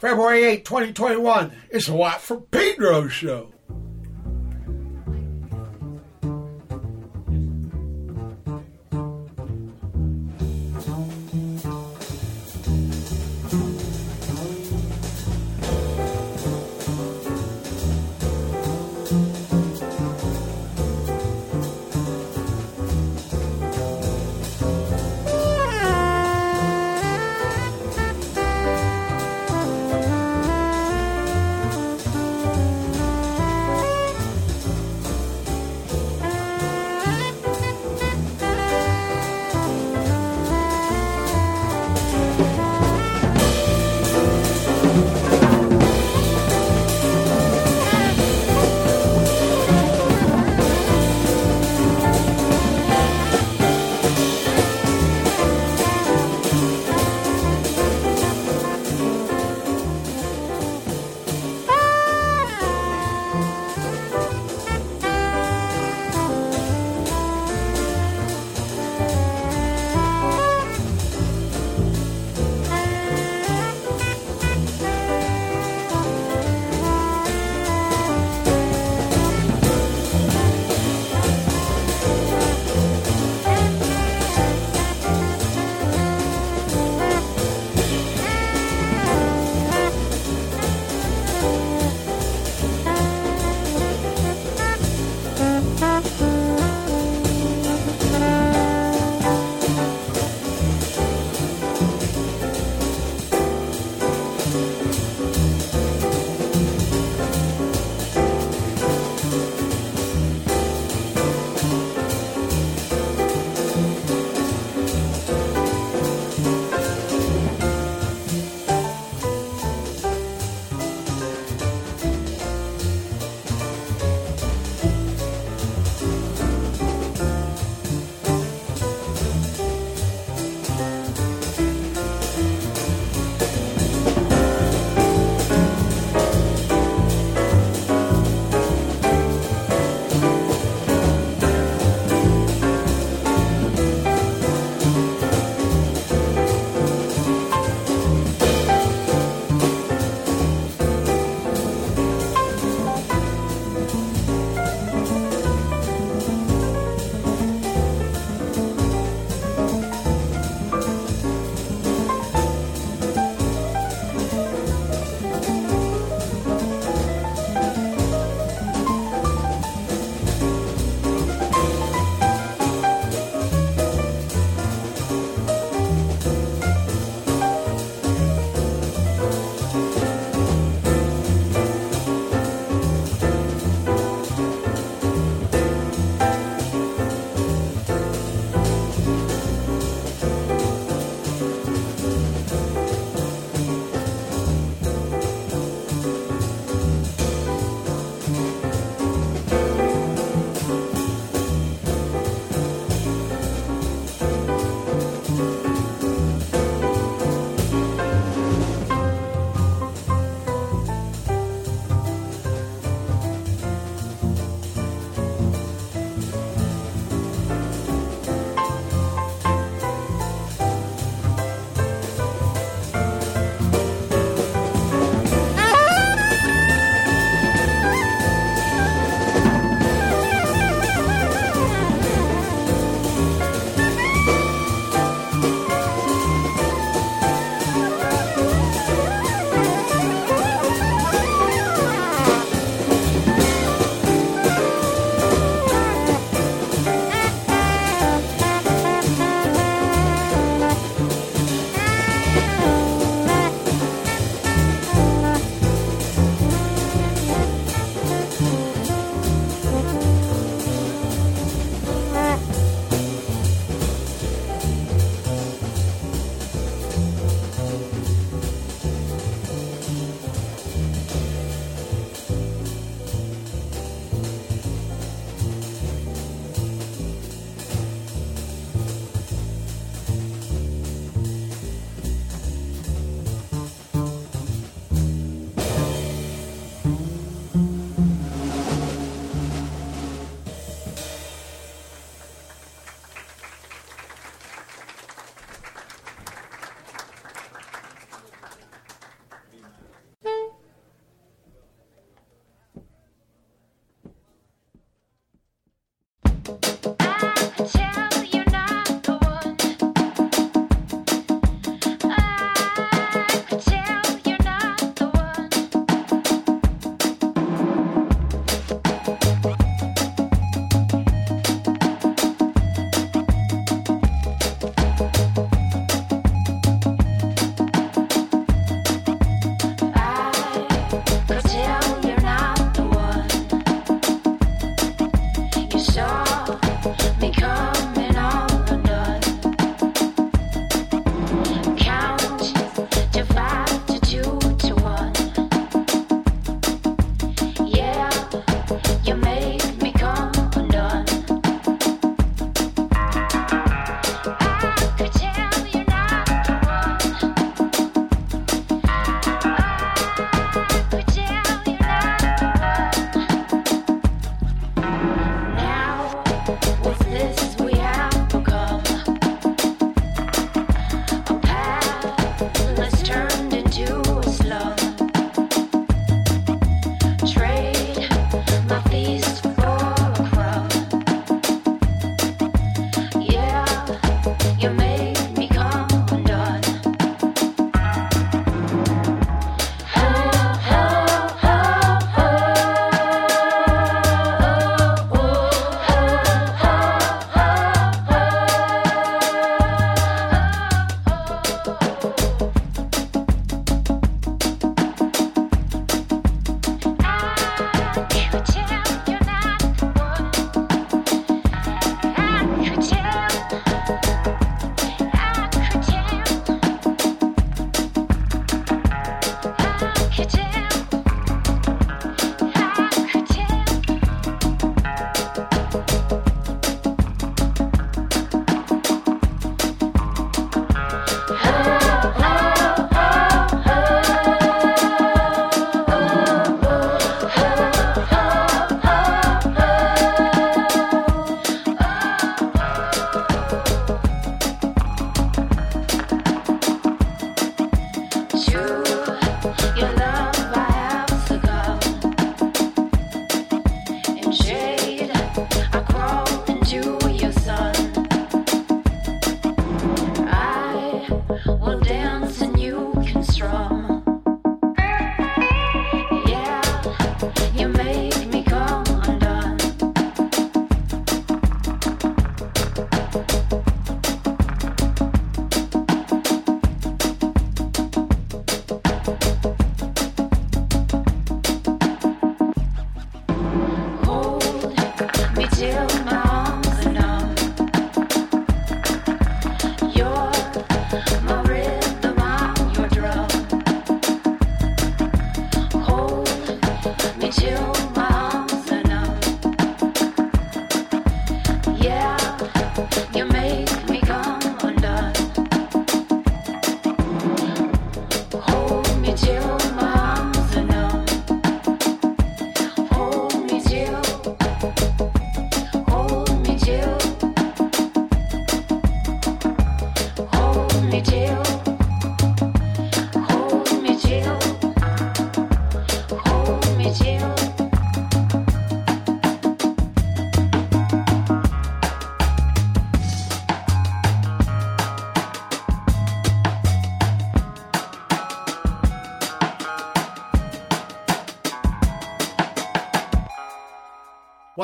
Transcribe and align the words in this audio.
February 0.00 0.44
8, 0.44 0.64
2021. 0.64 1.52
It's 1.68 1.86
a 1.86 1.92
Watt 1.92 2.22
from 2.22 2.40
Pedro 2.50 3.06
show. 3.08 3.52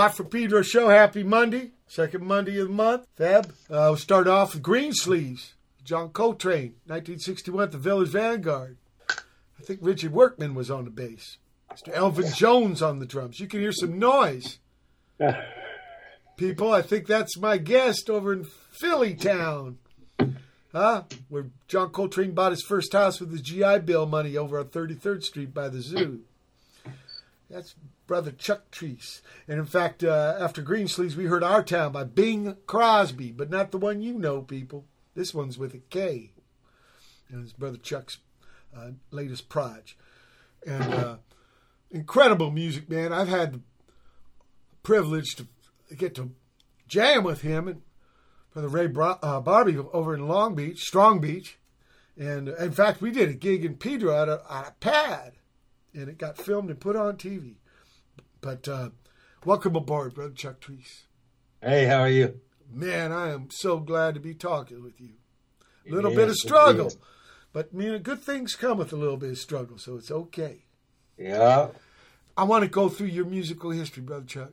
Watt 0.06 0.16
from 0.16 0.26
Pedro 0.26 0.62
show. 0.62 0.88
Happy 0.88 1.24
Monday, 1.24 1.72
second 1.88 2.24
Monday 2.24 2.60
of 2.60 2.68
the 2.68 2.74
month. 2.74 3.08
Feb. 3.18 3.48
Uh, 3.48 3.90
we'll 3.90 3.96
start 3.96 4.28
off 4.28 4.54
with 4.54 4.62
Greensleeves. 4.62 5.54
John 5.82 6.10
Coltrane, 6.10 6.76
1961, 6.86 7.70
the 7.70 7.78
Village 7.78 8.10
Vanguard. 8.10 8.76
I 9.10 9.62
think 9.64 9.80
Richard 9.82 10.12
Workman 10.12 10.54
was 10.54 10.70
on 10.70 10.84
the 10.84 10.92
bass. 10.92 11.38
Mr. 11.72 11.92
Elvin 11.92 12.32
Jones 12.32 12.82
on 12.82 13.00
the 13.00 13.04
drums. 13.04 13.40
You 13.40 13.48
can 13.48 13.58
hear 13.58 13.72
some 13.72 13.98
noise. 13.98 14.60
People, 16.36 16.72
I 16.72 16.82
think 16.82 17.08
that's 17.08 17.36
my 17.36 17.58
guest 17.58 18.08
over 18.08 18.32
in 18.32 18.46
Philly 18.78 19.14
Town. 19.14 19.78
Huh? 20.72 21.02
Where 21.28 21.46
John 21.66 21.88
Coltrane 21.88 22.30
bought 22.30 22.52
his 22.52 22.62
first 22.62 22.92
house 22.92 23.18
with 23.18 23.32
his 23.32 23.40
GI 23.40 23.80
Bill 23.80 24.06
money 24.06 24.36
over 24.36 24.56
on 24.60 24.66
33rd 24.66 25.24
Street 25.24 25.52
by 25.52 25.68
the 25.68 25.80
zoo. 25.80 26.20
That's 27.50 27.74
brother 28.06 28.30
Chuck 28.30 28.70
Treece. 28.70 29.20
And 29.48 29.58
in 29.58 29.66
fact, 29.66 30.04
uh, 30.04 30.36
after 30.38 30.62
Greensleeves, 30.62 31.16
we 31.16 31.26
heard 31.26 31.42
Our 31.42 31.62
Town 31.62 31.92
by 31.92 32.04
Bing 32.04 32.56
Krosby, 32.66 33.36
but 33.36 33.50
not 33.50 33.70
the 33.70 33.78
one 33.78 34.02
you 34.02 34.14
know, 34.14 34.42
people. 34.42 34.84
This 35.14 35.34
one's 35.34 35.58
with 35.58 35.74
a 35.74 35.78
K. 35.78 36.32
And 37.28 37.42
it's 37.42 37.52
brother 37.52 37.78
Chuck's 37.78 38.18
uh, 38.76 38.90
latest 39.10 39.48
proj. 39.48 39.96
And 40.66 40.94
uh, 40.94 41.16
incredible 41.90 42.50
music, 42.50 42.88
man. 42.88 43.12
I've 43.12 43.28
had 43.28 43.54
the 43.54 43.60
privilege 44.82 45.36
to 45.36 45.46
get 45.96 46.14
to 46.16 46.30
jam 46.88 47.24
with 47.24 47.42
him 47.42 47.68
and 47.68 47.82
Brother 48.56 48.68
Ray 48.68 48.86
uh, 48.86 49.42
Barbee 49.42 49.86
over 49.92 50.14
in 50.14 50.28
Long 50.28 50.54
Beach, 50.54 50.80
Strong 50.80 51.20
Beach. 51.20 51.58
And 52.16 52.48
in 52.48 52.72
fact, 52.72 53.02
we 53.02 53.10
did 53.10 53.28
a 53.28 53.34
gig 53.34 53.66
in 53.66 53.76
Pedro 53.76 54.16
at 54.16 54.30
a, 54.30 54.40
at 54.50 54.68
a 54.68 54.72
pad, 54.80 55.32
and 55.92 56.08
it 56.08 56.16
got 56.16 56.38
filmed 56.38 56.70
and 56.70 56.80
put 56.80 56.96
on 56.96 57.18
TV. 57.18 57.56
But 58.46 58.68
uh, 58.68 58.90
welcome 59.44 59.74
aboard, 59.74 60.14
Brother 60.14 60.32
Chuck 60.32 60.60
Treece. 60.60 61.06
Hey, 61.60 61.86
how 61.86 61.98
are 62.02 62.08
you? 62.08 62.38
Man, 62.70 63.10
I 63.10 63.32
am 63.32 63.48
so 63.50 63.80
glad 63.80 64.14
to 64.14 64.20
be 64.20 64.34
talking 64.34 64.84
with 64.84 65.00
you. 65.00 65.14
A 65.90 65.92
little 65.92 66.14
bit 66.14 66.28
of 66.28 66.36
struggle, 66.36 66.92
but 67.52 67.70
you 67.74 67.90
know, 67.90 67.98
good 67.98 68.22
things 68.22 68.54
come 68.54 68.78
with 68.78 68.92
a 68.92 68.96
little 68.96 69.16
bit 69.16 69.30
of 69.30 69.38
struggle, 69.38 69.78
so 69.78 69.96
it's 69.96 70.12
okay. 70.12 70.62
Yeah. 71.18 71.70
I 72.36 72.44
want 72.44 72.62
to 72.62 72.70
go 72.70 72.88
through 72.88 73.08
your 73.08 73.24
musical 73.24 73.72
history, 73.72 74.04
Brother 74.04 74.26
Chuck. 74.26 74.52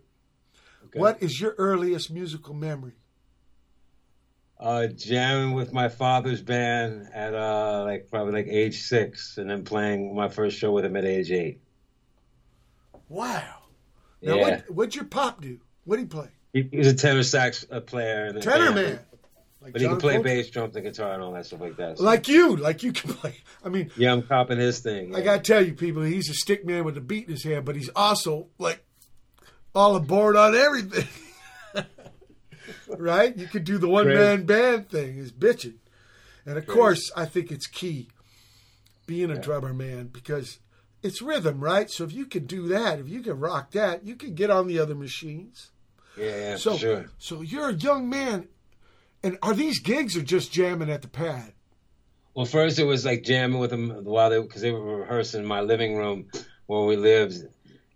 Okay. 0.85 0.99
What 0.99 1.21
is 1.21 1.39
your 1.39 1.53
earliest 1.59 2.09
musical 2.09 2.55
memory? 2.55 2.93
uh, 4.59 4.87
jamming 4.87 5.53
with 5.53 5.71
my 5.71 5.87
father's 5.87 6.41
band 6.41 7.09
at 7.13 7.35
uh, 7.35 7.83
like 7.85 8.09
probably 8.09 8.33
like 8.33 8.47
age 8.49 8.81
six, 8.81 9.37
and 9.37 9.51
then 9.51 9.63
playing 9.63 10.15
my 10.15 10.29
first 10.29 10.57
show 10.57 10.71
with 10.71 10.83
him 10.83 10.95
at 10.95 11.05
age 11.05 11.29
eight. 11.29 11.61
Wow! 13.07 13.62
Now, 14.23 14.35
yeah. 14.35 14.41
what 14.41 14.71
what'd 14.71 14.95
your 14.95 15.05
pop 15.05 15.41
do? 15.41 15.59
What 15.83 15.97
did 15.97 16.03
he 16.03 16.07
play? 16.07 16.29
He, 16.53 16.67
he 16.71 16.77
was 16.77 16.87
a 16.87 16.93
tenor 16.93 17.23
sax 17.23 17.65
uh, 17.69 17.81
player. 17.81 18.27
In 18.27 18.39
tenor 18.39 18.71
band. 18.71 18.75
man. 18.75 18.99
Like 19.61 19.73
but 19.73 19.81
John 19.81 19.89
he 19.89 19.95
can 19.95 20.01
play 20.01 20.17
bass, 20.21 20.49
drums, 20.49 20.75
and 20.75 20.83
guitar, 20.83 21.13
and 21.13 21.23
all 21.23 21.31
that 21.33 21.45
stuff 21.45 21.61
like 21.61 21.77
that. 21.77 21.97
So. 21.97 22.03
Like 22.03 22.27
you, 22.27 22.57
like 22.57 22.83
you 22.83 22.91
can 22.91 23.13
play. 23.13 23.35
I 23.63 23.69
mean, 23.69 23.91
yeah, 23.95 24.11
I'm 24.11 24.21
copying 24.23 24.59
his 24.59 24.79
thing. 24.79 25.11
Yeah. 25.11 25.17
I 25.17 25.21
gotta 25.21 25.41
tell 25.41 25.65
you, 25.65 25.73
people, 25.73 26.03
he's 26.03 26.29
a 26.29 26.33
stick 26.33 26.65
man 26.65 26.83
with 26.83 26.97
a 26.97 27.01
beat 27.01 27.25
in 27.27 27.31
his 27.31 27.43
hand, 27.43 27.63
but 27.63 27.75
he's 27.75 27.89
also 27.95 28.47
like 28.57 28.83
all 29.73 29.95
aboard 29.95 30.35
on 30.35 30.53
everything. 30.53 31.07
right? 32.97 33.35
You 33.37 33.47
could 33.47 33.63
do 33.63 33.77
the 33.77 33.87
one 33.87 34.07
man 34.07 34.45
band 34.45 34.89
thing 34.89 35.17
is 35.17 35.31
bitching. 35.31 35.75
And 36.45 36.57
of 36.57 36.65
Great. 36.65 36.77
course, 36.77 37.11
I 37.15 37.25
think 37.25 37.51
it's 37.51 37.67
key 37.67 38.09
being 39.05 39.31
a 39.31 39.35
yeah. 39.35 39.41
drummer, 39.41 39.73
man, 39.73 40.07
because 40.07 40.59
it's 41.03 41.21
rhythm, 41.21 41.59
right? 41.59 41.89
So 41.89 42.03
if 42.03 42.13
you 42.13 42.25
can 42.25 42.45
do 42.45 42.67
that, 42.69 42.99
if 42.99 43.09
you 43.09 43.21
can 43.21 43.39
rock 43.39 43.71
that, 43.71 44.05
you 44.05 44.15
can 44.15 44.33
get 44.33 44.49
on 44.49 44.67
the 44.67 44.79
other 44.79 44.95
machines. 44.95 45.71
Yeah, 46.17 46.25
yeah 46.25 46.55
so, 46.55 46.77
sure. 46.77 47.05
So 47.17 47.41
you're 47.41 47.69
a 47.69 47.75
young 47.75 48.09
man, 48.09 48.47
and 49.21 49.37
are 49.41 49.53
these 49.53 49.79
gigs 49.79 50.17
or 50.17 50.21
just 50.21 50.51
jamming 50.51 50.89
at 50.89 51.01
the 51.01 51.07
pad? 51.07 51.53
Well, 52.33 52.45
first 52.45 52.79
it 52.79 52.85
was 52.85 53.05
like 53.05 53.23
jamming 53.23 53.59
with 53.59 53.69
them 53.69 54.03
while 54.03 54.29
they 54.29 54.41
because 54.41 54.61
they 54.61 54.71
were 54.71 55.01
rehearsing 55.01 55.41
in 55.41 55.45
my 55.45 55.61
living 55.61 55.95
room 55.95 56.29
where 56.65 56.81
we 56.81 56.95
lived, 56.95 57.35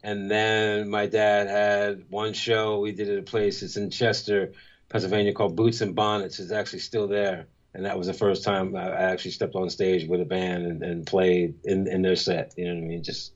and 0.04 0.30
then 0.30 0.90
my 0.90 1.08
dad 1.08 1.48
had 1.48 2.06
one 2.10 2.34
show 2.34 2.80
we 2.80 2.92
did 2.92 3.10
at 3.10 3.18
a 3.18 3.24
place. 3.24 3.64
It's 3.64 3.78
in 3.78 3.90
Chester 3.90 4.54
Pennsylvania 4.90 5.34
called 5.34 5.56
Boots 5.56 5.82
and 5.82 5.96
Bonnets 5.96 6.40
It's 6.40 6.52
actually 6.52 6.80
still 6.80 7.08
there. 7.08 7.48
And 7.74 7.86
that 7.86 7.98
was 7.98 8.08
the 8.08 8.14
first 8.14 8.44
time 8.44 8.76
I 8.76 8.90
actually 8.90 9.32
stepped 9.32 9.56
on 9.56 9.70
stage 9.70 10.08
with 10.08 10.22
a 10.22 10.26
band 10.26 10.66
and, 10.66 10.84
and 10.84 11.06
played 11.06 11.56
in, 11.64 11.88
in 11.88 12.02
their 12.02 12.16
set. 12.16 12.54
You 12.58 12.66
know 12.66 12.76
what 12.76 12.84
I 12.84 12.88
mean? 12.88 13.04
Just 13.04 13.34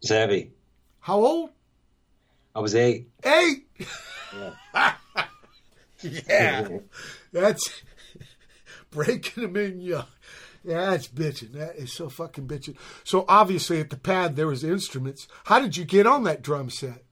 it's 0.00 0.10
heavy. 0.10 0.52
How 1.00 1.24
old? 1.24 1.50
I 2.54 2.60
was 2.60 2.74
eight. 2.74 3.10
Eight. 3.24 3.66
Yeah. 4.34 4.94
yeah. 6.28 6.68
That's 7.32 7.82
breaking 8.90 9.42
them 9.44 9.56
in 9.56 9.80
young. 9.80 10.06
Yeah, 10.64 10.90
that's 10.90 11.08
bitching. 11.08 11.52
That 11.52 11.76
is 11.76 11.92
so 11.92 12.08
fucking 12.08 12.48
bitching. 12.48 12.76
So 13.04 13.24
obviously 13.28 13.80
at 13.80 13.90
the 13.90 13.96
pad 13.96 14.36
there 14.36 14.46
was 14.46 14.64
instruments. 14.64 15.28
How 15.44 15.60
did 15.60 15.76
you 15.76 15.84
get 15.84 16.06
on 16.06 16.24
that 16.24 16.42
drum 16.42 16.70
set? 16.70 17.04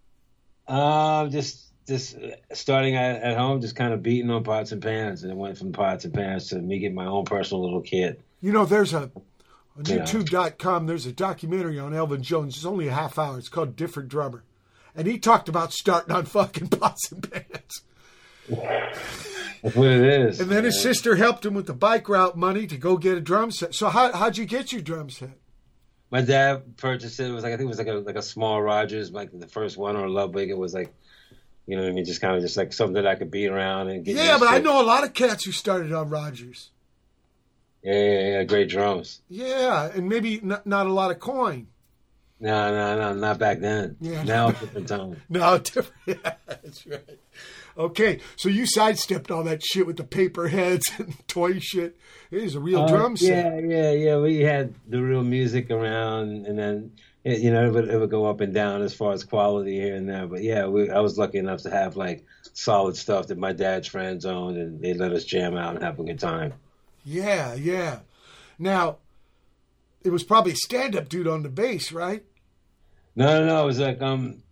Um, 0.67 0.79
uh, 0.79 1.29
just 1.29 1.72
just 1.87 2.17
uh, 2.17 2.31
starting 2.53 2.97
at, 2.97 3.23
at, 3.23 3.37
home, 3.37 3.61
just 3.61 3.77
kind 3.77 3.93
of 3.93 4.03
beating 4.03 4.31
on 4.31 4.45
pots 4.45 4.73
and 4.73 4.83
pans, 4.83 5.23
and 5.23 5.33
it 5.33 5.37
went 5.37 5.59
from 5.59 5.73
pots 5.73 6.05
and 6.05 6.15
pans 6.15 6.49
to 6.49 6.57
me 6.57 6.79
getting 6.79 6.95
my 6.95 7.07
own 7.07 7.25
personal 7.25 7.62
little 7.62 7.81
kit. 7.81 8.21
You 8.41 8.53
know, 8.53 8.65
there's 8.65 8.93
a 8.93 9.11
on 9.77 9.85
YouTube.com. 9.85 10.87
There's 10.87 11.07
a 11.07 11.12
documentary 11.12 11.79
on 11.79 11.95
Elvin 11.95 12.23
Jones. 12.23 12.57
It's 12.57 12.67
only 12.67 12.89
a 12.89 12.93
half 12.93 13.19
hour. 13.19 13.39
It's 13.39 13.49
called 13.49 13.77
Different 13.77 14.09
Drummer, 14.09 14.45
and 14.95 15.07
he 15.07 15.19
talked 15.19 15.49
about 15.49 15.73
starting 15.73 16.15
on 16.15 16.27
fucking 16.27 16.69
pots 16.69 17.11
and 17.11 17.31
pans. 17.31 17.83
That's 19.62 19.77
what 19.77 19.89
it 19.89 20.03
is. 20.03 20.41
And 20.41 20.51
then 20.51 20.65
his 20.65 20.81
sister 20.81 21.17
helped 21.17 21.47
him 21.47 21.55
with 21.55 21.67
the 21.67 21.75
bike 21.75 22.09
route 22.09 22.37
money 22.37 22.67
to 22.67 22.77
go 22.77 22.97
get 22.97 23.17
a 23.17 23.21
drum 23.21 23.51
set. 23.51 23.75
So 23.75 23.89
how 23.89 24.12
how'd 24.12 24.37
you 24.37 24.45
get 24.45 24.73
your 24.73 24.83
drum 24.83 25.11
set? 25.11 25.39
My 26.11 26.21
dad 26.21 26.77
purchased 26.77 27.19
it. 27.21 27.29
It 27.29 27.33
was 27.33 27.45
like 27.45 27.53
I 27.53 27.57
think 27.57 27.67
it 27.67 27.71
was 27.71 27.79
like 27.79 27.87
a 27.87 27.93
like 27.93 28.17
a 28.17 28.23
small 28.23 28.61
Rogers, 28.61 29.12
like 29.12 29.31
the 29.33 29.47
first 29.47 29.77
one 29.77 29.97
or 29.97 30.09
Ludwig. 30.09 30.51
It 30.51 30.59
was 30.59 30.75
like 30.75 30.93
you 31.66 31.76
know 31.76 31.83
what 31.83 31.90
I 31.90 31.92
mean? 31.92 32.04
Just 32.04 32.21
kind 32.21 32.37
of 32.37 32.42
just 32.42 32.57
like 32.57 32.73
something 32.73 32.95
that 32.95 33.07
I 33.07 33.14
could 33.14 33.31
beat 33.31 33.49
around 33.49 33.88
and 33.88 34.04
get. 34.04 34.16
Yeah, 34.16 34.38
but 34.38 34.49
I 34.49 34.59
know 34.59 34.81
a 34.81 34.85
lot 34.85 35.04
of 35.04 35.14
cats 35.14 35.45
who 35.45 35.52
started 35.52 35.92
on 35.92 36.11
Rogers. 36.11 36.71
Yeah, 37.83 37.95
yeah, 37.95 38.28
yeah, 38.31 38.42
great 38.45 38.69
drums. 38.69 39.21
Yeah, 39.28 39.90
and 39.92 40.09
maybe 40.09 40.40
not, 40.42 40.66
not 40.66 40.87
a 40.87 40.92
lot 40.92 41.11
of 41.11 41.19
coin. 41.19 41.66
No, 42.38 42.73
no, 42.73 42.99
no, 42.99 43.14
not 43.14 43.38
back 43.38 43.61
then. 43.61 43.97
Yeah, 44.00 44.25
now 44.25 44.50
different 44.50 44.88
time. 44.88 45.23
no, 45.28 45.59
different. 45.59 45.92
Yeah, 46.07 46.35
that's 46.47 46.87
right. 46.87 47.19
Okay, 47.78 48.21
so 48.37 48.49
you 48.49 48.66
sidestepped 48.66 49.31
all 49.31 49.45
that 49.45 49.62
shit 49.62 49.87
with 49.87 49.97
the 49.97 50.04
paper 50.04 50.49
heads 50.49 50.90
and 50.99 51.14
toy 51.28 51.59
shit. 51.61 51.97
It 52.31 52.42
is 52.42 52.54
a 52.54 52.61
real 52.61 52.83
uh, 52.83 52.88
drum 52.88 53.16
set. 53.16 53.62
Yeah, 53.62 53.69
yeah, 53.69 53.92
yeah. 53.92 54.19
We 54.19 54.40
had 54.40 54.75
the 54.88 55.00
real 55.02 55.23
music 55.23 55.71
around, 55.71 56.47
and 56.47 56.59
then 56.59 56.92
it, 57.25 57.41
you 57.41 57.52
know, 57.52 57.67
it 57.67 57.73
would, 57.73 57.88
it 57.88 57.99
would 57.99 58.11
go 58.11 58.26
up 58.26 58.41
and 58.41 58.52
down 58.52 58.83
as 58.83 58.95
far 58.95 59.12
as 59.12 59.25
quality 59.25 59.81
here 59.81 59.95
and 59.95 60.09
there. 60.09 60.26
But 60.26 60.43
yeah, 60.43 60.67
we, 60.67 60.91
I 60.91 61.00
was 61.00 61.19
lucky 61.19 61.38
enough 61.38 61.62
to 61.62 61.71
have 61.71 61.97
like 61.97 62.25
solid 62.52 62.97
stuff 62.97 63.29
that 63.29 63.38
my 63.38 63.52
dad's 63.52 63.88
friends 63.88 64.26
owned, 64.26 64.57
and 64.57 64.81
they 64.81 64.95
let 64.95 65.12
us 65.12 65.25
jam 65.25 65.57
out 65.57 65.75
and 65.75 65.85
have 65.85 65.99
a 65.99 66.05
good 66.05 66.19
time. 66.19 66.55
Yeah, 67.05 67.55
yeah. 67.55 68.00
Now, 68.59 68.99
it 70.02 70.11
was 70.11 70.25
probably 70.25 70.55
stand 70.55 70.97
up 70.97 71.09
dude 71.09 71.29
on 71.29 71.43
the 71.43 71.49
bass, 71.49 71.93
right? 71.93 72.25
No, 73.14 73.41
no, 73.41 73.47
no. 73.47 73.62
It 73.62 73.67
was 73.67 73.79
like 73.79 74.02
um, 74.02 74.43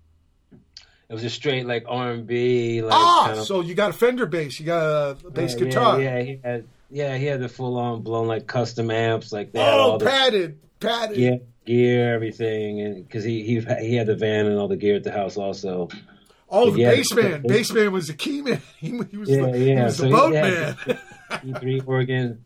it 0.53 1.15
was 1.15 1.25
a 1.25 1.31
straight 1.31 1.67
like 1.67 1.85
R 1.89 2.13
and 2.13 2.27
B. 2.27 2.83
Like, 2.83 2.93
ah, 2.93 3.25
kind 3.27 3.41
of, 3.41 3.47
so 3.47 3.61
you 3.61 3.75
got 3.75 3.91
a 3.91 3.93
Fender 3.93 4.27
bass, 4.27 4.61
you 4.61 4.67
got 4.67 5.25
a 5.25 5.31
bass 5.31 5.55
yeah, 5.55 5.65
guitar. 5.65 6.01
Yeah, 6.01 6.19
yeah, 6.19 6.23
he 6.23 6.41
had, 6.43 6.65
yeah, 6.91 7.17
he 7.17 7.27
had 7.27 7.41
the 7.41 7.49
full 7.49 7.77
on 7.79 8.03
blown 8.03 8.29
like 8.29 8.47
custom 8.47 8.91
amps, 8.91 9.33
like 9.33 9.53
they 9.53 9.61
oh, 9.61 9.99
padded, 10.01 10.61
padded. 10.79 11.17
Yeah, 11.17 11.37
gear, 11.65 12.15
everything, 12.15 12.81
and 12.81 13.07
because 13.07 13.25
he 13.25 13.43
he 13.43 13.61
he 13.81 13.95
had 13.95 14.07
the 14.07 14.17
van 14.17 14.47
and 14.47 14.59
all 14.59 14.69
the 14.69 14.77
gear 14.77 14.97
at 14.97 15.05
the 15.05 15.13
house 15.13 15.37
also. 15.37 15.89
Oh, 16.49 16.71
the 16.71 16.83
bassman. 16.83 17.45
Bassman 17.45 17.93
was 17.93 18.09
the 18.09 18.15
key 18.15 18.43
man. 18.43 18.61
He, 18.79 18.89
he 18.89 19.17
was 19.17 19.29
yeah, 19.29 19.43
the, 19.43 19.59
yeah. 19.59 19.75
He 19.79 19.83
was 19.83 19.97
so 19.97 20.05
the 20.05 20.11
boat 20.11 20.33
man. 20.33 20.77
B3 21.31 21.87
organ. 21.87 22.45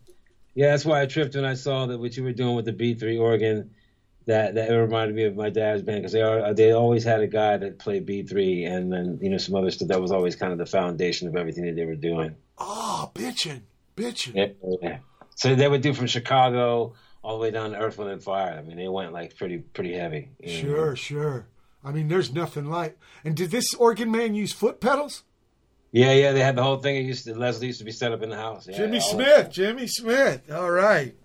Yeah, 0.53 0.71
that's 0.71 0.85
why 0.85 1.01
I 1.01 1.05
tripped 1.05 1.35
when 1.35 1.43
I 1.43 1.55
saw 1.55 1.87
that 1.87 1.97
what 1.97 2.15
you 2.15 2.23
were 2.23 2.31
doing 2.31 2.55
with 2.55 2.65
the 2.65 2.73
B3 2.73 3.19
organ. 3.19 3.71
That 4.27 4.55
that 4.55 4.69
reminded 4.69 5.15
me 5.15 5.25
of 5.25 5.35
my 5.35 5.51
dad's 5.51 5.83
band 5.83 5.99
because 5.99 6.11
they 6.11 6.21
are 6.21 6.51
they 6.53 6.71
always 6.71 7.03
had 7.03 7.21
a 7.21 7.27
guy 7.27 7.57
that 7.57 7.77
played 7.77 8.07
B3 8.07 8.67
and 8.67 8.91
then 8.91 9.19
you 9.21 9.29
know 9.29 9.37
some 9.37 9.53
other 9.53 9.69
stuff 9.69 9.89
that 9.89 10.01
was 10.01 10.11
always 10.11 10.35
kind 10.35 10.51
of 10.51 10.57
the 10.57 10.65
foundation 10.65 11.27
of 11.27 11.35
everything 11.35 11.65
that 11.65 11.75
they 11.75 11.85
were 11.85 11.95
doing. 11.95 12.35
Oh, 12.57 13.11
bitching, 13.13 13.61
bitching. 13.95 14.35
Yeah, 14.35 14.77
yeah. 14.81 14.97
So 15.35 15.53
they 15.53 15.67
would 15.67 15.81
do 15.81 15.93
from 15.93 16.07
Chicago 16.07 16.93
all 17.25 17.37
the 17.37 17.41
way 17.41 17.49
down 17.51 17.71
to 17.71 17.77
Earth, 17.77 17.97
Wind, 17.97 18.11
and 18.11 18.21
Fire. 18.23 18.55
I 18.57 18.61
mean, 18.61 18.77
they 18.77 18.87
went 18.87 19.11
like 19.11 19.35
pretty 19.35 19.57
pretty 19.57 19.93
heavy. 19.93 20.29
Sure, 20.45 20.89
know? 20.89 20.95
sure. 20.95 21.47
I 21.83 21.91
mean, 21.91 22.07
there's 22.07 22.31
nothing 22.33 22.65
like. 22.65 22.97
And 23.23 23.35
did 23.35 23.51
this 23.51 23.73
organ 23.73 24.11
man 24.11 24.35
use 24.35 24.53
foot 24.53 24.79
pedals? 24.79 25.23
Yeah, 25.91 26.13
yeah, 26.13 26.31
they 26.33 26.41
had 26.41 26.55
the 26.55 26.63
whole 26.63 26.77
thing. 26.77 26.97
It 26.97 27.01
used 27.05 27.25
to 27.25 27.33
Leslie 27.35 27.67
used 27.67 27.79
to 27.79 27.85
be 27.85 27.91
set 27.91 28.11
up 28.11 28.21
in 28.21 28.29
the 28.29 28.35
house. 28.35 28.67
Yeah, 28.67 28.77
Jimmy 28.77 28.99
Smith, 28.99 29.49
Jimmy 29.51 29.87
Smith. 29.87 30.51
All 30.51 30.69
right. 30.69 31.15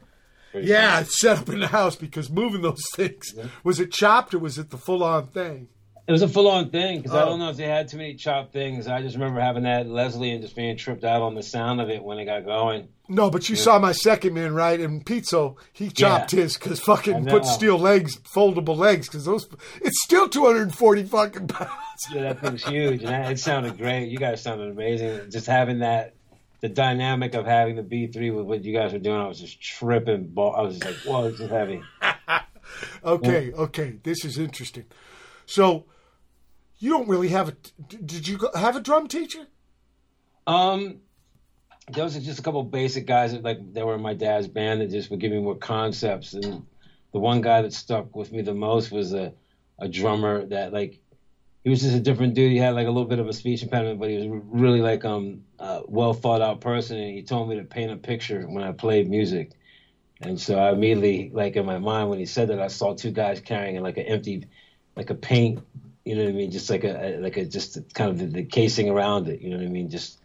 Pretty 0.52 0.68
yeah, 0.68 1.00
it's 1.00 1.18
set 1.20 1.38
up 1.38 1.48
in 1.48 1.60
the 1.60 1.68
house 1.68 1.96
because 1.96 2.30
moving 2.30 2.62
those 2.62 2.82
things 2.94 3.32
yeah. 3.36 3.44
was 3.62 3.78
it 3.78 3.92
chopped 3.92 4.32
or 4.34 4.38
was 4.38 4.58
it 4.58 4.70
the 4.70 4.78
full 4.78 5.02
on 5.04 5.26
thing? 5.28 5.68
It 6.08 6.12
was 6.12 6.22
a 6.22 6.28
full 6.28 6.48
on 6.48 6.70
thing 6.70 7.02
because 7.02 7.14
I 7.14 7.22
Oh. 7.22 7.26
don't 7.26 7.38
know 7.38 7.50
if 7.50 7.56
they 7.56 7.66
had 7.68 7.86
too 7.88 7.98
many 7.98 8.14
chopped 8.14 8.52
things. 8.52 8.88
I 8.88 9.00
just 9.02 9.14
remember 9.16 9.38
having 9.40 9.62
that 9.64 9.86
Leslie 9.86 10.30
and 10.32 10.42
just 10.42 10.56
being 10.56 10.76
tripped 10.76 11.04
out 11.04 11.22
on 11.22 11.34
the 11.36 11.42
sound 11.42 11.80
of 11.80 11.88
it 11.88 12.02
when 12.02 12.18
it 12.18 12.24
got 12.24 12.44
going. 12.44 12.88
No, 13.10 13.28
but 13.28 13.48
you 13.48 13.56
saw 13.56 13.80
my 13.80 13.90
second 13.90 14.34
man, 14.34 14.54
right? 14.54 14.78
And 14.78 15.04
Pizzo, 15.04 15.56
he 15.72 15.90
chopped 15.90 16.30
his 16.30 16.56
because 16.56 16.78
fucking 16.78 17.26
put 17.26 17.44
steel 17.44 17.76
legs, 17.76 18.16
foldable 18.18 18.76
legs, 18.76 19.08
because 19.08 19.24
those, 19.24 19.48
it's 19.82 20.00
still 20.04 20.28
240 20.28 21.02
fucking 21.04 21.48
pounds. 21.48 21.70
Yeah, 22.14 22.22
that 22.22 22.40
thing's 22.40 22.64
huge, 22.64 23.00
and 23.02 23.08
that, 23.08 23.32
it 23.32 23.40
sounded 23.40 23.78
great. 23.78 24.10
You 24.10 24.16
guys 24.16 24.42
sounded 24.42 24.70
amazing. 24.70 25.28
Just 25.28 25.48
having 25.48 25.80
that, 25.80 26.14
the 26.60 26.68
dynamic 26.68 27.34
of 27.34 27.46
having 27.46 27.74
the 27.74 27.82
B 27.82 28.06
three 28.06 28.30
with 28.30 28.46
what 28.46 28.62
you 28.62 28.72
guys 28.72 28.92
were 28.92 29.00
doing, 29.00 29.20
I 29.20 29.26
was 29.26 29.40
just 29.40 29.60
tripping. 29.60 30.28
Ball. 30.28 30.54
I 30.54 30.60
was 30.62 30.78
just 30.78 30.84
like, 30.86 30.96
whoa, 31.04 31.30
this 31.30 31.40
is 31.40 31.50
heavy. 31.50 31.82
Okay, 33.04 33.52
okay, 33.52 33.98
this 34.04 34.24
is 34.24 34.38
interesting. 34.38 34.84
So, 35.44 35.86
you 36.78 36.90
don't 36.90 37.08
really 37.08 37.28
have 37.28 37.48
a. 37.48 37.56
did 37.88 38.28
you 38.28 38.38
have 38.54 38.76
a 38.76 38.80
drum 38.80 39.08
teacher? 39.08 39.48
Um, 40.46 41.00
those 41.92 42.16
are 42.16 42.20
just 42.20 42.38
a 42.38 42.42
couple 42.42 42.62
basic 42.62 43.06
guys 43.06 43.32
that 43.32 43.42
like 43.42 43.58
they 43.72 43.82
were 43.82 43.94
in 43.94 44.02
my 44.02 44.14
dad's 44.14 44.48
band 44.48 44.80
that 44.80 44.90
just 44.90 45.10
would 45.10 45.20
give 45.20 45.32
me 45.32 45.40
more 45.40 45.56
concepts. 45.56 46.32
And 46.34 46.66
the 47.12 47.18
one 47.18 47.40
guy 47.40 47.62
that 47.62 47.72
stuck 47.72 48.14
with 48.14 48.32
me 48.32 48.42
the 48.42 48.54
most 48.54 48.90
was 48.90 49.12
a 49.12 49.32
a 49.78 49.88
drummer 49.88 50.44
that 50.46 50.72
like 50.72 50.98
he 51.64 51.70
was 51.70 51.80
just 51.80 51.94
a 51.96 52.00
different 52.00 52.34
dude. 52.34 52.52
He 52.52 52.58
had 52.58 52.74
like 52.74 52.86
a 52.86 52.90
little 52.90 53.08
bit 53.08 53.18
of 53.18 53.28
a 53.28 53.32
speech 53.32 53.62
impediment, 53.62 53.98
but 53.98 54.08
he 54.08 54.16
was 54.16 54.26
really 54.28 54.80
like 54.80 55.04
um 55.04 55.42
a 55.58 55.82
well 55.86 56.12
thought 56.12 56.40
out 56.40 56.60
person. 56.60 56.98
And 56.98 57.14
he 57.14 57.22
told 57.22 57.48
me 57.48 57.56
to 57.56 57.64
paint 57.64 57.90
a 57.90 57.96
picture 57.96 58.42
when 58.48 58.62
I 58.64 58.72
played 58.72 59.08
music. 59.08 59.50
And 60.22 60.38
so 60.38 60.58
I 60.58 60.72
immediately, 60.72 61.30
like 61.32 61.56
in 61.56 61.64
my 61.64 61.78
mind, 61.78 62.10
when 62.10 62.18
he 62.18 62.26
said 62.26 62.48
that, 62.48 62.60
I 62.60 62.68
saw 62.68 62.94
two 62.94 63.10
guys 63.10 63.40
carrying 63.40 63.80
like 63.82 63.96
an 63.96 64.04
empty, 64.04 64.44
like 64.94 65.08
a 65.08 65.14
paint, 65.14 65.60
you 66.04 66.14
know 66.14 66.24
what 66.24 66.30
I 66.30 66.32
mean, 66.32 66.50
just 66.50 66.68
like 66.68 66.84
a 66.84 67.18
like 67.20 67.36
a 67.38 67.46
just 67.46 67.78
kind 67.94 68.10
of 68.10 68.18
the, 68.18 68.26
the 68.26 68.44
casing 68.44 68.90
around 68.90 69.28
it, 69.28 69.40
you 69.40 69.50
know 69.50 69.56
what 69.56 69.66
I 69.66 69.70
mean, 69.70 69.88
just 69.88 70.19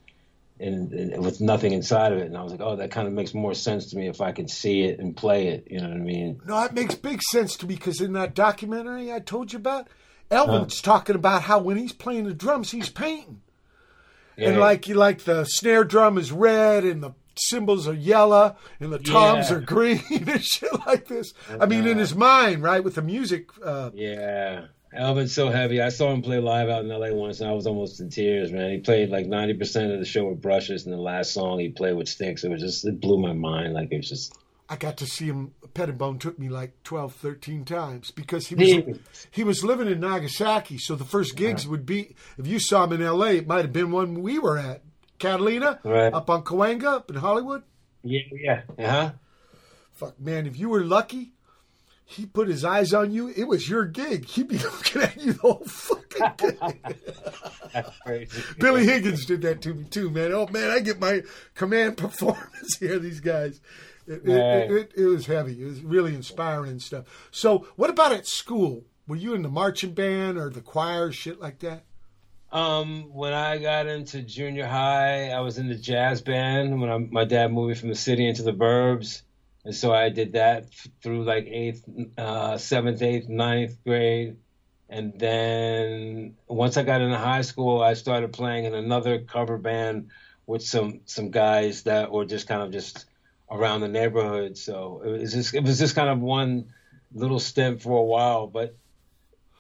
and, 0.60 0.92
and 0.94 1.24
with 1.24 1.42
nothing 1.42 1.74
inside 1.74 2.14
of 2.14 2.20
it. 2.20 2.28
And 2.28 2.38
I 2.38 2.44
was 2.44 2.52
like, 2.52 2.62
oh, 2.62 2.76
that 2.78 2.92
kind 2.92 3.08
of 3.08 3.14
makes 3.14 3.34
more 3.34 3.54
sense 3.54 3.88
to 3.88 3.98
me 3.98 4.08
if 4.08 4.22
I 4.22 4.32
can 4.32 4.48
see 4.48 4.84
it 4.84 5.00
and 5.00 5.16
play 5.16 5.48
it, 5.48 5.68
you 5.70 5.80
know 5.82 5.88
what 5.90 5.98
I 5.98 6.00
mean? 6.00 6.42
No, 6.46 6.64
it 6.64 6.74
makes 6.74 6.96
big 6.96 7.22
sense 7.22 7.58
to 7.58 7.68
me 7.68 7.76
because 7.76 8.00
in 8.02 8.14
that 8.14 8.34
documentary 8.36 9.12
I 9.12 9.20
told 9.20 9.52
you 9.54 9.58
about, 9.60 9.88
Elvin's 10.32 10.82
talking 10.82 11.16
about 11.16 11.44
how 11.44 11.60
when 11.60 11.78
he's 11.78 11.92
playing 11.94 12.24
the 12.24 12.34
drums, 12.34 12.72
he's 12.72 12.90
painting. 12.90 13.42
Yeah, 14.38 14.48
And 14.48 14.56
Yeah. 14.58 14.62
like 14.64 14.88
you 14.88 14.96
like 14.96 15.24
the 15.26 15.44
snare 15.46 15.84
drum 15.84 16.18
is 16.18 16.32
red 16.32 16.84
and 16.84 17.04
the 17.04 17.12
cymbals 17.38 17.88
are 17.88 17.94
yellow 17.94 18.56
and 18.80 18.92
the 18.94 19.00
toms 19.00 19.50
Yeah. 19.52 19.58
are 19.58 19.62
green 19.62 20.02
and 20.10 20.44
shit 20.44 20.72
like 20.88 21.08
this. 21.08 21.34
I 21.60 21.66
mean, 21.66 21.86
in 21.86 21.98
his 21.98 22.16
mind, 22.16 22.64
right, 22.64 22.84
with 22.84 22.96
the 22.96 23.02
music. 23.02 23.50
Uh, 23.64 23.92
Yeah. 23.94 24.66
Elvin's 24.96 25.34
so 25.34 25.50
heavy. 25.50 25.82
I 25.82 25.90
saw 25.90 26.12
him 26.12 26.22
play 26.22 26.40
live 26.40 26.70
out 26.70 26.84
in 26.84 26.90
LA 26.90 27.10
once, 27.12 27.40
and 27.42 27.50
I 27.50 27.54
was 27.54 27.68
almost 27.68 28.00
in 28.00 28.10
tears, 28.10 28.52
man. 28.52 28.72
He 28.72 28.78
played 28.80 29.10
like 29.10 29.28
90% 29.28 29.94
of 29.94 30.00
the 30.00 30.06
show 30.06 30.26
with 30.30 30.42
brushes, 30.42 30.86
and 30.86 30.94
the 30.94 30.98
last 30.98 31.34
song 31.34 31.60
he 31.60 31.70
played 31.70 31.96
with 31.96 32.08
sticks. 32.08 32.44
It 32.44 32.50
was 32.50 32.62
just, 32.62 32.86
it 32.86 33.00
blew 33.02 33.18
my 33.20 33.34
mind. 33.34 33.74
Like, 33.74 33.92
it 33.92 33.98
was 33.98 34.10
just, 34.10 34.38
I 34.70 34.76
got 34.78 34.98
to 34.98 35.06
see 35.06 35.26
him. 35.26 35.54
Pettibon 35.74 36.18
took 36.20 36.40
me 36.40 36.50
like 36.50 36.82
12, 36.84 37.14
13 37.14 37.66
times 37.66 38.12
because 38.12 38.48
he 38.48 38.56
was 38.56 38.98
he 39.32 39.44
was 39.44 39.64
living 39.64 39.88
in 39.88 40.00
Nagasaki. 40.00 40.78
So 40.78 40.96
the 40.96 41.04
first 41.06 41.36
gigs 41.36 41.68
would 41.68 41.86
be 41.86 42.16
if 42.38 42.48
you 42.48 42.60
saw 42.60 42.86
him 42.86 42.94
in 42.94 43.02
L.A. 43.02 43.38
It 43.38 43.48
might 43.48 43.62
have 43.66 43.74
been 43.74 43.92
one 43.92 44.22
we 44.24 44.40
were 44.40 44.58
at 44.58 44.82
Catalina 45.20 45.80
Right. 45.84 46.14
up 46.14 46.30
on 46.30 46.44
Cahuenga 46.44 46.86
up 46.86 47.10
in 47.12 47.18
Hollywood. 47.18 47.64
yeah, 48.04 48.22
yeah. 48.32 48.62
Uh 48.80 48.90
huh. 48.90 49.12
Fuck 49.94 50.20
man, 50.20 50.46
if 50.48 50.58
you 50.58 50.70
were 50.70 50.84
lucky, 50.84 51.34
he 52.08 52.28
put 52.28 52.48
his 52.48 52.64
eyes 52.64 52.94
on 52.94 53.12
you. 53.12 53.30
It 53.30 53.46
was 53.46 53.68
your 53.68 53.86
gig. 53.86 54.26
He'd 54.26 54.48
be 54.48 54.58
looking 54.60 55.02
at 55.02 55.18
you 55.20 55.34
the 55.34 55.40
whole 55.40 55.66
fucking 55.66 56.32
gig. 56.38 56.98
That's 57.74 57.98
crazy. 58.00 58.42
Billy 58.60 58.86
Higgins 58.86 59.26
did 59.26 59.42
that 59.42 59.62
to 59.64 59.74
me 59.74 59.86
too, 59.86 60.12
man. 60.12 60.32
Oh 60.32 60.48
man, 60.48 60.70
I 60.70 60.80
get 60.80 61.00
my 61.00 61.24
command 61.56 61.98
performance 61.98 62.78
here. 62.80 63.00
These 63.00 63.20
guys, 63.20 63.60
it, 64.08 64.22
it, 64.24 64.72
it, 64.72 64.92
it 64.96 65.06
was 65.06 65.26
heavy. 65.26 65.62
It 65.62 65.66
was 65.66 65.82
really 65.82 66.14
inspiring 66.14 66.72
and 66.72 66.82
stuff. 66.82 67.06
So, 67.32 67.68
what 67.76 67.90
about 67.90 68.14
at 68.14 68.28
school? 68.28 68.86
Were 69.08 69.16
you 69.16 69.34
in 69.34 69.42
the 69.42 69.50
marching 69.50 69.94
band 69.94 70.38
or 70.38 70.50
the 70.50 70.62
choir, 70.62 71.12
shit 71.12 71.40
like 71.40 71.60
that? 71.60 71.86
Um, 72.52 73.14
when 73.14 73.34
I 73.34 73.58
got 73.58 73.88
into 73.88 74.22
junior 74.22 74.66
high, 74.66 75.30
I 75.30 75.42
was 75.42 75.58
in 75.58 75.68
the 75.68 75.76
jazz 75.76 76.22
band 76.22 76.80
when 76.80 76.90
I, 76.90 76.98
my 76.98 77.26
dad 77.26 77.52
moved 77.52 77.70
me 77.70 77.76
from 77.76 77.90
the 77.90 77.96
city 77.96 78.28
into 78.28 78.44
the 78.44 78.54
burbs. 78.54 79.24
And 79.66 79.76
so 79.76 79.92
I 79.94 80.10
did 80.10 80.34
that 80.34 80.68
through 81.02 81.24
like 81.24 81.48
eighth, 81.48 81.84
uh, 82.18 82.58
seventh, 82.58 83.02
eighth, 83.02 83.28
ninth 83.28 83.84
grade. 83.84 84.38
And 84.90 85.20
then 85.20 86.36
once 86.48 86.78
I 86.78 86.84
got 86.84 87.02
into 87.02 87.18
high 87.18 87.42
school, 87.42 87.82
I 87.82 87.96
started 87.96 88.32
playing 88.32 88.66
in 88.66 88.76
another 88.76 89.20
cover 89.20 89.58
band 89.58 90.10
with 90.46 90.62
some, 90.62 91.02
some 91.06 91.32
guys 91.32 91.84
that 91.84 92.12
were 92.12 92.26
just 92.26 92.48
kind 92.48 92.62
of 92.62 92.72
just 92.72 93.06
around 93.50 93.82
the 93.82 93.88
neighborhood. 93.88 94.56
So 94.56 95.02
it 95.04 95.10
was 95.10 95.34
just, 95.34 95.56
it 95.56 95.64
was 95.64 95.80
just 95.80 95.96
kind 95.96 96.10
of 96.10 96.20
one 96.20 96.68
little 97.12 97.40
stint 97.40 97.82
for 97.82 97.98
a 97.98 98.04
while, 98.04 98.46
but 98.46 98.78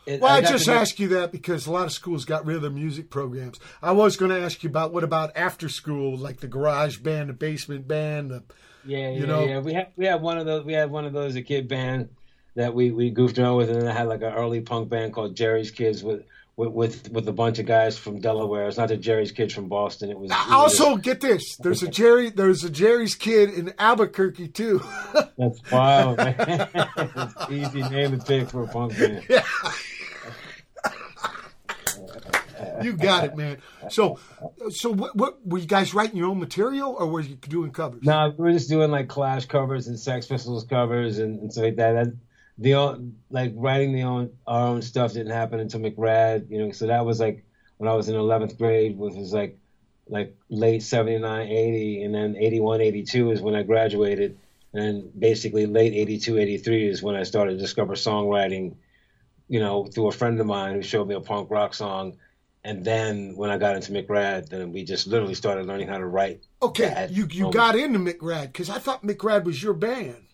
it, 0.05 0.21
Well, 0.21 0.31
I, 0.31 0.41
got 0.41 0.51
just 0.51 0.67
asked 0.67 1.00
you 1.00 1.07
that 1.09 1.31
because 1.31 1.67
a 1.67 1.71
lot 1.71 1.85
of 1.85 1.91
schools 1.91 2.25
got 2.25 2.45
rid 2.45 2.55
of 2.55 2.62
their 2.62 2.71
music 2.71 3.09
programs. 3.09 3.59
I 3.81 3.91
was 3.91 4.17
going 4.17 4.31
to 4.31 4.39
ask 4.39 4.63
you 4.63 4.69
about 4.69 4.93
what 4.93 5.03
about 5.03 5.31
after 5.35 5.69
school, 5.69 6.17
like 6.17 6.39
the 6.39 6.47
garage 6.47 6.97
band, 6.97 7.29
the 7.29 7.33
basement 7.33 7.88
band, 7.88 8.31
the 8.31 8.43
Yeah, 8.85 9.09
you 9.12 9.21
yeah, 9.21 9.25
know? 9.25 9.45
yeah. 9.45 9.59
We 9.59 9.74
had 9.74 9.88
we 9.95 10.05
had 10.05 10.21
one 10.21 10.38
of 10.38 10.45
those. 10.45 10.65
We 10.65 10.74
had 10.74 10.91
one 10.91 11.05
of 11.05 11.13
those 11.13 11.35
a 11.35 11.41
kid 11.41 11.67
band 11.67 12.09
that 12.55 12.74
we 12.74 12.91
we 12.91 13.09
goofed 13.09 13.38
around 13.39 13.57
with, 13.57 13.69
and 13.69 13.81
then 13.81 13.88
I 13.89 13.93
had 13.93 14.07
like 14.07 14.21
an 14.21 14.33
early 14.33 14.62
punk 14.62 14.89
band 14.89 15.13
called 15.13 15.35
Jerry's 15.35 15.71
Kids 15.71 16.03
with. 16.03 16.24
With, 16.57 16.71
with 16.71 17.11
with 17.11 17.27
a 17.27 17.33
bunch 17.33 17.59
of 17.59 17.65
guys 17.65 17.98
from 17.98 18.22
Delaware. 18.22 18.70
It's 18.70 18.77
not 18.77 18.87
the 18.87 18.96
Jerry's 18.96 19.33
Kids 19.33 19.53
from 19.53 19.68
Boston. 19.68 20.09
It 20.09 20.18
was 20.18 20.31
it 20.31 20.33
was 20.33 20.53
Also, 20.79 20.96
get 20.96 21.20
this: 21.20 21.57
there's 21.57 21.83
a 21.83 21.89
Jerry, 21.89 22.29
there's 22.29 22.63
a 22.63 22.70
Jerry's 22.70 23.13
kid 23.13 23.50
in 23.53 23.74
Albuquerque 23.77 24.48
too. 24.48 24.81
that's 25.37 25.59
wild, 25.70 26.15
man. 26.15 26.70
easy 27.51 27.81
name 27.81 28.18
to 28.18 28.25
pick 28.25 28.50
for 28.51 28.63
a 28.63 28.68
punk 28.70 28.98
band. 28.98 29.25
You 32.81 32.94
got 32.94 33.25
it, 33.25 33.35
man. 33.35 33.57
So, 33.90 34.20
so 34.70 34.92
what, 34.92 35.16
what 35.16 35.46
were 35.46 35.59
you 35.59 35.68
guys 35.68 35.94
writing 35.94 36.18
your 36.18 36.27
own 36.27 36.40
material, 36.40 36.96
or 37.00 37.07
were 37.07 37.22
you 37.22 37.35
doing 37.35 37.72
covers? 37.72 38.03
No, 38.03 38.33
we 38.38 38.46
were 38.46 38.51
just 38.51 38.70
doing 38.70 38.92
like 38.92 39.07
Clash 39.07 39.46
covers 39.46 39.88
and 39.88 40.00
Sex 40.00 40.27
Pistols 40.27 40.64
covers 40.66 41.20
and, 41.20 41.40
and 41.40 41.51
stuff 41.51 41.64
like 41.66 41.75
that. 41.77 41.94
that 41.94 42.14
the 42.57 43.11
like 43.29 43.53
writing 43.55 43.94
the 43.94 44.03
own 44.03 44.31
our 44.48 44.68
own 44.68 44.81
stuff 44.81 45.14
didn't 45.14 45.33
happen 45.33 45.59
until 45.59 45.81
McRad, 45.81 46.50
you 46.50 46.59
know. 46.59 46.72
So 46.72 46.88
that 46.88 47.05
was 47.05 47.20
like 47.20 47.46
when 47.77 47.90
I 47.90 47.94
was 47.94 48.07
in 48.07 48.16
eleventh 48.16 48.57
grade, 48.57 48.98
which 48.98 49.14
was 49.14 49.33
like 49.33 49.57
like 50.07 50.35
late 50.50 50.83
79, 50.83 51.48
80, 51.48 52.03
and 52.03 52.14
then 52.14 52.35
81, 52.35 52.81
82 52.81 53.31
is 53.31 53.42
when 53.42 53.55
I 53.55 53.64
graduated, 53.64 54.38
and 54.74 55.09
basically 55.20 55.66
late 55.66 55.94
82, 55.94 56.38
83 56.38 56.88
is 56.88 57.03
when 57.03 57.16
I 57.16 57.24
started 57.24 57.53
to 57.53 57.57
discover 57.57 57.96
songwriting, 57.96 58.75
you 59.48 59.59
know, 59.59 59.85
through 59.85 60.07
a 60.07 60.11
friend 60.11 60.40
of 60.40 60.46
mine 60.46 60.75
who 60.75 60.83
showed 60.83 61.07
me 61.07 61.16
a 61.16 61.22
punk 61.22 61.50
rock 61.50 61.74
song. 61.74 62.18
And 62.65 62.83
then 62.83 63.35
when 63.35 63.51
I 63.51 63.57
got 63.59 63.75
into 63.75 63.91
McRad, 63.91 64.49
then 64.49 64.71
we 64.73 64.83
just 64.83 65.05
literally 65.05 65.35
started 65.35 65.67
learning 65.67 65.87
how 65.87 65.99
to 65.99 66.05
write 66.05 66.41
Okay, 66.63 67.07
you 67.11 67.27
you 67.31 67.43
home. 67.43 67.53
got 67.53 67.75
into 67.75 67.99
McRad 67.99 68.47
because 68.47 68.71
I 68.71 68.79
thought 68.79 69.03
McRad 69.03 69.43
was 69.43 69.61
your 69.61 69.73
band. 69.75 70.25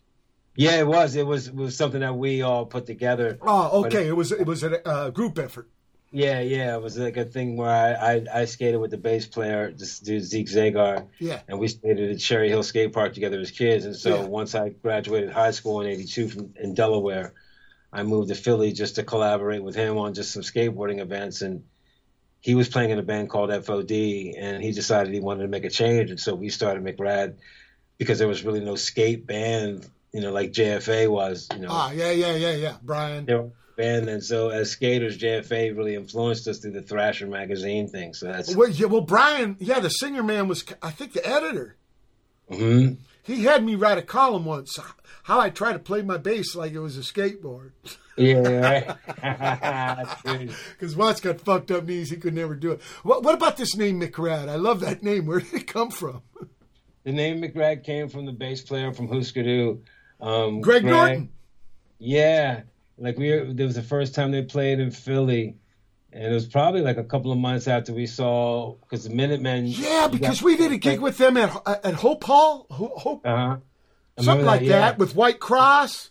Yeah, 0.55 0.79
it 0.79 0.87
was. 0.87 1.15
It 1.17 1.25
was. 1.27 1.49
It 1.49 1.55
was 1.55 1.75
something 1.75 1.99
that 2.01 2.15
we 2.15 2.41
all 2.41 2.65
put 2.65 2.85
together. 2.85 3.37
Oh, 3.41 3.83
okay. 3.85 4.07
It 4.07 4.15
was 4.15 4.31
it 4.31 4.45
was 4.47 4.63
a 4.63 4.87
uh, 4.87 5.09
group 5.09 5.37
effort. 5.39 5.69
Yeah, 6.13 6.39
yeah. 6.41 6.75
It 6.75 6.81
was 6.81 6.97
like 6.97 7.15
a 7.17 7.23
thing 7.25 7.55
where 7.57 7.69
I, 7.69 8.15
I, 8.15 8.41
I 8.41 8.45
skated 8.45 8.79
with 8.81 8.91
the 8.91 8.97
bass 8.97 9.25
player, 9.27 9.71
this 9.71 9.99
dude 9.99 10.23
Zeke 10.23 10.47
Zagar, 10.47 11.07
Yeah. 11.19 11.39
and 11.47 11.57
we 11.57 11.69
skated 11.69 12.11
at 12.11 12.19
Cherry 12.19 12.49
Hill 12.49 12.63
Skate 12.63 12.91
Park 12.91 13.13
together 13.13 13.39
as 13.39 13.51
kids. 13.51 13.85
And 13.85 13.95
so 13.95 14.09
Yeah. 14.21 14.25
once 14.25 14.53
I 14.55 14.69
graduated 14.69 15.31
high 15.31 15.51
school 15.51 15.79
in 15.81 15.87
'82 15.87 16.27
from 16.29 16.53
in 16.59 16.73
Delaware, 16.73 17.33
I 17.93 18.03
moved 18.03 18.27
to 18.29 18.35
Philly 18.35 18.73
just 18.73 18.95
to 18.95 19.03
collaborate 19.03 19.63
with 19.63 19.75
him 19.75 19.97
on 19.97 20.13
just 20.13 20.31
some 20.31 20.43
skateboarding 20.43 20.99
events. 20.99 21.41
And 21.41 21.63
he 22.41 22.56
was 22.56 22.67
playing 22.67 22.89
in 22.89 22.97
a 22.99 23.04
band 23.04 23.30
called 23.30 23.49
FOD, 23.51 24.34
and 24.38 24.62
he 24.63 24.71
decided 24.71 25.13
he 25.13 25.19
wanted 25.19 25.43
to 25.43 25.47
make 25.47 25.63
a 25.63 25.69
change, 25.69 26.10
and 26.10 26.19
so 26.19 26.34
we 26.36 26.49
started 26.49 26.84
McRad 26.84 27.36
because 27.97 28.17
there 28.19 28.27
was 28.27 28.43
really 28.43 28.60
no 28.60 28.75
skate 28.75 29.27
band, 29.27 29.88
you 30.12 30.21
know, 30.21 30.32
like 30.32 30.51
JFA 30.51 31.08
was. 31.08 31.47
You 31.54 31.60
know, 31.62 31.67
Ah, 31.69 31.91
yeah, 31.91 32.12
yeah, 32.12 32.36
yeah, 32.36 32.54
yeah. 32.54 32.75
Brian. 32.82 33.25
were 33.27 33.36
a 33.36 33.51
band, 33.77 34.10
and 34.10 34.23
so 34.23 34.49
as 34.49 34.71
skaters, 34.71 35.19
JFA 35.19 35.77
really 35.77 35.93
influenced 35.95 36.47
us 36.47 36.58
through 36.60 36.71
the 36.71 36.82
Thrasher 36.82 37.27
magazine 37.27 37.88
thing. 37.88 38.13
So 38.15 38.25
that's 38.25 38.56
Well, 38.56 38.69
yeah, 38.69 38.88
well, 38.88 39.01
Brian, 39.01 39.56
yeah, 39.60 39.80
the 39.80 39.89
singer 39.89 40.23
man 40.23 40.47
was, 40.47 40.65
I 40.82 40.89
think, 40.89 41.13
the 41.13 41.25
editor. 41.25 41.75
Mhm. 42.51 42.97
He 43.23 43.43
had 43.43 43.63
me 43.63 43.75
write 43.75 43.97
a 43.97 44.01
column 44.01 44.45
once, 44.45 44.77
how 45.23 45.39
I 45.39 45.49
try 45.49 45.73
to 45.73 45.79
play 45.79 46.01
my 46.01 46.17
bass 46.17 46.55
like 46.55 46.73
it 46.73 46.79
was 46.79 46.97
a 46.97 47.01
skateboard. 47.01 47.71
yeah, 48.17 48.38
right. 48.38 48.97
That's 49.21 50.21
crazy. 50.21 50.53
Because 50.71 50.95
Watts 50.95 51.21
got 51.21 51.39
fucked 51.39 51.71
up 51.71 51.86
knees, 51.86 52.10
he 52.10 52.17
could 52.17 52.34
never 52.34 52.55
do 52.55 52.71
it. 52.71 52.81
What, 53.03 53.23
what 53.23 53.36
about 53.36 53.57
this 53.57 53.75
name, 53.75 54.01
McRad? 54.01 54.49
I 54.49 54.55
love 54.55 54.79
that 54.81 55.03
name. 55.03 55.25
Where 55.27 55.39
did 55.39 55.53
it 55.53 55.67
come 55.67 55.91
from? 55.91 56.23
The 57.03 57.12
name 57.12 57.41
McRad 57.41 57.84
came 57.84 58.10
from 58.10 58.25
the 58.25 58.31
bass 58.31 58.62
player 58.62 58.93
from 58.93 59.07
Husker 59.07 59.43
Du, 59.43 59.81
um, 60.19 60.62
Greg 60.62 60.86
Norton. 60.86 61.29
Yeah, 61.97 62.62
like 62.97 63.17
we 63.17 63.29
there 63.53 63.65
was 63.65 63.75
the 63.75 63.81
first 63.84 64.13
time 64.15 64.31
they 64.31 64.43
played 64.43 64.79
in 64.79 64.91
Philly. 64.91 65.55
And 66.13 66.24
it 66.24 66.34
was 66.34 66.45
probably 66.47 66.82
like 66.82 66.97
a 66.97 67.04
couple 67.04 67.32
of 67.32 67.38
months 67.38 67.67
after 67.67 67.93
we 67.93 68.06
saw 68.08 68.74
because 68.82 69.04
the 69.06 69.10
Minutemen. 69.13 69.67
Yeah, 69.67 70.08
because 70.12 70.41
we 70.41 70.58
did 70.58 70.71
a 70.71 70.78
gig 70.78 71.00
with 71.00 71.17
them 71.17 71.38
at 71.38 71.52
at 71.84 71.93
Hope 71.95 72.24
Hall, 72.24 72.65
Hope, 72.69 73.21
Uh 73.26 73.36
huh. 73.36 73.58
something 74.19 74.45
like 74.45 74.65
that, 74.67 74.97
with 74.97 75.15
White 75.15 75.39
Cross 75.39 76.10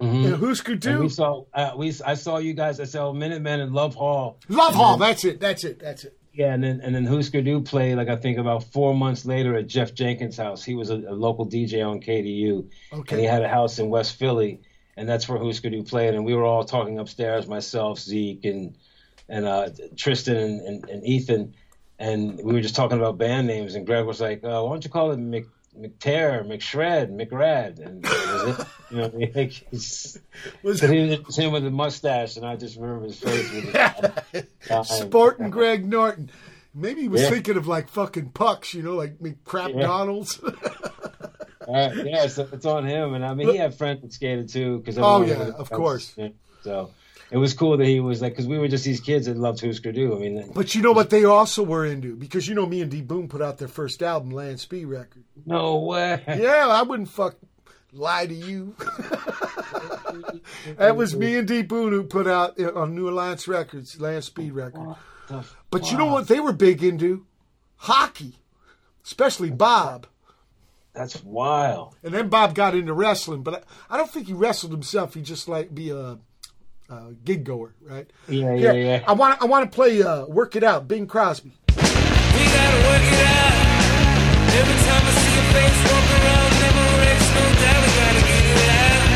Mhm. 0.00 0.24
and 0.26 0.36
Husker 0.36 0.72
And 0.72 0.80
Du. 0.80 1.00
we 1.00 1.08
saw 1.10 1.44
uh, 1.52 1.72
we 1.76 1.92
I 2.06 2.14
saw 2.14 2.38
you 2.38 2.54
guys. 2.54 2.80
I 2.80 2.84
saw 2.84 3.12
Minutemen 3.12 3.60
and 3.60 3.72
Love 3.74 3.94
Hall. 3.94 4.38
Love 4.48 4.74
Hall. 4.74 4.96
That's 4.96 5.24
it. 5.24 5.40
That's 5.40 5.64
it. 5.64 5.78
That's 5.78 6.04
it. 6.04 6.16
Yeah, 6.32 6.54
and 6.54 6.62
then 6.64 6.80
and 6.82 6.94
then 6.94 7.04
Husker 7.04 7.42
Du 7.42 7.60
played 7.60 7.96
like 7.96 8.08
I 8.08 8.16
think 8.16 8.38
about 8.38 8.64
four 8.64 8.94
months 8.94 9.26
later 9.26 9.56
at 9.56 9.66
Jeff 9.66 9.92
Jenkins' 9.94 10.36
house. 10.38 10.62
He 10.64 10.74
was 10.74 10.88
a, 10.90 10.94
a 10.94 11.12
local 11.14 11.44
DJ 11.46 11.82
on 11.86 12.00
KDU, 12.00 12.66
and 12.92 13.08
he 13.20 13.24
had 13.26 13.42
a 13.42 13.48
house 13.48 13.78
in 13.78 13.90
West 13.90 14.16
Philly, 14.16 14.60
and 14.96 15.08
that's 15.08 15.28
where 15.28 15.38
Husker 15.42 15.68
Du 15.70 15.82
played. 15.82 16.14
And 16.14 16.24
we 16.24 16.34
were 16.34 16.44
all 16.44 16.64
talking 16.64 16.98
upstairs, 16.98 17.46
myself, 17.48 17.98
Zeke, 17.98 18.44
and 18.44 18.76
and 19.30 19.46
uh, 19.46 19.68
Tristan 19.96 20.36
and, 20.36 20.60
and, 20.60 20.88
and 20.90 21.06
Ethan, 21.06 21.54
and 21.98 22.36
we 22.42 22.52
were 22.52 22.60
just 22.60 22.74
talking 22.76 22.98
about 22.98 23.16
band 23.16 23.46
names. 23.46 23.74
And 23.76 23.86
Greg 23.86 24.04
was 24.04 24.20
like, 24.20 24.44
uh, 24.44 24.62
"Why 24.62 24.70
don't 24.70 24.84
you 24.84 24.90
call 24.90 25.12
it 25.12 25.18
Mc, 25.18 25.46
McTear, 25.78 26.44
McShred, 26.46 27.10
McRad?" 27.10 27.78
And 27.78 28.02
was 28.04 28.58
it. 28.58 28.66
you 28.90 28.96
know, 28.98 29.30
like, 29.40 29.52
he's, 29.70 30.18
Was 30.62 30.80
he 30.80 31.16
was 31.26 31.36
him 31.36 31.52
with 31.52 31.64
a 31.64 31.70
mustache, 31.70 32.36
and 32.36 32.44
I 32.44 32.56
just 32.56 32.76
remember 32.76 33.06
his 33.06 33.18
face 33.20 33.50
with 33.52 33.72
his 34.32 34.88
Sporting 34.88 35.50
Greg 35.50 35.86
Norton. 35.88 36.30
Maybe 36.74 37.02
he 37.02 37.08
was 37.08 37.22
Yeah. 37.22 37.30
thinking 37.30 37.56
of 37.56 37.66
like 37.66 37.88
fucking 37.88 38.30
pucks, 38.30 38.74
you 38.74 38.82
know, 38.82 38.94
like 38.96 39.14
crap 39.44 39.70
Yeah. 39.74 39.82
Donalds. 39.82 40.40
Yeah, 41.68 42.26
so 42.28 42.48
it's 42.52 42.66
on 42.66 42.84
him, 42.86 43.14
and 43.14 43.24
I 43.24 43.34
mean, 43.34 43.48
he 43.50 43.56
had 43.56 43.74
friends 43.76 44.02
that 44.02 44.12
skated 44.12 44.48
too. 44.48 44.78
Because 44.78 44.98
Oh, 44.98 45.22
yeah, 45.22 45.50
of 45.56 45.70
course. 45.70 46.16
So 46.62 46.90
it 47.30 47.36
was 47.36 47.54
cool 47.54 47.76
that 47.76 47.86
he 47.86 48.00
was 48.00 48.20
like, 48.20 48.32
because 48.32 48.46
we 48.46 48.58
were 48.58 48.68
just 48.68 48.84
these 48.84 49.00
kids 49.00 49.26
that 49.26 49.36
loved 49.36 49.60
Husker 49.60 49.92
Du. 49.92 50.14
I 50.14 50.18
mean, 50.18 50.50
but 50.52 50.74
you 50.74 50.82
know 50.82 50.92
what 50.92 51.10
they 51.10 51.24
also 51.24 51.62
were 51.62 51.86
into? 51.86 52.16
Because 52.16 52.48
you 52.48 52.54
know 52.54 52.66
me 52.66 52.80
and 52.80 52.90
D. 52.90 53.02
Boon 53.02 53.28
put 53.28 53.42
out 53.42 53.58
their 53.58 53.68
first 53.68 54.02
album, 54.02 54.30
Land 54.30 54.60
Speed 54.60 54.86
Record. 54.86 55.24
no 55.46 55.78
way. 55.78 56.22
Yeah, 56.26 56.68
I 56.68 56.82
wouldn't 56.82 57.08
fuck 57.08 57.36
lie 57.92 58.26
to 58.26 58.34
you. 58.34 58.74
that 60.76 60.96
was 60.96 61.14
me 61.14 61.36
and 61.36 61.46
D. 61.46 61.62
Boon 61.62 61.92
who 61.92 62.04
put 62.04 62.26
out 62.26 62.58
uh, 62.58 62.72
on 62.74 62.94
New 62.94 63.08
Alliance 63.08 63.46
Records, 63.46 64.00
Land 64.00 64.24
Speed 64.24 64.52
Record. 64.52 64.96
But 65.70 65.90
you 65.90 65.98
know 65.98 66.06
what 66.06 66.28
they 66.28 66.40
were 66.40 66.52
big 66.52 66.82
into? 66.82 67.26
Hockey. 67.76 68.34
Especially 69.04 69.50
Bob. 69.50 70.06
That's 70.92 71.22
wild. 71.22 71.94
And 72.02 72.12
then 72.12 72.28
Bob 72.28 72.54
got 72.54 72.74
into 72.74 72.92
wrestling, 72.92 73.42
but 73.42 73.64
I, 73.90 73.94
I 73.94 73.96
don't 73.96 74.10
think 74.10 74.26
he 74.26 74.32
wrestled 74.32 74.72
himself. 74.72 75.14
He 75.14 75.22
just 75.22 75.48
like 75.48 75.74
be 75.74 75.90
a, 75.90 76.18
a 76.90 77.12
gig 77.24 77.44
goer, 77.44 77.72
right? 77.86 78.10
Yeah, 78.28 78.54
yeah, 78.54 78.72
Here, 78.72 78.74
yeah. 78.74 79.04
I 79.06 79.12
want 79.12 79.40
I 79.40 79.44
want 79.46 79.70
to 79.70 79.74
play 79.74 80.02
uh, 80.02 80.26
"Work 80.26 80.56
It 80.56 80.64
Out," 80.64 80.88
Bing 80.88 81.06
Krosby. 81.06 81.52
We 81.68 81.72
gotta 81.76 82.80
work 82.90 83.06
it 83.06 83.26
out. 83.26 83.54
Every 84.50 84.78
time 84.86 85.04
I 85.06 85.12
see 85.14 85.34
your 85.38 85.48
face 85.54 85.78
walk 85.86 86.08
around, 86.18 86.50
never 86.60 86.84
breaks, 86.98 87.28
no 87.38 87.44
doubt 87.62 87.80
we 87.86 87.90
gotta 88.00 88.22
get 88.26 88.44
it 88.50 88.70
out. 88.82 89.06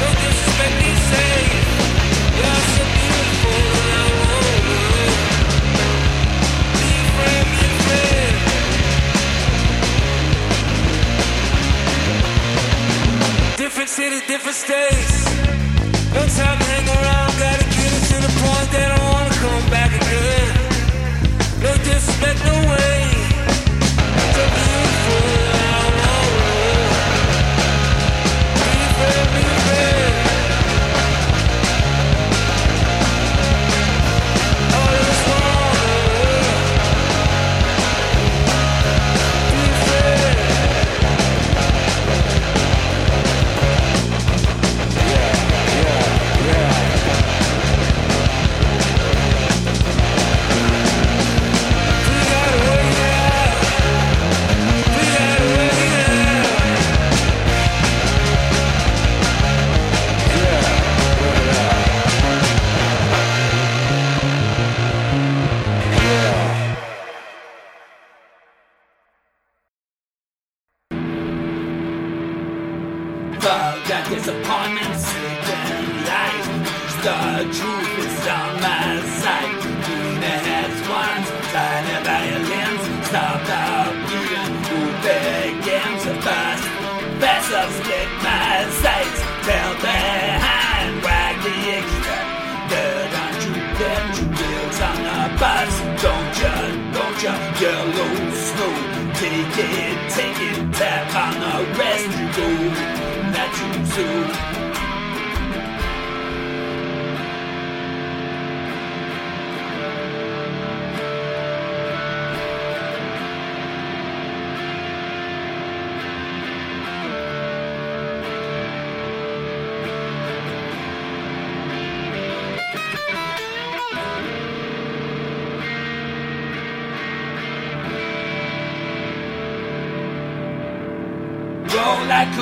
No 0.00 0.08
disrespect, 0.24 0.74
me 0.80 0.90
say 1.10 1.32
you're 2.40 2.62
so 2.74 2.84
beautiful 2.96 3.60
and 3.80 3.92
I 3.92 4.04
want 4.16 4.64
you. 4.64 4.80
Be 6.80 6.88
a 6.96 7.04
friend, 7.12 7.46
be 7.52 7.60
a 7.60 7.72
friend. 7.84 8.34
Different 13.58 13.90
cities, 13.90 14.22
different 14.26 14.56
states. 14.56 15.59
No 16.12 16.26
time 16.26 16.58
to 16.58 16.64
hang 16.64 16.88
around, 16.88 17.30
gotta 17.38 17.64
get 17.64 17.92
to 18.10 18.16
the 18.26 18.32
point 18.42 18.68
that 18.72 18.90
I 18.90 18.98
wanna 19.12 19.34
come 19.44 19.70
back 19.70 19.92
again. 19.94 20.54
No 21.62 21.72
disrespect, 21.84 22.44
no 22.44 22.54
way. 22.70 22.99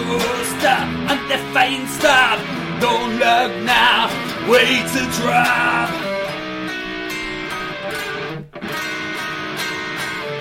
Roller 0.06 0.38
coaster, 0.38 0.80
undefined 1.12 1.88
stop. 1.88 2.38
Don't 2.80 3.12
look 3.18 3.52
now, 3.64 4.08
wait 4.48 4.86
to 4.94 5.02
drop. 5.18 5.90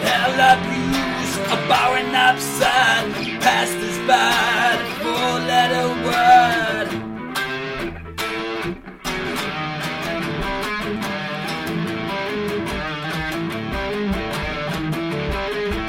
Hell 0.03 0.37
abuse, 0.53 1.37
a 1.37 1.57
bowing 1.67 2.13
up 2.15 2.39
sun, 2.39 3.11
past 3.41 3.73
this 3.79 3.97
bad 4.07 4.77
four 5.01 5.33
letter 5.51 5.87
word. 6.05 6.87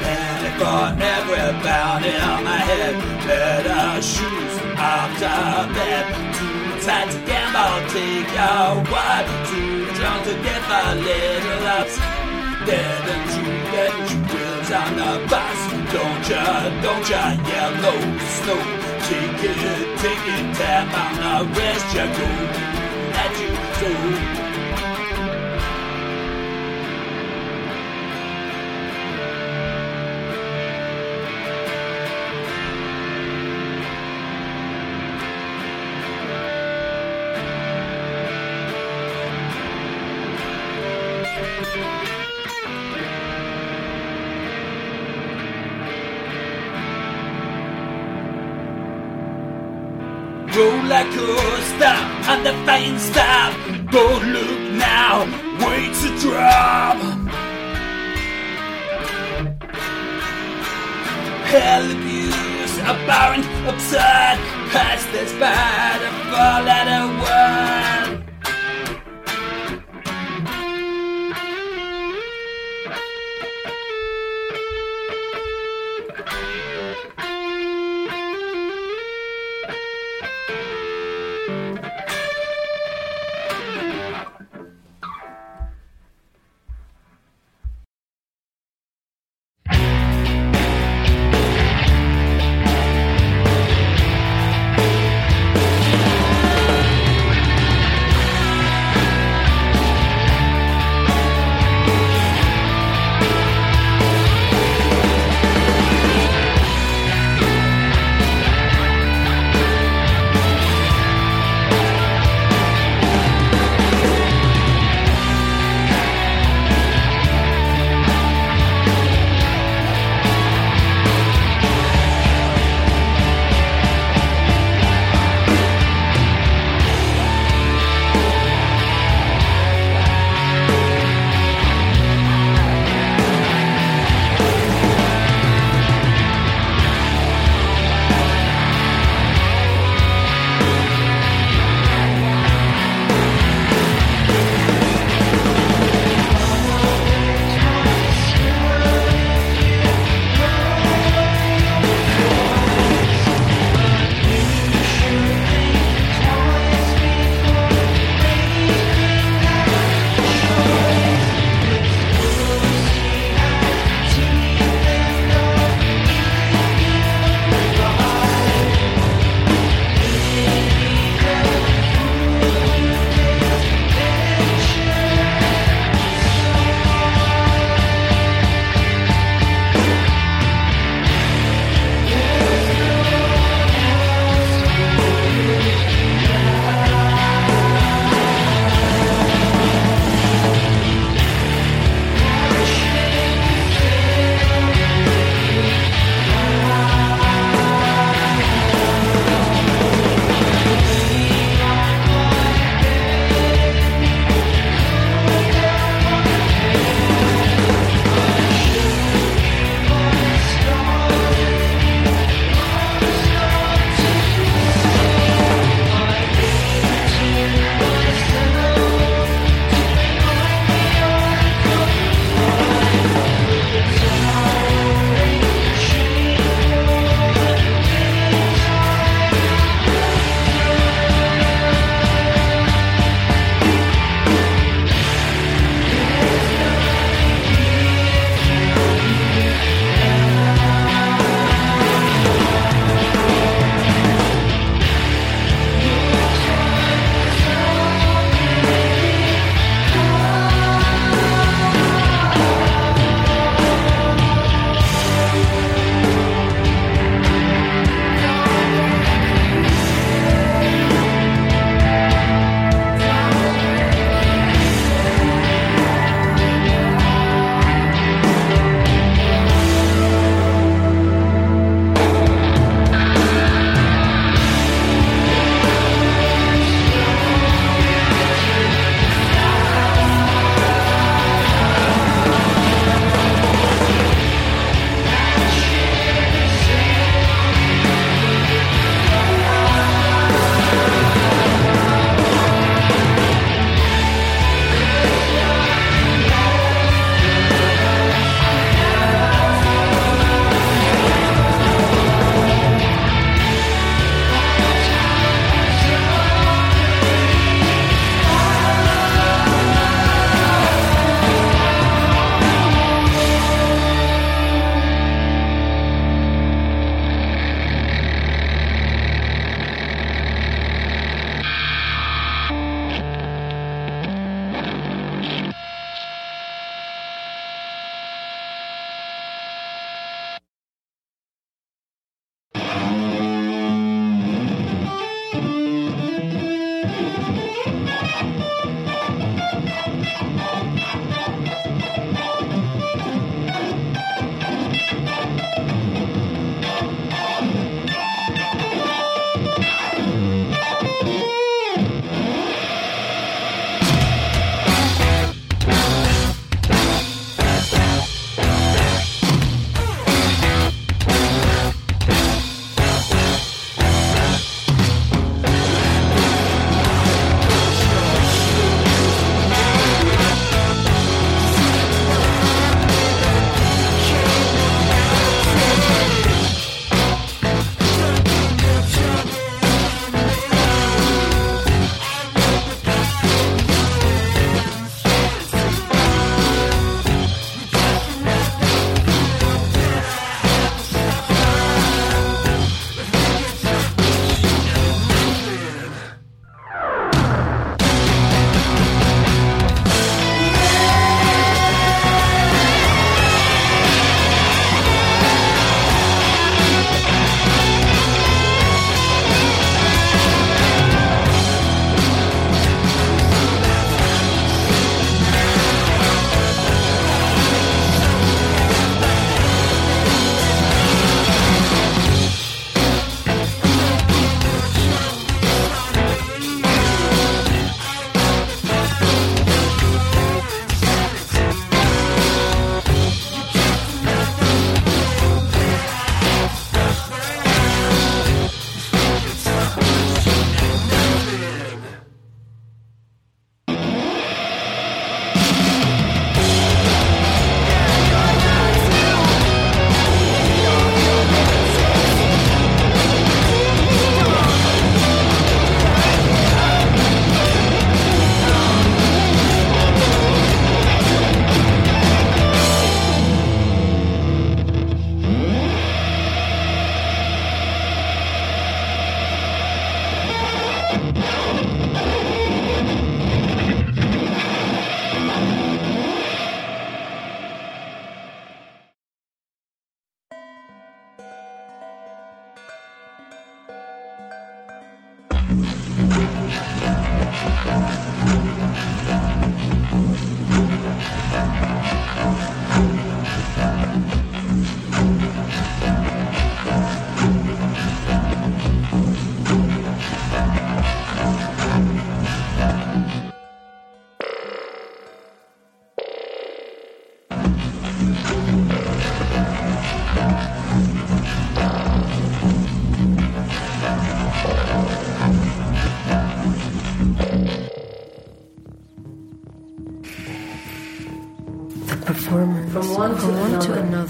Panic 0.02 0.66
on 0.66 1.02
every 1.02 1.62
bound 1.62 2.04
in 2.04 2.44
my 2.44 2.56
head. 2.56 3.57
The 5.18 5.24
bed. 5.74 6.06
Too 6.34 6.86
tight 6.86 7.10
to 7.10 7.18
gamble, 7.26 7.90
take 7.90 8.30
your 8.38 8.78
word. 8.86 9.26
Too 9.50 9.84
drunk 9.98 10.24
to 10.26 10.34
get 10.46 10.62
the 10.70 10.94
little 10.94 11.66
ups. 11.66 11.98
And 11.98 13.30
true, 13.30 13.52
dead 13.74 13.92
and 13.94 14.08
true 14.08 14.38
wheels 14.38 14.70
on 14.70 14.94
the 14.94 15.26
bus. 15.26 15.60
Don't 15.92 16.28
ya, 16.30 16.70
don't 16.82 17.10
ya, 17.10 17.34
yellow 17.50 17.98
snow. 18.38 18.62
Take 19.08 19.42
it, 19.42 19.98
take 19.98 20.26
it, 20.34 20.54
tap 20.54 20.86
on 21.02 21.14
the 21.18 21.58
rest 21.58 21.94
Ya 21.96 22.06
go. 22.06 22.28
That 23.12 23.32
you 23.40 24.38
so. 24.38 24.47
Fine 52.78 52.98
stop. 52.98 53.52
Don't 53.90 54.24
look 54.32 54.60
now, 54.72 55.24
wait 55.66 55.92
to 56.02 56.08
drop. 56.20 56.98
Hell 61.52 61.90
abuse, 61.90 62.78
apparent, 62.78 63.46
absurd, 63.66 64.38
past 64.72 65.10
this 65.12 65.32
bad, 65.40 66.02
a 66.02 66.12
four 66.30 66.64
letter 66.68 67.06
word. 67.22 67.97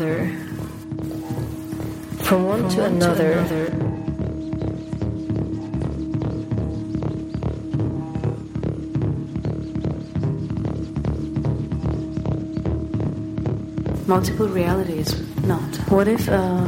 another. 0.01 0.27
From 2.25 2.45
one, 2.45 2.61
From 2.61 2.71
to, 2.71 2.81
one 2.81 2.93
another. 2.93 3.35
to 3.35 3.39
another. 3.39 3.85
multiple 14.07 14.49
realities. 14.49 15.15
Not. 15.45 15.61
What 15.91 16.09
if 16.09 16.29
uh, 16.31 16.67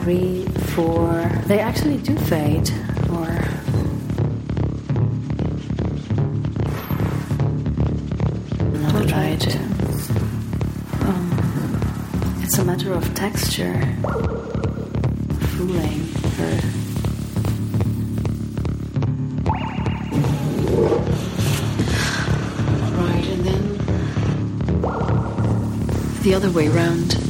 three, 0.00 0.46
four? 0.74 1.30
They 1.46 1.60
actually 1.60 1.98
do 1.98 2.16
fade. 2.16 2.72
other 26.44 26.52
way 26.52 26.68
round. 26.68 27.23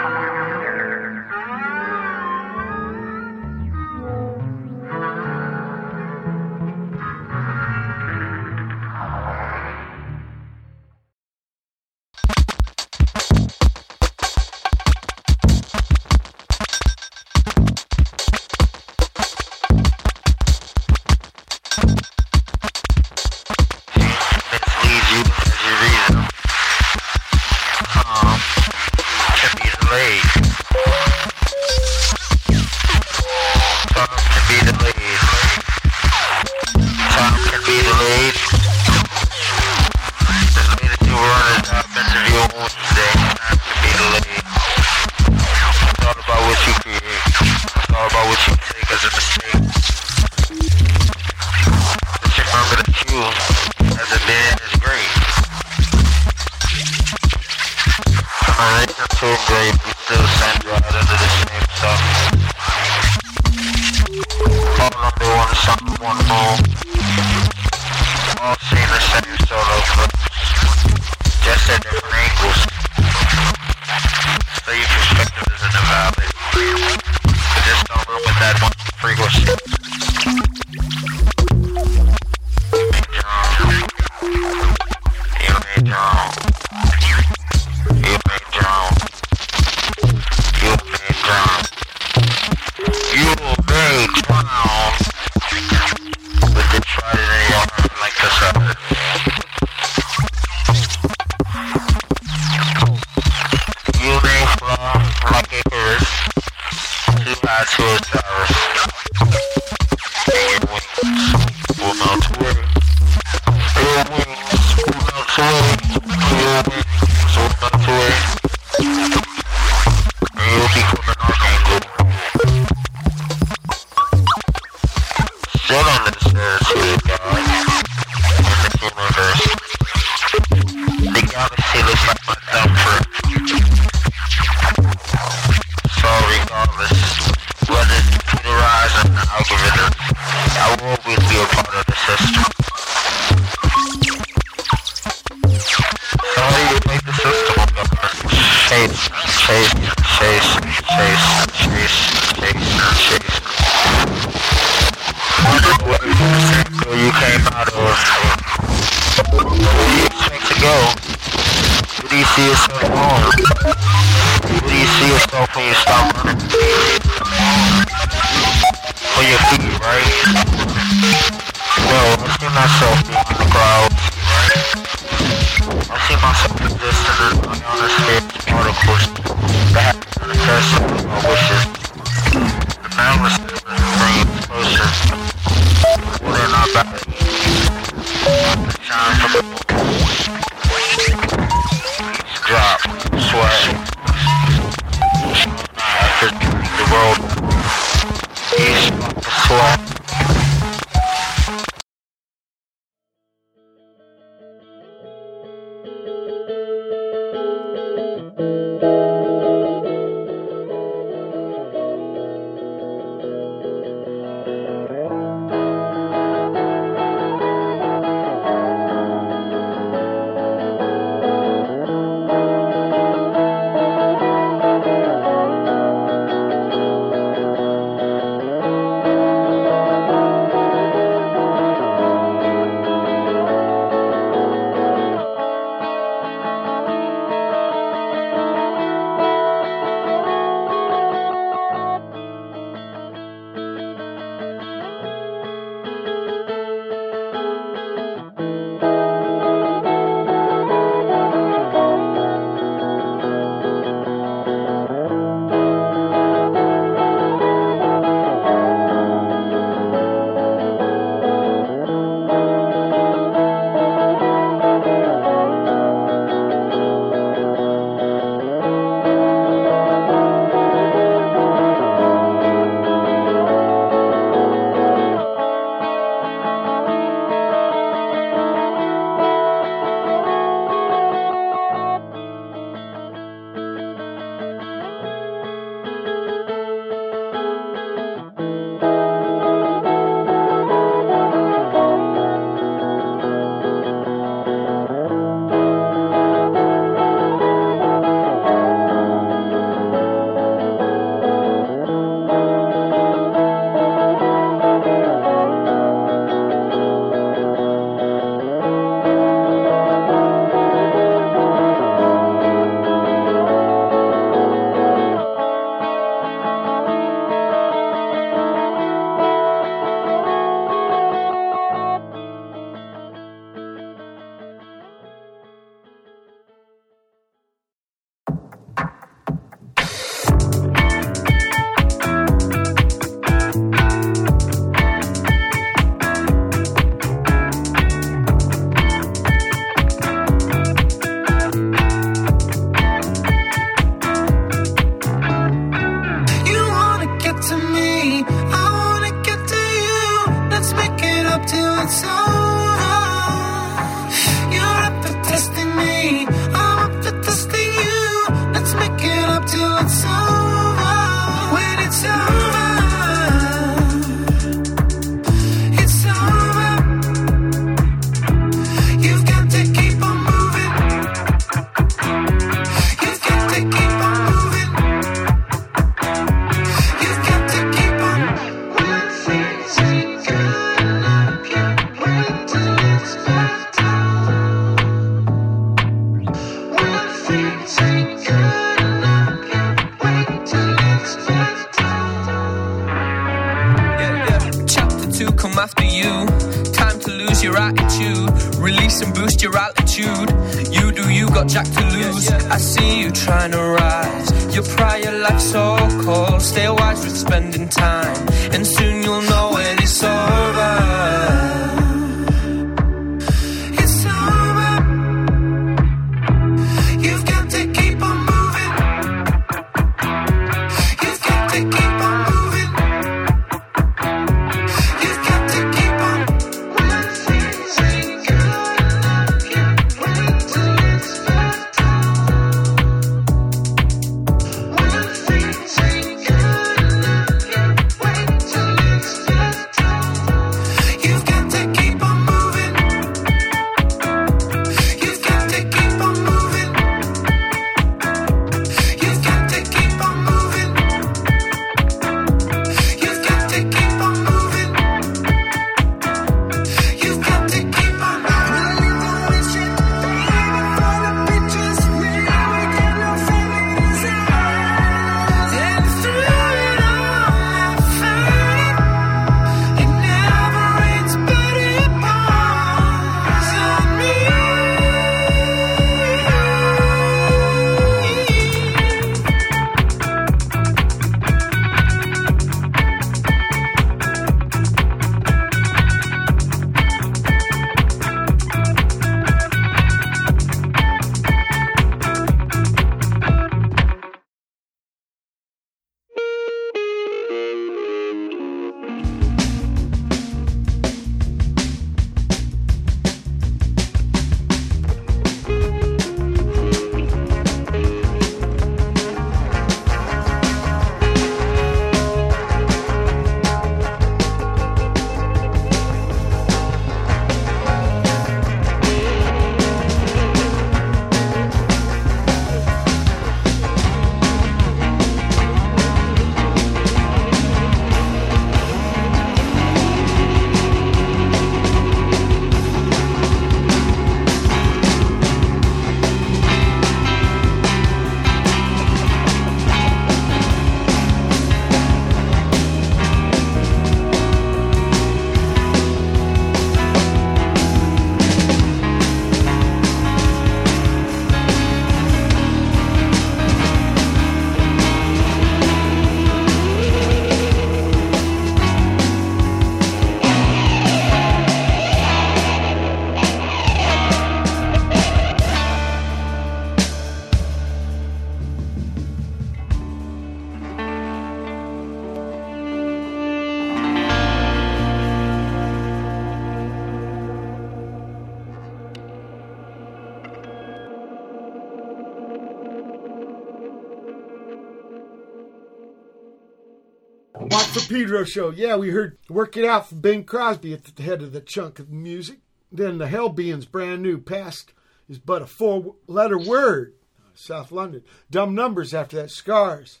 For 587.70 587.88
Pedro 587.88 588.24
show. 588.24 588.50
Yeah, 588.50 588.74
we 588.74 588.90
heard 588.90 589.16
Work 589.28 589.56
It 589.56 589.64
Out 589.64 589.88
from 589.88 590.00
Bing 590.00 590.24
Krosby 590.24 590.74
at 590.74 590.84
the 590.84 591.02
head 591.04 591.22
of 591.22 591.30
the 591.30 591.40
chunk 591.40 591.78
of 591.78 591.88
music. 591.88 592.40
Then 592.72 592.98
the 592.98 593.06
Hell 593.06 593.28
Beings, 593.28 593.64
brand 593.64 594.02
new, 594.02 594.18
past 594.18 594.72
is 595.08 595.20
but 595.20 595.42
a 595.42 595.46
four 595.46 595.94
letter 596.08 596.36
word. 596.36 596.94
South 597.32 597.70
London. 597.70 598.02
Dumb 598.28 598.56
numbers 598.56 598.92
after 598.92 599.18
that, 599.18 599.30
Scars. 599.30 600.00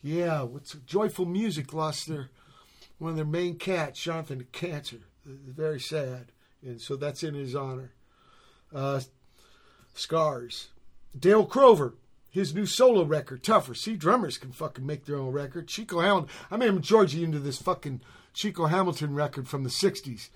Yeah, 0.00 0.40
what's 0.40 0.72
joyful 0.86 1.26
music 1.26 1.74
lost 1.74 2.08
their 2.08 2.30
one 2.96 3.10
of 3.10 3.16
their 3.16 3.26
main 3.26 3.58
cats, 3.58 4.00
Jonathan, 4.02 4.38
to 4.38 4.44
cancer. 4.44 5.00
Very 5.26 5.80
sad. 5.80 6.32
And 6.62 6.80
so 6.80 6.96
that's 6.96 7.22
in 7.22 7.34
his 7.34 7.54
honor. 7.54 7.92
Uh, 8.74 9.00
Scars. 9.92 10.68
Dale 11.18 11.44
Crover, 11.44 11.92
his 12.34 12.52
new 12.52 12.66
solo 12.66 13.04
record, 13.04 13.44
Tougher. 13.44 13.74
See, 13.74 13.94
drummers 13.94 14.38
can 14.38 14.50
fucking 14.50 14.84
make 14.84 15.04
their 15.04 15.14
own 15.14 15.30
record. 15.30 15.68
Chico 15.68 16.00
Hamilton. 16.00 16.28
I 16.50 16.56
made 16.56 16.68
him 16.68 16.82
Georgie 16.82 17.22
into 17.22 17.38
this 17.38 17.62
fucking 17.62 18.00
Chico 18.32 18.66
Hamilton 18.66 19.14
record 19.14 19.46
from 19.46 19.62
the 19.62 19.70
60s. 19.70 20.30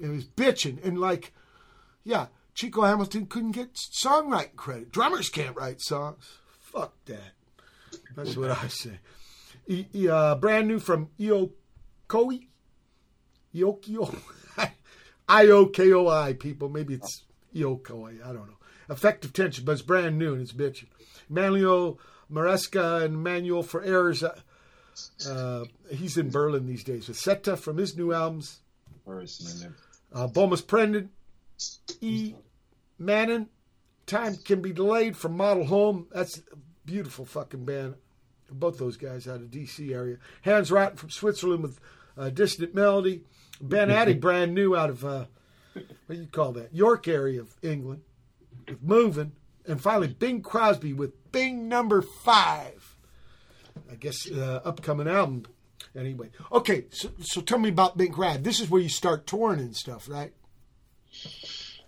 It 0.00 0.08
was 0.08 0.24
bitching. 0.24 0.84
And 0.84 0.98
like, 0.98 1.32
yeah, 2.02 2.26
Chico 2.54 2.82
Hamilton 2.82 3.26
couldn't 3.26 3.52
get 3.52 3.74
songwriting 3.74 4.56
credit. 4.56 4.90
Drummers 4.90 5.28
can't 5.28 5.54
write 5.54 5.80
songs. 5.80 6.38
Fuck 6.58 6.94
that. 7.04 7.34
That's 8.16 8.36
what 8.36 8.50
I 8.50 8.66
say. 8.66 8.98
E- 9.68 9.86
e- 9.94 10.08
uh, 10.08 10.34
brand 10.34 10.66
new 10.66 10.80
from 10.80 11.08
Iokoi. 11.20 12.48
Iokio. 13.54 14.16
I 15.28 15.46
O 15.46 15.66
K 15.66 15.92
O 15.92 16.08
I, 16.08 16.32
people. 16.32 16.68
Maybe 16.68 16.94
it's 16.94 17.22
Iokoi. 17.54 18.24
I 18.24 18.32
don't 18.32 18.48
know. 18.48 18.58
Effective 18.90 19.32
tension, 19.32 19.64
but 19.64 19.72
it's 19.72 19.82
brand 19.82 20.18
new 20.18 20.32
and 20.32 20.42
it's 20.42 20.52
bitching. 20.52 20.88
Manuel 21.28 21.98
Maresca 22.30 23.04
and 23.04 23.22
Manual 23.22 23.62
for 23.62 23.82
Errors. 23.82 24.22
Uh, 24.22 24.38
uh, 25.28 25.64
he's 25.90 26.16
in 26.16 26.30
Berlin 26.30 26.66
these 26.66 26.84
days. 26.84 27.08
With 27.08 27.18
Sette 27.18 27.58
from 27.58 27.76
his 27.76 27.96
new 27.96 28.12
albums. 28.12 28.60
Uh, 30.12 30.26
Bomis 30.26 30.62
Prendin. 30.62 31.08
E. 32.00 32.34
Manon. 32.98 33.48
Time 34.06 34.36
can 34.36 34.62
be 34.62 34.72
delayed 34.72 35.16
from 35.16 35.36
Model 35.36 35.64
Home. 35.66 36.06
That's 36.12 36.38
a 36.38 36.56
beautiful 36.86 37.24
fucking 37.24 37.64
band. 37.64 37.94
Both 38.50 38.78
those 38.78 38.96
guys 38.96 39.28
out 39.28 39.42
of 39.42 39.50
DC 39.50 39.92
area. 39.92 40.16
Hans 40.42 40.72
Rotten 40.72 40.96
from 40.96 41.10
Switzerland 41.10 41.62
with 41.62 41.80
uh, 42.16 42.30
Distant 42.30 42.74
Melody. 42.74 43.22
Ben 43.60 43.88
Adey, 43.88 44.18
brand 44.20 44.54
new 44.54 44.74
out 44.74 44.88
of 44.88 45.04
uh, 45.04 45.26
what 45.74 45.86
do 46.08 46.14
you 46.14 46.26
call 46.26 46.52
that? 46.52 46.74
York 46.74 47.06
area 47.06 47.40
of 47.40 47.54
England 47.62 48.02
with 48.66 48.82
Moving. 48.82 49.32
And 49.68 49.80
finally, 49.80 50.08
Bing 50.08 50.42
Krosby 50.42 50.96
with 50.96 51.30
Bing 51.30 51.68
number 51.68 52.02
five. 52.02 52.96
I 53.90 53.94
guess 53.94 54.30
uh, 54.30 54.60
upcoming 54.64 55.08
album. 55.08 55.44
Anyway, 55.96 56.30
okay. 56.50 56.86
So, 56.90 57.10
so 57.20 57.40
tell 57.40 57.58
me 57.58 57.68
about 57.68 57.96
Bing 57.96 58.12
Krosby. 58.12 58.42
This 58.42 58.60
is 58.60 58.70
where 58.70 58.80
you 58.80 58.88
start 58.88 59.26
touring 59.26 59.60
and 59.60 59.76
stuff, 59.76 60.08
right? 60.08 60.32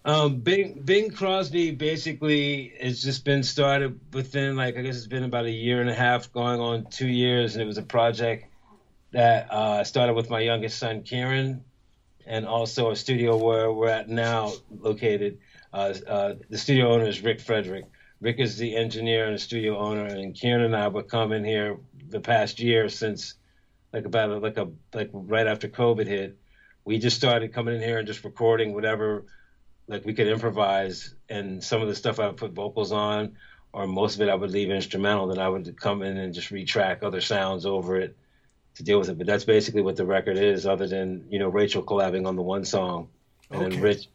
Um, 0.05 0.37
Bing 0.37 0.81
Bing 0.85 1.11
Krosby 1.11 1.77
basically 1.77 2.73
has 2.81 3.03
just 3.03 3.25
been 3.25 3.43
started 3.43 4.01
within 4.13 4.57
like 4.57 4.77
I 4.77 4.83
guess 4.83 4.97
it's 4.97 5.07
been 5.07 5.25
about 5.25 5.45
a 5.45 5.51
year 5.51 5.81
and 5.81 5.91
a 5.91 5.95
half, 5.95 6.33
going 6.33 6.61
on 6.61 6.87
two 6.87 7.09
years, 7.09 7.55
and 7.55 7.63
it 7.63 7.67
was 7.67 7.79
a 7.79 7.83
project 7.83 8.47
that 9.13 9.53
uh, 9.53 9.85
started 9.85 10.15
with 10.15 10.31
my 10.31 10.41
youngest 10.41 10.79
son 10.79 11.03
Kieran, 11.03 11.65
and 12.27 12.47
also 12.47 12.91
a 12.91 12.97
studio 12.97 13.37
where 13.37 13.71
we're 13.73 13.89
at 13.89 14.09
now 14.09 14.53
located. 14.71 15.39
Uh, 15.73 15.95
uh, 16.07 16.35
the 16.49 16.59
studio 16.59 16.93
owner 16.93 17.07
is 17.07 17.23
Rick 17.23 17.41
Frederick. 17.41 17.85
Rick 18.21 18.39
is 18.39 18.59
the 18.59 18.77
engineer 18.77 19.27
and 19.27 19.35
the 19.35 19.39
studio 19.39 19.79
owner, 19.79 20.05
and 20.05 20.35
Kieran 20.35 20.63
and 20.63 20.77
I 20.77 20.89
were 20.89 21.03
coming 21.03 21.45
here 21.45 21.79
the 22.09 22.21
past 22.21 22.61
year 22.61 22.89
since 22.89 23.35
like 23.93 24.05
about 24.05 24.43
like 24.43 24.57
a 24.57 24.69
like 24.93 25.11
right 25.13 25.47
after 25.47 25.69
COVID 25.69 26.07
hit. 26.07 26.37
We 26.85 26.99
just 26.99 27.17
started 27.17 27.53
coming 27.53 27.77
in 27.77 27.81
here 27.81 27.99
and 27.99 28.07
just 28.07 28.25
recording 28.25 28.75
whatever 28.75 29.25
like 29.87 30.05
we 30.05 30.13
could 30.13 30.27
improvise, 30.29 31.15
and 31.29 31.63
some 31.63 31.83
of 31.83 31.89
the 31.89 31.95
stuff 31.95 32.21
I 32.21 32.27
would 32.27 32.37
put 32.37 32.53
vocals 32.53 32.93
on, 32.93 33.37
or 33.73 33.87
most 33.87 34.17
of 34.17 34.23
it 34.23 34.29
I 34.29 34.35
would 34.35 34.51
leave 34.51 34.71
instrumental. 34.71 35.29
Then 35.29 35.39
I 35.39 35.49
would 35.49 35.81
come 35.81 36.03
in 36.03 36.17
and 36.17 36.35
just 36.35 36.51
retrack 36.51 37.03
other 37.03 37.21
sounds 37.21 37.65
over 37.65 37.97
it 37.97 38.17
to 38.75 38.83
deal 38.83 38.99
with 38.99 39.09
it. 39.09 39.19
But 39.19 39.27
that's 39.27 39.45
basically 39.45 39.83
what 39.83 39.97
the 39.97 40.05
record 40.05 40.37
is, 40.37 40.67
other 40.67 40.87
than 40.87 41.27
you 41.31 41.39
know 41.39 41.49
Rachel 41.49 41.83
collabing 41.83 42.27
on 42.27 42.37
the 42.37 42.43
one 42.43 42.65
song, 42.65 43.09
and 43.51 43.63
Okay. 43.63 43.75
then 43.77 43.83
Rich, 43.83 44.09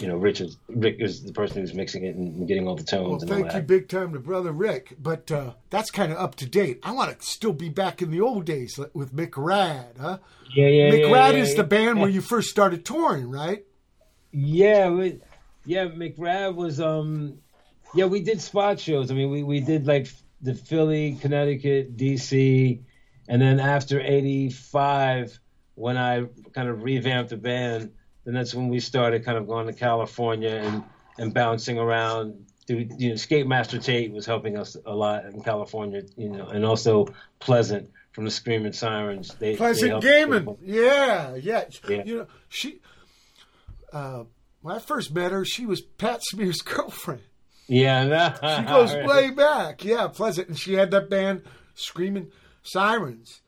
you 0.00 0.08
know 0.08 0.16
Rich 0.16 0.40
is 0.40 0.56
Rick 0.68 0.96
is 0.98 1.22
the 1.24 1.32
person 1.32 1.60
who's 1.60 1.74
mixing 1.74 2.04
it 2.04 2.14
and 2.14 2.46
getting 2.48 2.66
all 2.66 2.74
the 2.74 2.82
tones. 2.82 3.24
Well, 3.24 3.38
and 3.38 3.50
thank 3.50 3.54
you 3.54 3.60
big 3.60 3.88
time 3.88 4.12
to 4.12 4.18
brother 4.18 4.52
Rick, 4.52 4.96
but 4.98 5.30
uh, 5.30 5.52
that's 5.68 5.90
kind 5.90 6.10
of 6.10 6.18
up 6.18 6.34
to 6.36 6.46
date. 6.46 6.80
I 6.82 6.92
want 6.92 7.18
to 7.18 7.26
still 7.26 7.52
be 7.52 7.68
back 7.68 8.00
in 8.00 8.10
the 8.10 8.20
old 8.20 8.44
days 8.44 8.78
with 8.94 9.14
McRad, 9.14 9.98
huh? 9.98 10.18
Yeah, 10.54 10.68
yeah, 10.68 10.90
Mick 10.90 11.06
yeah, 11.06 11.12
Rad 11.12 11.34
yeah, 11.34 11.42
is 11.42 11.50
yeah. 11.50 11.56
the 11.56 11.64
band 11.64 12.00
where 12.00 12.08
you 12.08 12.20
first 12.20 12.50
started 12.50 12.84
touring, 12.84 13.30
right? 13.30 13.64
Yeah, 14.32 14.90
we, 14.90 15.20
yeah. 15.64 15.86
McRad 15.86 16.54
was 16.54 16.80
um, 16.80 17.38
yeah. 17.94 18.06
We 18.06 18.22
did 18.22 18.40
spot 18.40 18.80
shows. 18.80 19.10
I 19.10 19.14
mean, 19.14 19.30
we 19.30 19.42
we 19.42 19.60
did 19.60 19.86
like 19.86 20.08
the 20.40 20.54
Philly, 20.54 21.18
Connecticut, 21.20 21.96
DC, 21.96 22.80
and 23.28 23.42
then 23.42 23.60
after 23.60 24.00
'85, 24.00 25.38
when 25.74 25.96
I 25.96 26.24
kind 26.54 26.68
of 26.68 26.82
revamped 26.82 27.30
the 27.30 27.36
band, 27.36 27.92
then 28.30 28.40
that's 28.40 28.54
when 28.54 28.68
we 28.68 28.78
started 28.78 29.24
kind 29.24 29.36
of 29.36 29.46
going 29.48 29.66
to 29.66 29.72
California 29.72 30.50
and 30.50 30.84
and 31.18 31.34
bouncing 31.34 31.78
around. 31.78 32.46
You 32.68 33.10
know, 33.10 33.16
Skate 33.16 33.48
Master 33.48 33.78
Tate 33.78 34.12
was 34.12 34.24
helping 34.26 34.56
us 34.56 34.76
a 34.86 34.94
lot 34.94 35.24
in 35.24 35.42
California, 35.42 36.02
you 36.16 36.28
know, 36.28 36.46
and 36.46 36.64
also 36.64 37.08
Pleasant 37.40 37.90
from 38.12 38.24
the 38.24 38.30
Screaming 38.30 38.72
Sirens. 38.72 39.34
They, 39.40 39.52
they 39.52 39.56
Pleasant 39.56 40.04
Gehman. 40.04 40.56
Yeah, 40.62 41.34
yeah. 41.34 41.64
Yeah. 41.88 42.04
You 42.04 42.16
know, 42.18 42.26
she. 42.48 42.80
Uh, 43.92 44.24
when 44.62 44.76
I 44.76 44.78
first 44.78 45.12
met 45.12 45.32
her, 45.32 45.44
she 45.44 45.66
was 45.66 45.80
Pat 45.80 46.20
Smear's 46.30 46.60
girlfriend. 46.64 47.22
Yeah, 47.66 48.34
She 48.58 48.66
goes 48.66 48.94
way 49.08 49.30
back. 49.30 49.84
Yeah, 49.84 50.06
Pleasant, 50.08 50.48
and 50.48 50.58
she 50.58 50.74
had 50.74 50.92
that 50.92 51.10
band 51.10 51.42
Screaming 51.74 52.30
Sirens. 52.62 53.40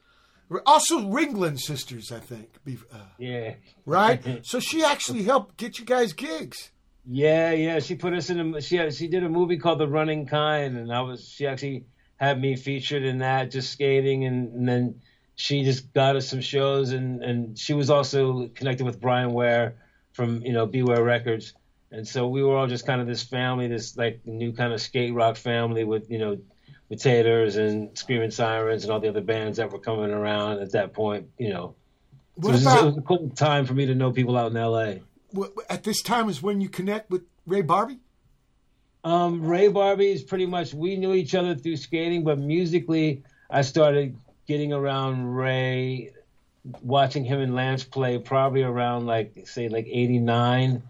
Also, 0.66 1.00
Ringling 1.00 1.58
Sisters, 1.58 2.12
I 2.12 2.18
think. 2.20 2.48
Uh, 2.92 2.98
Yeah. 3.18 3.54
right? 3.86 4.40
so 4.46 4.60
she 4.60 4.84
actually 4.84 5.22
helped 5.22 5.56
get 5.56 5.78
you 5.78 5.84
guys 5.84 6.12
gigs. 6.12 6.70
Yeah, 7.04 7.50
yeah. 7.52 7.80
She 7.80 7.94
put 7.96 8.12
us 8.12 8.30
in 8.30 8.54
a 8.54 8.60
she 8.60 8.90
she 8.90 9.08
did 9.08 9.24
a 9.24 9.28
movie 9.28 9.58
called 9.58 9.80
The 9.80 9.88
Running 9.88 10.26
Kind, 10.26 10.76
and 10.76 10.92
I 10.92 11.00
was 11.00 11.28
she 11.28 11.46
actually 11.46 11.86
had 12.16 12.40
me 12.40 12.54
featured 12.54 13.02
in 13.02 13.18
that, 13.18 13.50
just 13.50 13.72
skating, 13.72 14.24
and, 14.24 14.52
and 14.52 14.68
then 14.68 15.00
she 15.34 15.64
just 15.64 15.92
got 15.92 16.14
us 16.14 16.28
some 16.28 16.40
shows, 16.40 16.92
and 16.92 17.22
and 17.22 17.58
she 17.58 17.74
was 17.74 17.90
also 17.90 18.48
connected 18.54 18.84
with 18.84 19.00
Brian 19.00 19.32
Ware 19.32 19.74
from 20.12 20.42
you 20.42 20.52
know 20.52 20.66
Beware 20.66 21.02
Records, 21.02 21.54
and 21.90 22.06
so 22.06 22.28
we 22.28 22.42
were 22.44 22.56
all 22.56 22.68
just 22.68 22.86
kind 22.86 23.00
of 23.00 23.08
this 23.08 23.24
family, 23.24 23.66
this 23.66 23.96
like 23.96 24.20
new 24.24 24.52
kind 24.52 24.72
of 24.72 24.80
skate 24.80 25.12
rock 25.12 25.36
family 25.36 25.82
with 25.82 26.08
you 26.08 26.18
know 26.18 26.38
Potatoes 26.92 27.56
and 27.56 27.96
Screaming 27.96 28.30
Sirens 28.30 28.84
and 28.84 28.92
all 28.92 29.00
the 29.00 29.08
other 29.08 29.22
bands 29.22 29.56
that 29.56 29.72
were 29.72 29.78
coming 29.78 30.10
around 30.10 30.58
at 30.60 30.72
that 30.72 30.92
point, 30.92 31.26
you 31.38 31.48
know. 31.48 31.74
So 32.42 32.50
it, 32.50 32.52
was, 32.52 32.66
it 32.66 32.84
was 32.84 32.98
a 32.98 33.00
cool 33.00 33.30
time 33.30 33.64
for 33.64 33.72
me 33.72 33.86
to 33.86 33.94
know 33.94 34.12
people 34.12 34.36
out 34.36 34.50
in 34.50 34.56
L.A. 34.58 35.00
what- 35.30 35.52
at 35.70 35.84
this 35.84 36.02
time 36.02 36.28
is 36.28 36.42
when 36.42 36.60
you 36.60 36.68
connect 36.68 37.10
with 37.10 37.22
Ray 37.46 37.62
Barbee? 37.62 37.96
Um, 39.04 39.42
Ray 39.42 39.68
Barbee 39.68 40.12
is 40.12 40.22
pretty 40.22 40.44
much 40.44 40.74
we 40.74 40.96
knew 40.96 41.14
each 41.14 41.34
other 41.34 41.54
through 41.54 41.76
skating, 41.78 42.24
but 42.24 42.38
musically, 42.38 43.22
I 43.48 43.62
started 43.62 44.14
getting 44.46 44.74
around 44.74 45.34
Ray, 45.34 46.12
watching 46.82 47.24
him 47.24 47.40
and 47.40 47.54
Lance 47.54 47.84
play 47.84 48.18
probably 48.18 48.64
around 48.64 49.06
like 49.06 49.48
say 49.48 49.70
like 49.70 49.86
'89, 49.86 50.82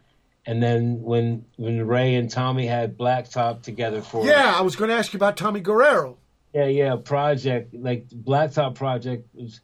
and 0.46 0.62
then 0.62 1.02
when 1.02 1.44
when 1.56 1.86
Ray 1.86 2.14
and 2.14 2.30
Tommy 2.30 2.66
had 2.66 2.96
Blacktop 2.98 3.62
together 3.62 4.02
for 4.02 4.26
Yeah, 4.26 4.54
I 4.56 4.62
was 4.62 4.76
going 4.76 4.90
to 4.90 4.96
ask 4.96 5.12
you 5.12 5.18
about 5.18 5.36
Tommy 5.36 5.60
Guerrero. 5.60 6.18
yeah 6.54 6.66
yeah 6.66 6.96
project 6.96 7.74
like 7.74 8.08
Blacktop 8.08 8.74
project 8.74 9.28
was 9.34 9.60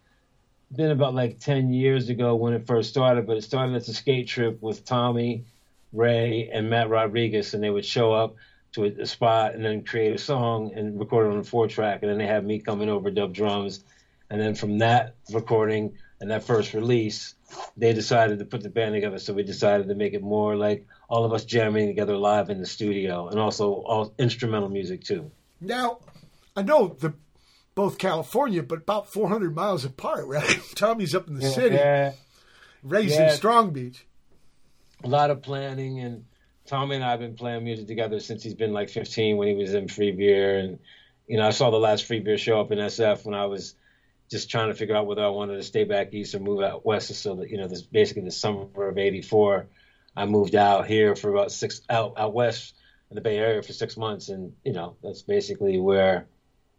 been 0.75 0.91
about 0.91 1.15
like 1.15 1.41
10 1.41 1.73
years 1.73 2.09
ago 2.09 2.35
when 2.35 2.53
it 2.53 2.67
first 2.67 2.91
started, 2.91 3.27
but 3.27 3.37
it 3.37 3.43
started 3.43 3.75
as 3.75 3.89
a 3.89 3.95
skate 3.95 4.29
trip 4.29 4.61
with 4.61 4.85
Tommy, 4.85 5.45
Ray, 5.93 6.51
and 6.53 6.69
Matt 6.69 6.91
Rodriguez, 6.91 7.55
and 7.55 7.63
they 7.63 7.71
would 7.71 7.87
show 7.87 8.13
up 8.13 8.37
to 8.73 8.85
a, 8.85 8.89
a 9.03 9.07
spot 9.07 9.55
and 9.55 9.65
then 9.65 9.83
create 9.83 10.15
a 10.15 10.19
song 10.19 10.73
and 10.75 10.99
record 11.01 11.27
it 11.27 11.33
on 11.33 11.39
a 11.39 11.45
four 11.45 11.69
track, 11.69 12.03
and 12.03 12.11
then 12.11 12.19
they 12.19 12.27
have 12.27 12.45
me 12.45 12.59
coming 12.59 12.89
over 12.89 13.11
dub 13.11 13.33
drums, 13.33 13.83
and 14.29 14.41
then 14.41 14.55
from 14.55 14.79
that 14.79 15.15
recording 15.33 15.95
and 16.21 16.31
that 16.31 16.43
first 16.43 16.75
release, 16.75 17.35
they 17.77 17.93
decided 17.93 18.39
to 18.39 18.45
put 18.45 18.63
the 18.63 18.69
band 18.69 18.95
together. 18.95 19.19
So 19.19 19.33
we 19.33 19.43
decided 19.43 19.89
to 19.89 19.95
make 19.95 20.15
it 20.15 20.23
more 20.23 20.57
like 20.57 20.87
all 21.09 21.25
of 21.25 21.33
us 21.33 21.45
jamming 21.45 21.87
together 21.87 22.17
live 22.17 22.51
in 22.51 22.61
the 22.61 22.67
studio, 22.67 23.29
and 23.29 23.39
also 23.39 23.73
all 23.73 24.15
instrumental 24.19 24.69
music 24.69 25.03
too. 25.05 25.31
Now, 25.61 25.99
I 26.57 26.63
know 26.63 26.89
the 26.89 27.15
both 27.75 27.97
California, 27.99 28.63
but 28.63 28.79
about 28.79 29.13
400 29.13 29.55
miles 29.55 29.85
apart, 29.85 30.27
right? 30.27 30.59
Tommy's 30.75 31.15
up 31.15 31.29
in 31.29 31.35
the 31.35 31.43
city, 31.49 31.77
Yeah. 31.77 32.13
Ray's 32.83 33.13
Yeah. 33.15 33.31
in 33.31 33.37
Strong 33.37 33.71
Beach. 33.73 34.05
a 35.05 35.09
lot 35.09 35.31
of 35.31 35.43
planning 35.43 36.01
and 36.01 36.25
Tommy 36.67 36.97
and 36.97 37.05
I 37.05 37.13
have 37.13 37.21
been 37.21 37.35
playing 37.37 37.63
music 37.65 37.87
together 37.87 38.19
since 38.21 38.43
he's 38.43 38.55
been 38.55 38.73
like 38.73 38.89
15 38.91 39.37
when 39.37 39.47
he 39.49 39.55
was 39.55 39.75
in 39.75 39.87
Free 39.89 40.11
Beer 40.11 40.59
and 40.59 40.79
you 41.29 41.37
know 41.37 41.47
I 41.47 41.51
saw 41.51 41.71
the 41.71 41.79
last 41.79 42.05
Free 42.05 42.19
Beer 42.21 42.37
show 42.37 42.61
up 42.61 42.73
in 42.73 42.79
SF 42.79 43.25
when 43.25 43.35
I 43.35 43.47
was 43.47 43.75
just 44.31 44.51
trying 44.51 44.69
to 44.69 44.75
figure 44.75 44.97
out 44.97 45.07
whether 45.07 45.25
I 45.25 45.29
wanted 45.29 45.57
to 45.57 45.63
stay 45.63 45.85
back 45.85 46.13
east 46.13 46.35
or 46.35 46.41
move 46.41 46.63
out 46.63 46.85
west. 46.85 47.15
So 47.15 47.37
that 47.37 47.51
you 47.51 47.57
know 47.57 47.69
this 47.69 47.83
basically 47.83 48.23
the 48.23 48.31
summer 48.31 48.89
of 48.89 48.99
84 48.99 49.67
I 50.17 50.27
moved 50.27 50.55
out 50.55 50.87
here 50.87 51.15
for 51.15 51.31
about 51.31 51.53
six 51.53 51.81
out 51.89 52.15
out 52.17 52.35
west 52.35 52.75
in 53.11 53.15
the 53.15 53.21
Bay 53.21 53.39
Area 53.39 53.63
for 53.63 53.73
six 53.73 53.97
months. 53.97 54.29
And 54.29 54.53
you 54.65 54.73
know 54.73 54.97
that's 55.03 55.23
basically 55.23 55.79
where 55.79 56.27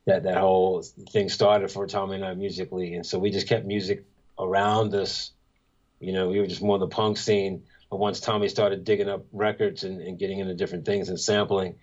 that 0.05 0.23
that 0.23 0.37
whole 0.37 0.81
thing 0.81 1.29
started 1.29 1.71
for 1.71 1.87
Tommy 1.87 2.15
and 2.15 2.25
I 2.25 2.33
musically. 2.33 2.95
And 2.95 3.05
so 3.05 3.17
we 3.17 3.31
just 3.31 3.47
kept 3.47 3.65
music 3.65 4.03
around 4.37 4.93
us. 4.93 5.31
You 5.99 6.13
know, 6.13 6.29
we 6.29 6.39
were 6.39 6.47
just 6.47 6.61
more 6.61 6.79
the 6.79 6.87
punk 6.87 7.17
scene. 7.17 7.63
But 7.89 7.97
once 7.97 8.19
Tommy 8.19 8.49
started 8.49 8.83
digging 8.83 9.09
up 9.09 9.25
records 9.31 9.83
and, 9.83 9.99
and 10.01 10.19
getting 10.19 10.39
into 10.39 10.53
different 10.53 10.85
things 10.85 11.09
and 11.09 11.19
sampling, 11.19 11.75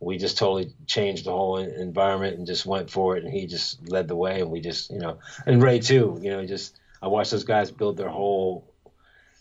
we 0.00 0.18
just 0.18 0.38
totally 0.38 0.72
changed 0.86 1.24
the 1.24 1.30
whole 1.32 1.58
environment 1.58 2.36
and 2.36 2.46
just 2.46 2.66
went 2.66 2.90
for 2.90 3.16
it. 3.16 3.24
And 3.24 3.32
he 3.32 3.46
just 3.46 3.88
led 3.88 4.08
the 4.08 4.16
way. 4.16 4.40
And 4.40 4.50
we 4.50 4.60
just, 4.60 4.90
you 4.90 4.98
know, 4.98 5.18
and 5.46 5.62
Ray 5.62 5.78
too, 5.78 6.18
you 6.20 6.30
know, 6.30 6.44
just, 6.44 6.78
I 7.00 7.08
watched 7.08 7.30
those 7.30 7.44
guys 7.44 7.70
build 7.70 7.96
their 7.96 8.08
whole 8.08 8.70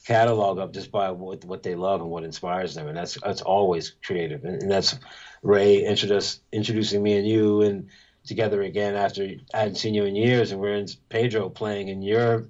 catalog 0.06 0.60
up 0.60 0.74
just 0.74 0.92
by 0.92 1.12
what, 1.12 1.44
what 1.46 1.64
they 1.64 1.76
love 1.76 2.02
and 2.02 2.10
what 2.10 2.24
inspires 2.24 2.76
them. 2.76 2.88
And 2.88 2.98
that's, 2.98 3.18
that's 3.22 3.42
always 3.42 3.96
creative. 4.04 4.44
And, 4.44 4.62
and 4.62 4.72
that's 4.72 4.98
Ray 5.42 5.84
introduced, 5.84 6.42
introducing 6.52 7.02
me 7.02 7.18
and 7.18 7.28
you 7.28 7.62
and 7.62 7.90
together 8.26 8.62
again 8.62 8.96
after 8.96 9.28
I 9.54 9.58
hadn't 9.58 9.76
seen 9.76 9.94
you 9.94 10.06
in 10.06 10.16
years. 10.16 10.52
And 10.52 10.62
we're 10.62 10.76
in 10.76 10.88
Pedro 11.10 11.50
playing 11.50 11.90
in 11.90 12.02
your 12.02 12.48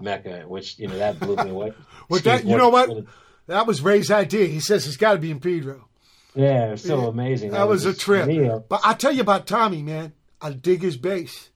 Mecca, 0.00 0.44
which, 0.46 0.78
you 0.78 0.86
know, 0.86 0.98
that 0.98 1.18
blew 1.18 1.36
me 1.36 1.50
away. 1.50 1.72
Well, 2.10 2.20
that, 2.20 2.46
you 2.46 2.56
know 2.56 2.70
what? 2.70 3.04
That 3.48 3.66
was 3.66 3.82
Ray's 3.82 4.10
idea. 4.10 4.46
He 4.46 4.60
says 4.60 4.86
it's 4.86 4.96
got 4.96 5.12
to 5.12 5.18
be 5.18 5.30
in 5.30 5.40
Pedro. 5.40 5.88
Yeah, 6.34 6.76
so 6.76 7.06
amazing. 7.08 7.50
That 7.52 7.68
was 7.68 7.84
a 7.84 7.94
trip. 7.94 8.28
Yeah, 8.30 8.58
But 8.68 8.80
I 8.84 8.94
tell 8.94 9.12
you 9.12 9.22
about 9.22 9.46
Tommy, 9.46 9.82
man. 9.82 10.12
I 10.40 10.50
dig 10.52 10.82
his 10.82 10.96
bass. 10.96 11.50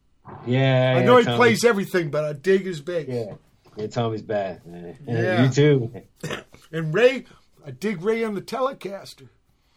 yeah. 0.46 0.96
I 0.98 1.04
know 1.04 1.18
he 1.18 1.24
Tommy- 1.24 1.36
plays 1.36 1.64
everything, 1.64 2.10
but 2.10 2.24
I 2.24 2.32
dig 2.32 2.64
his 2.64 2.80
bass. 2.80 3.06
Yeah, 3.08 3.34
yeah. 3.76 3.86
Tommy's 3.88 4.22
bad. 4.22 4.66
Man. 4.66 4.96
Yeah. 5.06 5.44
you 5.44 5.50
too. 5.50 5.92
And 6.72 6.94
Ray, 6.94 7.26
I 7.66 7.70
dig 7.70 8.00
Ray 8.02 8.24
on 8.24 8.34
the 8.34 8.40
Telecaster. 8.40 9.28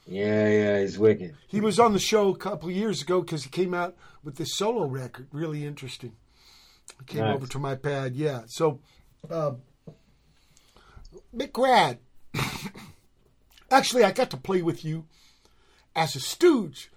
Yeah, 0.08 0.48
yeah. 0.48 0.80
He's 0.82 0.98
wicked. 0.98 1.36
He 1.48 1.60
was 1.60 1.78
on 1.80 1.92
the 1.94 2.00
show 2.00 2.30
a 2.30 2.38
couple 2.38 2.70
of 2.70 2.76
years 2.76 3.02
ago 3.02 3.20
because 3.22 3.44
he 3.44 3.50
came 3.50 3.74
out 3.74 3.98
with 4.24 4.38
this 4.38 4.56
solo 4.56 4.86
record. 4.86 5.28
Really 5.34 5.66
interesting. 5.66 6.14
I 7.00 7.04
came 7.04 7.22
Nice. 7.22 7.36
over 7.36 7.48
to 7.48 7.60
my 7.60 7.76
pad. 7.76 8.16
Yeah. 8.16 8.44
So, 8.48 8.80
uh, 9.30 9.56
Rad. 11.58 12.00
Actually, 13.72 14.04
I 14.04 14.12
got 14.12 14.30
to 14.32 14.38
play 14.38 14.62
with 14.62 14.86
you 14.86 15.06
as 15.96 16.16
a 16.16 16.20
stooge. 16.20 16.92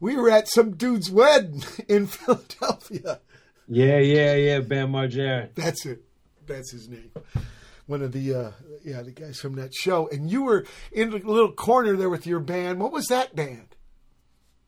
We 0.00 0.16
were 0.16 0.30
at 0.30 0.48
some 0.48 0.72
dude's 0.76 1.10
wedding 1.10 1.64
in 1.88 2.06
Philadelphia. 2.06 3.20
Yeah, 3.66 3.98
yeah, 3.98 4.34
yeah. 4.34 4.60
Bam 4.60 4.92
Margera. 4.92 5.50
That's 5.54 5.84
it. 5.84 6.04
That's 6.46 6.70
his 6.72 6.88
name. 6.88 7.10
One 7.86 8.02
of 8.02 8.12
the 8.12 8.34
uh, 8.34 8.50
yeah 8.84 9.02
the 9.02 9.10
guys 9.10 9.40
from 9.40 9.54
that 9.56 9.74
show. 9.74 10.08
And 10.08 10.30
you 10.30 10.44
were 10.44 10.64
in 10.92 11.12
a 11.12 11.16
little 11.16 11.52
corner 11.52 11.96
there 11.96 12.10
with 12.10 12.26
your 12.26 12.40
band. 12.40 12.80
What 12.80 12.92
was 12.92 13.06
that 13.06 13.34
band? 13.34 13.76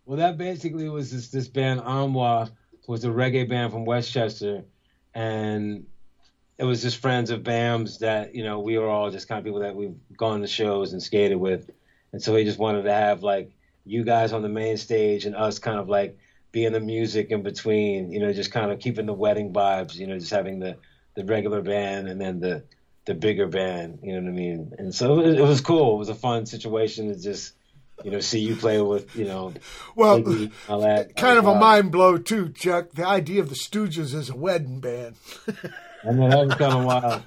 Well, 0.05 0.19
that 0.19 0.37
basically 0.37 0.89
was 0.89 1.11
this 1.13 1.29
this 1.29 1.49
band 1.49 1.81
Amwa 1.81 2.51
was 2.87 3.05
a 3.05 3.09
reggae 3.09 3.49
band 3.49 3.73
from 3.73 3.85
Westchester, 3.85 4.65
and 5.15 5.87
it 6.61 6.65
was 6.65 6.83
just 6.83 6.99
friends 6.99 7.31
of 7.31 7.43
Bam's 7.43 7.99
that 8.01 8.35
you 8.35 8.45
know 8.45 8.61
we 8.61 8.77
were 8.77 8.89
all 8.89 9.11
just 9.11 9.29
kind 9.29 9.39
of 9.39 9.45
people 9.45 9.61
that 9.61 9.75
we've 9.75 9.97
gone 10.17 10.43
to 10.43 10.47
shows 10.47 10.93
and 10.93 11.03
skated 11.03 11.39
with, 11.39 11.71
and 12.13 12.23
so 12.23 12.37
he 12.37 12.45
just 12.45 12.59
wanted 12.59 12.83
to 12.83 12.93
have 12.93 13.23
like 13.23 13.51
you 13.87 14.05
guys 14.05 14.35
on 14.35 14.43
the 14.43 14.49
main 14.49 14.77
stage 14.77 15.25
and 15.25 15.35
us 15.35 15.59
kind 15.59 15.79
of 15.79 15.89
like 15.89 16.19
being 16.53 16.73
the 16.73 16.81
music 16.81 17.31
in 17.31 17.43
between, 17.43 18.13
you 18.13 18.21
know, 18.21 18.31
just 18.33 18.53
kind 18.53 18.71
of 18.71 18.79
keeping 18.79 19.07
the 19.07 19.15
wedding 19.15 19.55
vibes, 19.55 19.95
you 19.95 20.07
know, 20.07 20.19
just 20.19 20.31
having 20.33 20.59
the 20.59 20.77
the 21.15 21.25
regular 21.25 21.63
band 21.63 22.09
and 22.09 22.21
then 22.21 22.41
the 22.41 22.63
the 23.07 23.15
bigger 23.15 23.47
band, 23.47 24.01
you 24.03 24.13
know 24.13 24.21
what 24.21 24.29
I 24.29 24.33
mean? 24.33 24.75
And 24.79 24.95
so 24.95 25.21
it, 25.21 25.39
it 25.39 25.43
was 25.43 25.63
cool. 25.63 25.95
It 25.95 25.99
was 25.99 26.09
a 26.11 26.15
fun 26.15 26.45
situation 26.45 27.09
to 27.09 27.19
just 27.19 27.55
you 28.05 28.11
know 28.11 28.21
see 28.21 28.41
you 28.41 28.55
play 28.57 28.83
with 28.83 29.17
you 29.17 29.25
know 29.25 29.55
Well, 29.95 30.21
Iggy 30.21 30.53
that 30.69 31.17
kind 31.17 31.39
of 31.39 31.47
a 31.47 31.53
Uh, 31.53 31.59
mind 31.59 31.91
blow 31.91 32.19
too, 32.19 32.51
Chuck. 32.51 32.91
The 32.93 33.07
idea 33.07 33.41
of 33.41 33.49
the 33.49 33.55
Stooges 33.55 34.15
as 34.15 34.29
a 34.29 34.37
wedding 34.37 34.81
band. 34.81 35.17
I 36.05 36.13
know 36.13 36.29
that 36.31 36.47
was 36.47 36.55
kind 36.55 36.73
of 36.73 36.85
wild. 36.87 37.23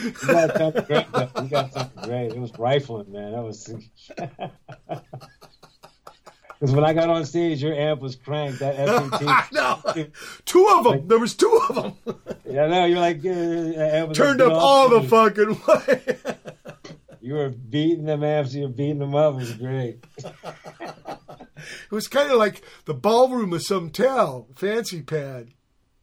you 0.00 0.12
got 0.26 0.56
something 0.56 0.84
great. 0.84 1.06
You 1.42 1.48
got 1.48 1.72
something 1.72 2.04
great. 2.04 2.32
It 2.32 2.38
was 2.38 2.52
rifling, 2.58 3.12
man. 3.12 3.32
That 3.32 3.42
was. 3.42 3.72
Because 6.60 6.74
when 6.74 6.84
I 6.84 6.92
got 6.92 7.08
on 7.08 7.24
stage, 7.24 7.62
your 7.62 7.74
amp 7.74 8.02
was 8.02 8.16
cranked. 8.16 8.58
That 8.58 8.76
FET. 8.76 9.50
no, 9.50 9.80
two 10.44 10.66
of 10.76 10.84
them. 10.84 11.08
There 11.08 11.18
was 11.18 11.34
two 11.34 11.58
of 11.70 11.74
them. 11.74 11.94
yeah, 12.44 12.66
no, 12.66 12.84
you're 12.84 12.98
like 12.98 13.24
uh, 13.24 13.30
amp 13.30 14.12
Turned 14.12 14.40
like, 14.40 14.50
up 14.50 14.58
all 14.60 14.90
the 14.90 15.00
fucking 15.08 15.58
way. 15.66 16.18
You 17.22 17.34
were 17.34 17.48
beating 17.48 18.04
them 18.04 18.22
amps. 18.22 18.52
You 18.52 18.64
were 18.64 18.68
beating 18.68 18.98
them 18.98 19.14
up. 19.14 19.36
It 19.36 19.38
was 19.38 19.54
great. 19.54 20.04
It 20.18 21.90
was 21.90 22.08
kind 22.08 22.30
of 22.30 22.36
like 22.36 22.62
the 22.84 22.92
ballroom 22.94 23.54
of 23.54 23.62
some 23.62 23.88
town, 23.88 24.44
fancy 24.54 25.00
pad. 25.00 25.54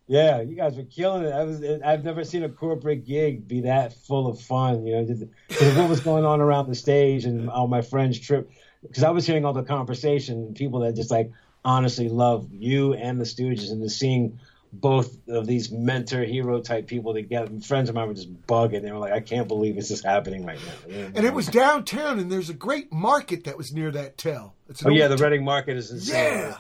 Yeah, 0.08 0.42
you 0.42 0.56
guys 0.56 0.78
were 0.78 0.84
killing 0.84 1.24
it. 1.26 1.32
I 1.32 1.44
was. 1.44 1.62
I've 1.84 2.04
never 2.06 2.24
seen 2.24 2.44
a 2.44 2.50
corporate 2.50 3.06
gig 3.06 3.48
be 3.48 3.62
that 3.62 3.94
full 3.94 4.28
of 4.28 4.40
fun. 4.40 4.86
You 4.86 4.96
know, 4.96 5.28
because 5.50 5.78
what 5.78 5.90
was 5.90 6.00
going 6.00 6.24
on 6.24 6.40
around 6.40 6.70
the 6.70 6.76
stage 6.76 7.26
and 7.26 7.50
all 7.50 7.68
my 7.68 7.82
friends' 7.82 8.20
trip. 8.20 8.50
Because 8.82 9.04
I 9.04 9.10
was 9.10 9.26
hearing 9.26 9.44
all 9.44 9.54
the 9.54 9.64
conversation, 9.64 10.54
people 10.54 10.82
that 10.82 10.96
just 10.96 11.12
like 11.12 11.32
honestly 11.66 12.08
love 12.08 12.48
you 12.52 12.94
and 12.94 13.20
the 13.20 13.26
Stooges, 13.26 13.70
and 13.70 13.84
just 13.84 14.00
seeing 14.00 14.40
both 14.72 15.18
of 15.28 15.46
these 15.46 15.72
mentor 15.72 16.24
hero 16.24 16.62
type 16.62 16.88
people 16.88 17.14
together. 17.14 17.60
Friends 17.60 17.90
of 17.90 17.96
mine 17.96 18.08
were 18.08 18.14
just 18.14 18.32
bugging. 18.48 18.84
They 18.84 18.92
were 18.92 19.00
like, 19.00 19.14
"I 19.14 19.20
can't 19.20 19.48
believe 19.48 19.76
this 19.76 19.92
is 19.92 20.02
happening 20.04 20.46
right 20.46 20.60
now." 20.66 20.94
You 20.96 21.02
know? 21.02 21.12
And 21.16 21.26
it 21.26 21.34
was 21.34 21.48
downtown, 21.48 22.20
and 22.20 22.32
there's 22.32 22.50
a 22.50 22.54
great 22.54 22.94
market 22.94 23.44
that 23.44 23.58
was 23.58 23.74
near 23.74 23.92
that 23.92 24.18
tell. 24.18 24.56
It's 24.70 24.86
Oh 24.86 24.90
yeah, 24.90 25.08
the 25.10 25.18
Reading 25.18 25.44
Market 25.44 25.76
is 25.76 25.92
insane. 25.92 26.16
Yeah. 26.16 26.58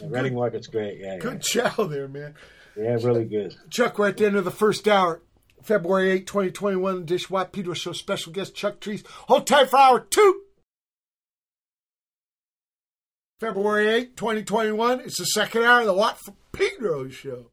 The 0.00 0.08
Reading 0.08 0.34
Market's 0.34 0.66
great. 0.66 0.98
Yeah, 1.00 1.14
yeah. 1.14 1.18
Good 1.18 1.42
chow 1.42 1.84
there, 1.84 2.08
man. 2.08 2.34
Yeah, 2.80 2.96
really 3.02 3.26
good. 3.26 3.56
Chuck, 3.68 3.98
we're 3.98 4.08
at 4.08 4.16
the 4.16 4.24
end 4.24 4.36
of 4.36 4.46
the 4.46 4.50
first 4.50 4.88
hour. 4.88 5.20
February 5.62 6.12
8, 6.12 6.26
2021, 6.26 7.04
Dish 7.04 7.28
Watt 7.28 7.52
Pedro 7.52 7.74
Show 7.74 7.92
special 7.92 8.32
guest 8.32 8.54
Chuck 8.54 8.80
Treece. 8.80 9.06
Hold 9.28 9.46
tight 9.46 9.68
for 9.68 9.78
hour 9.78 10.00
two. 10.00 10.44
February 13.38 13.88
8, 13.88 14.16
2021, 14.16 15.00
it's 15.00 15.18
the 15.18 15.26
second 15.26 15.64
hour 15.64 15.80
of 15.80 15.86
the 15.86 15.92
Watt 15.92 16.18
Pedro 16.52 17.10
Show. 17.10 17.50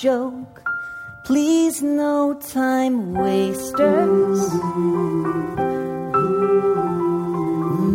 Joke. 0.00 0.62
Please, 1.24 1.82
no 1.82 2.34
time 2.34 3.14
wasters. 3.14 4.40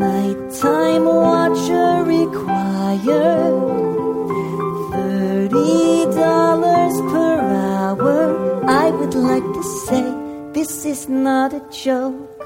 Nighttime 0.06 1.06
watcher 1.06 2.04
required. 2.04 3.54
Thirty 4.92 6.06
dollars 6.16 6.96
per 7.12 7.34
hour. 7.70 8.66
I 8.66 8.90
would 8.90 9.14
like 9.14 9.48
to 9.58 9.64
say 9.86 10.06
this 10.54 10.86
is 10.86 11.08
not 11.08 11.54
a 11.54 11.62
joke. 11.70 12.44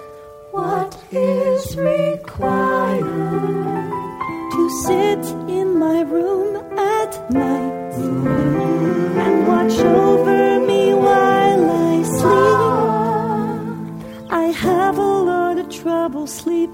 What 0.52 0.98
is 1.12 1.78
required 1.78 3.04
to 4.54 4.70
sit 4.84 5.24
in 5.50 5.80
my 5.80 6.02
room 6.02 6.56
at 6.78 7.32
night 7.32 8.55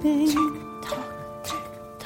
sleeping. 0.02 0.58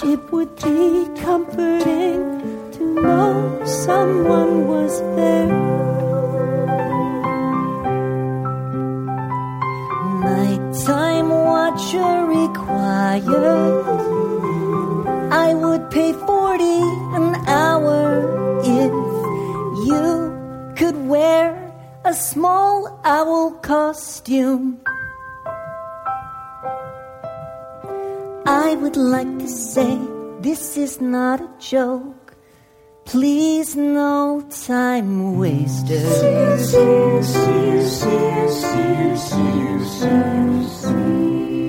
It 0.04 0.32
would 0.32 0.56
be 0.58 1.08
comforting 1.22 2.72
to 2.74 3.02
know 3.02 3.66
someone 3.66 4.68
was 4.68 5.00
there. 5.16 5.48
Nighttime 10.22 11.30
watcher 11.30 12.26
required. 12.26 13.86
I 15.32 15.54
would 15.54 15.90
pay 15.90 16.14
40 16.14 16.64
an 17.18 17.36
hour 17.48 18.60
if 18.62 18.92
you 19.88 20.74
could 20.76 20.98
wear 21.08 21.74
a 22.04 22.14
small 22.14 23.00
owl 23.04 23.52
costume. 23.62 24.82
I 28.46 28.76
would 28.76 28.96
like 28.96 29.40
to 29.40 29.48
say 29.48 29.98
this 30.40 30.78
is 30.78 31.02
not 31.02 31.42
a 31.42 31.50
joke. 31.60 32.36
Please, 33.06 33.76
no 33.76 34.46
time 34.50 35.38
wasters. 35.38 36.22
Everything 40.04 41.65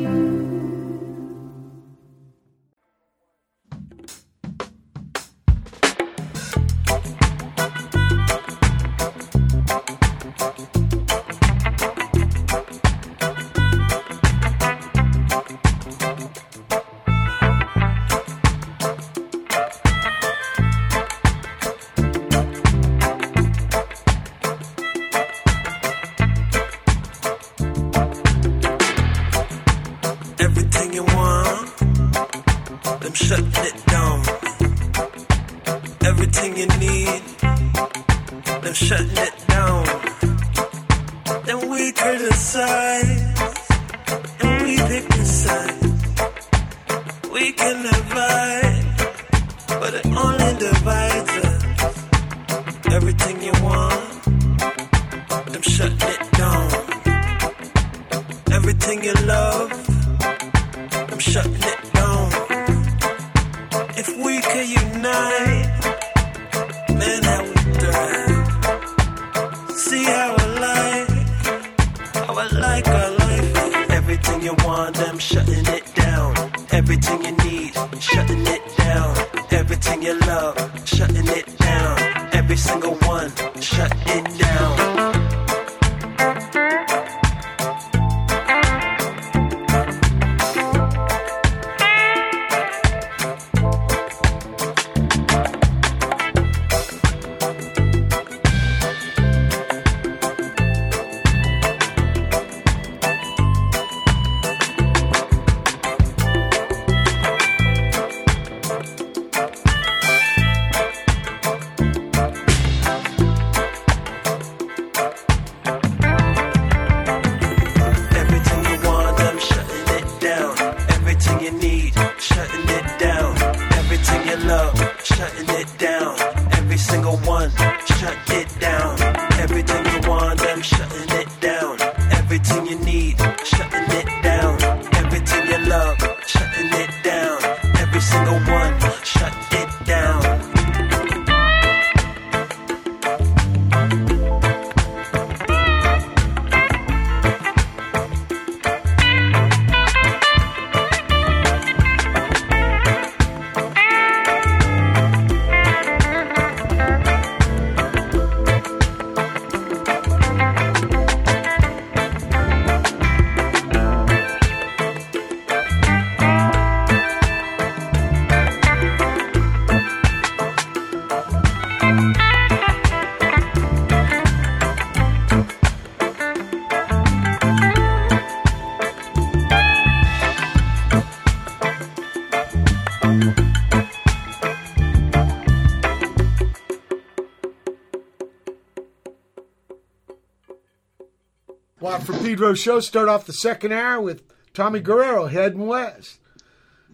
Pedro 192.37 192.53
show 192.53 192.81
start 192.81 193.09
off 193.09 193.25
the 193.25 193.33
second 193.33 193.73
hour 193.73 193.99
with 193.99 194.23
Tommy 194.53 194.81
Guerrero 194.81 195.25
heading 195.25 195.67
west. 195.67 196.21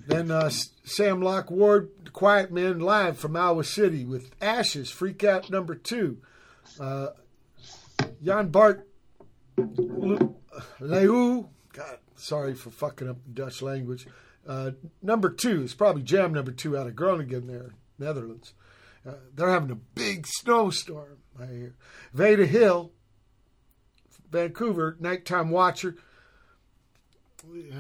Then 0.07 0.31
uh, 0.31 0.51
Sam 0.85 1.21
Locke 1.21 1.51
Ward, 1.51 2.13
Quiet 2.13 2.53
Men 2.53 2.79
live 2.79 3.19
from 3.19 3.37
Iowa 3.37 3.65
City 3.65 4.05
with 4.05 4.31
Ashes, 4.41 4.89
Freak 4.89 5.25
Out 5.25 5.51
number 5.51 5.75
two. 5.75 6.19
Uh, 6.79 7.09
Jan 8.23 8.51
Bart 8.51 8.87
Leeuw, 9.59 11.49
God, 11.73 11.99
sorry 12.15 12.55
for 12.55 12.71
fucking 12.71 13.09
up 13.09 13.17
the 13.25 13.33
Dutch 13.33 13.63
language. 13.63 14.07
Uh, 14.47 14.71
number 15.03 15.29
two 15.29 15.65
is 15.65 15.75
probably 15.75 16.03
jam 16.03 16.33
number 16.33 16.53
two 16.53 16.79
out 16.79 16.87
of 16.87 16.95
Groningen 16.95 17.49
there, 17.49 17.73
Netherlands. 17.99 18.55
Uh, 19.05 19.15
they're 19.35 19.51
having 19.51 19.73
a 19.73 19.75
big 19.75 20.25
snowstorm, 20.25 21.19
I 21.37 21.47
hear. 21.47 21.75
Veda 22.13 22.47
Hille, 22.47 22.93
Vancouver, 24.33 24.97
nighttime 24.99 25.51
watcher. 25.51 25.97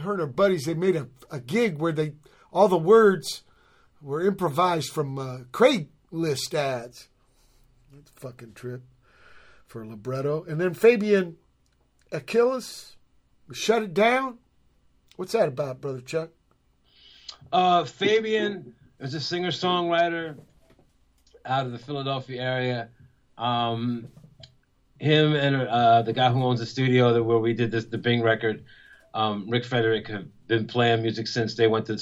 Her 0.02 0.12
and 0.12 0.20
her 0.20 0.26
buddies, 0.26 0.64
they 0.64 0.74
made 0.74 0.96
a, 0.96 1.08
a 1.30 1.40
gig 1.40 1.78
where 1.78 1.92
they 1.92 2.12
all 2.52 2.68
the 2.68 2.76
words 2.76 3.42
were 4.02 4.20
improvised 4.20 4.90
from 4.90 5.18
uh, 5.18 5.38
Craigslist 5.52 6.52
ads. 6.54 7.08
That's 7.92 8.10
a 8.10 8.20
fucking 8.20 8.52
trip 8.54 8.82
for 9.66 9.86
libretto. 9.86 10.44
And 10.44 10.60
then 10.60 10.74
Fabian 10.74 11.36
Akilles, 12.12 12.96
shut 13.52 13.82
it 13.82 13.94
down. 13.94 14.38
What's 15.16 15.32
that 15.32 15.48
about, 15.48 15.80
brother 15.80 16.00
Chuck? 16.00 16.30
Uh, 17.52 17.84
Fabian 17.84 18.74
is 19.00 19.14
a 19.14 19.20
singer 19.20 19.50
songwriter 19.50 20.36
out 21.44 21.66
of 21.66 21.72
the 21.72 21.78
Philadelphia 21.78 22.40
area. 22.42 22.88
Um, 23.38 24.08
him 25.02 25.34
and 25.34 25.56
uh, 25.56 26.02
the 26.02 26.12
guy 26.12 26.30
who 26.30 26.44
owns 26.44 26.60
the 26.60 26.66
studio 26.66 27.12
that 27.12 27.24
where 27.24 27.38
we 27.38 27.52
did 27.52 27.72
this 27.72 27.86
the 27.86 27.98
Bing 27.98 28.22
record, 28.22 28.64
um, 29.14 29.50
Rick 29.50 29.64
Frederick, 29.64 30.06
have 30.06 30.26
been 30.46 30.68
playing 30.68 31.02
music 31.02 31.26
since 31.26 31.56
they 31.56 31.66
went 31.66 31.86
to 31.86 31.98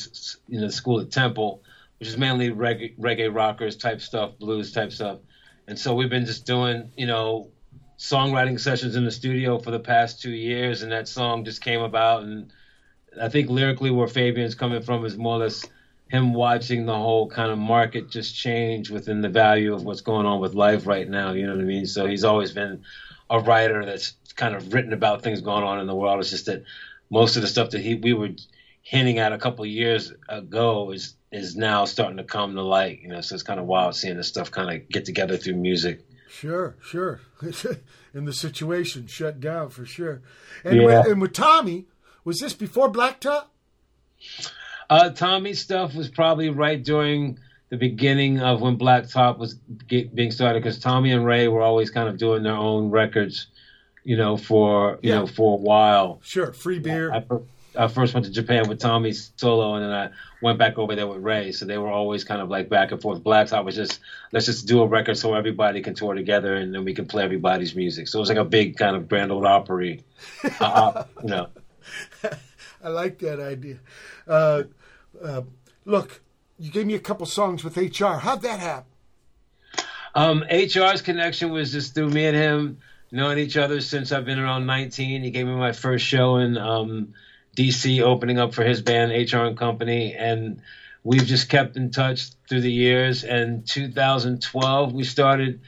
you 0.48 0.60
know 0.60 0.68
school 0.68 1.00
at 1.00 1.10
Temple, 1.10 1.62
which 1.98 2.10
is 2.10 2.18
mainly 2.18 2.50
reggae, 2.50 2.94
reggae 2.98 3.34
rockers 3.34 3.76
type 3.76 4.02
stuff, 4.02 4.38
blues 4.38 4.70
type 4.70 4.92
stuff. 4.92 5.18
And 5.66 5.78
so 5.78 5.94
we've 5.94 6.10
been 6.10 6.26
just 6.26 6.44
doing 6.44 6.92
you 6.94 7.06
know 7.06 7.50
songwriting 7.98 8.60
sessions 8.60 8.96
in 8.96 9.06
the 9.06 9.10
studio 9.10 9.58
for 9.58 9.70
the 9.70 9.80
past 9.80 10.20
two 10.20 10.32
years, 10.32 10.82
and 10.82 10.92
that 10.92 11.08
song 11.08 11.46
just 11.46 11.62
came 11.62 11.80
about. 11.80 12.24
And 12.24 12.52
I 13.18 13.30
think 13.30 13.48
lyrically, 13.48 13.90
where 13.90 14.08
Fabian's 14.08 14.54
coming 14.54 14.82
from 14.82 15.06
is 15.06 15.16
more 15.16 15.36
or 15.36 15.38
less 15.38 15.64
him 16.10 16.34
watching 16.34 16.86
the 16.86 16.94
whole 16.94 17.28
kind 17.28 17.52
of 17.52 17.58
market 17.58 18.10
just 18.10 18.34
change 18.34 18.90
within 18.90 19.20
the 19.20 19.28
value 19.28 19.72
of 19.72 19.84
what's 19.84 20.00
going 20.00 20.26
on 20.26 20.40
with 20.40 20.54
life 20.54 20.86
right 20.86 21.08
now. 21.08 21.32
You 21.32 21.46
know 21.46 21.54
what 21.54 21.62
I 21.62 21.64
mean? 21.64 21.86
So 21.86 22.06
he's 22.06 22.24
always 22.24 22.50
been 22.50 22.82
a 23.30 23.38
writer 23.38 23.84
that's 23.84 24.14
kind 24.34 24.56
of 24.56 24.72
written 24.74 24.92
about 24.92 25.22
things 25.22 25.40
going 25.40 25.62
on 25.62 25.78
in 25.78 25.86
the 25.86 25.94
world. 25.94 26.18
It's 26.20 26.30
just 26.30 26.46
that 26.46 26.64
most 27.10 27.36
of 27.36 27.42
the 27.42 27.48
stuff 27.48 27.70
that 27.70 27.80
he 27.80 27.94
we 27.94 28.12
were 28.12 28.30
hinting 28.82 29.18
at 29.18 29.32
a 29.32 29.38
couple 29.38 29.64
of 29.64 29.70
years 29.70 30.12
ago 30.28 30.90
is 30.90 31.14
is 31.30 31.54
now 31.54 31.84
starting 31.84 32.16
to 32.16 32.24
come 32.24 32.56
to 32.56 32.62
light. 32.62 33.00
You 33.02 33.08
know, 33.08 33.20
so 33.20 33.34
it's 33.34 33.44
kind 33.44 33.60
of 33.60 33.66
wild 33.66 33.94
seeing 33.94 34.16
this 34.16 34.26
stuff 34.26 34.50
kind 34.50 34.68
of 34.68 34.88
get 34.88 35.04
together 35.04 35.36
through 35.36 35.54
music. 35.56 36.04
Sure, 36.28 36.76
sure. 36.82 37.20
In 38.14 38.24
the 38.24 38.32
situation, 38.32 39.06
shut 39.06 39.38
down 39.40 39.70
for 39.70 39.86
sure. 39.86 40.22
And, 40.64 40.76
Yeah. 40.76 40.84
with, 40.84 41.06
and 41.06 41.20
with 41.20 41.32
Tommy, 41.32 41.86
was 42.24 42.40
this 42.40 42.52
before 42.52 42.90
Blacktop? 42.90 43.44
Uh, 44.90 45.08
Tommy's 45.10 45.60
stuff 45.60 45.94
was 45.94 46.08
probably 46.08 46.50
right 46.50 46.82
during 46.82 47.38
the 47.70 47.76
beginning 47.76 48.40
of 48.40 48.60
when 48.60 48.74
Black 48.74 49.08
Top 49.08 49.38
was 49.38 49.54
get, 49.86 50.12
being 50.14 50.32
started 50.32 50.62
because 50.62 50.80
Tommy 50.80 51.12
and 51.12 51.24
Ray 51.24 51.46
were 51.46 51.62
always 51.62 51.90
kind 51.90 52.08
of 52.08 52.18
doing 52.18 52.42
their 52.42 52.56
own 52.56 52.90
records, 52.90 53.46
you 54.02 54.16
know, 54.16 54.36
for 54.36 54.98
you 55.02 55.10
Yeah. 55.10 55.20
know 55.20 55.26
for 55.28 55.54
a 55.54 55.60
while. 55.60 56.18
Sure, 56.24 56.52
free 56.52 56.80
beer. 56.80 57.12
I, 57.12 57.20
fir- 57.20 57.42
I 57.78 57.86
first 57.86 58.12
went 58.14 58.26
to 58.26 58.32
Japan 58.32 58.68
with 58.68 58.80
Tommy's 58.80 59.30
solo, 59.36 59.74
and 59.76 59.84
then 59.84 59.92
I 59.92 60.10
went 60.42 60.58
back 60.58 60.76
over 60.76 60.96
there 60.96 61.06
with 61.06 61.22
Ray. 61.22 61.52
So 61.52 61.64
they 61.66 61.78
were 61.78 61.88
always 61.88 62.24
kind 62.24 62.42
of 62.42 62.48
like 62.48 62.68
back 62.68 62.90
and 62.90 63.00
forth. 63.00 63.22
Black 63.22 63.46
Top 63.46 63.64
was 63.64 63.76
just 63.76 64.00
let's 64.32 64.46
just 64.46 64.66
do 64.66 64.82
a 64.82 64.86
record 64.88 65.16
so 65.16 65.34
everybody 65.34 65.80
can 65.82 65.94
tour 65.94 66.14
together, 66.14 66.56
and 66.56 66.74
then 66.74 66.84
we 66.84 66.92
can 66.94 67.06
play 67.06 67.22
everybody's 67.22 67.76
music. 67.76 68.08
So 68.08 68.18
it 68.18 68.22
was 68.22 68.28
like 68.28 68.38
a 68.38 68.44
big 68.44 68.76
kind 68.76 68.96
of 68.96 69.08
Grand 69.08 69.30
Ole 69.30 69.46
Opry, 69.46 70.02
uh, 70.60 70.64
uh, 70.64 71.04
you 71.22 71.28
know. 71.28 71.46
I 72.82 72.88
like 72.88 73.18
that 73.20 73.38
idea. 73.38 73.78
Uh, 74.26 74.64
uh, 75.22 75.42
look, 75.84 76.20
you 76.58 76.70
gave 76.70 76.86
me 76.86 76.94
a 76.94 77.00
couple 77.00 77.26
songs 77.26 77.64
with 77.64 77.76
HR. 77.76 78.18
How'd 78.18 78.42
that 78.42 78.60
happen? 78.60 78.84
Um, 80.14 80.44
HR's 80.50 81.02
connection 81.02 81.50
was 81.50 81.72
just 81.72 81.94
through 81.94 82.10
me 82.10 82.26
and 82.26 82.36
him 82.36 82.78
knowing 83.12 83.38
each 83.38 83.56
other 83.56 83.80
since 83.80 84.12
I've 84.12 84.24
been 84.24 84.38
around 84.38 84.66
19. 84.66 85.22
He 85.22 85.30
gave 85.30 85.46
me 85.46 85.54
my 85.54 85.72
first 85.72 86.04
show 86.04 86.36
in 86.36 86.56
um, 86.56 87.14
DC, 87.56 88.00
opening 88.02 88.38
up 88.38 88.54
for 88.54 88.62
his 88.62 88.82
band 88.82 89.12
HR 89.12 89.38
and 89.38 89.56
Company, 89.56 90.14
and 90.14 90.62
we've 91.02 91.24
just 91.24 91.48
kept 91.48 91.76
in 91.76 91.90
touch 91.90 92.30
through 92.48 92.60
the 92.60 92.72
years. 92.72 93.24
And 93.24 93.66
2012, 93.66 94.92
we 94.92 95.04
started 95.04 95.60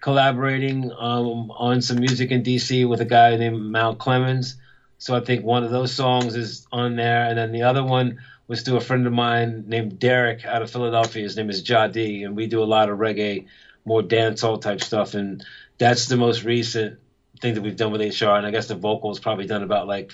collaborating 0.00 0.90
um, 0.92 1.50
on 1.50 1.82
some 1.82 1.98
music 1.98 2.30
in 2.30 2.42
DC 2.42 2.88
with 2.88 3.00
a 3.00 3.06
guy 3.06 3.36
named 3.36 3.60
Mal 3.60 3.94
Clemens. 3.94 4.56
So 4.98 5.14
I 5.14 5.20
think 5.20 5.44
one 5.44 5.64
of 5.64 5.70
those 5.70 5.92
songs 5.92 6.36
is 6.36 6.66
on 6.70 6.96
there, 6.96 7.26
and 7.26 7.38
then 7.38 7.52
the 7.52 7.62
other 7.62 7.84
one 7.84 8.20
was 8.50 8.64
to 8.64 8.76
a 8.76 8.80
friend 8.80 9.06
of 9.06 9.12
mine 9.12 9.62
named 9.68 10.00
Derek 10.00 10.44
out 10.44 10.60
of 10.60 10.68
Philadelphia. 10.68 11.22
His 11.22 11.36
name 11.36 11.50
is 11.50 11.62
Jadi, 11.62 12.24
and 12.24 12.34
we 12.34 12.48
do 12.48 12.60
a 12.60 12.64
lot 12.64 12.88
of 12.88 12.98
reggae, 12.98 13.46
more 13.84 14.02
dancehall 14.02 14.60
type 14.60 14.82
stuff, 14.82 15.14
and 15.14 15.44
that's 15.78 16.06
the 16.06 16.16
most 16.16 16.42
recent 16.42 16.98
thing 17.40 17.54
that 17.54 17.62
we've 17.62 17.76
done 17.76 17.92
with 17.92 18.00
HR. 18.00 18.30
And 18.30 18.44
I 18.44 18.50
guess 18.50 18.66
the 18.66 18.74
vocal 18.74 19.08
was 19.08 19.20
probably 19.20 19.46
done 19.46 19.62
about 19.62 19.86
like 19.86 20.12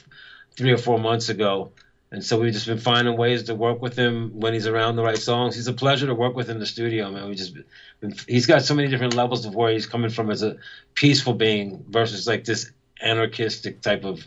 three 0.54 0.70
or 0.70 0.76
four 0.76 0.98
months 0.98 1.30
ago. 1.30 1.72
And 2.10 2.22
so 2.22 2.38
we've 2.38 2.52
just 2.52 2.66
been 2.66 2.76
finding 2.76 3.16
ways 3.16 3.44
to 3.44 3.54
work 3.54 3.80
with 3.80 3.96
him 3.96 4.38
when 4.38 4.52
he's 4.52 4.66
around 4.66 4.96
the 4.96 5.02
right 5.02 5.16
songs. 5.16 5.56
He's 5.56 5.66
a 5.66 5.72
pleasure 5.72 6.06
to 6.06 6.14
work 6.14 6.36
with 6.36 6.50
in 6.50 6.58
the 6.58 6.66
studio, 6.66 7.10
man. 7.10 7.30
We 7.30 7.36
just 7.36 7.54
been, 8.00 8.14
he's 8.28 8.44
got 8.44 8.62
so 8.62 8.74
many 8.74 8.88
different 8.88 9.14
levels 9.14 9.46
of 9.46 9.54
where 9.54 9.72
he's 9.72 9.86
coming 9.86 10.10
from 10.10 10.30
as 10.30 10.42
a 10.42 10.58
peaceful 10.94 11.32
being 11.32 11.86
versus 11.88 12.26
like 12.26 12.44
this 12.44 12.70
anarchistic 13.00 13.80
type 13.80 14.04
of, 14.04 14.26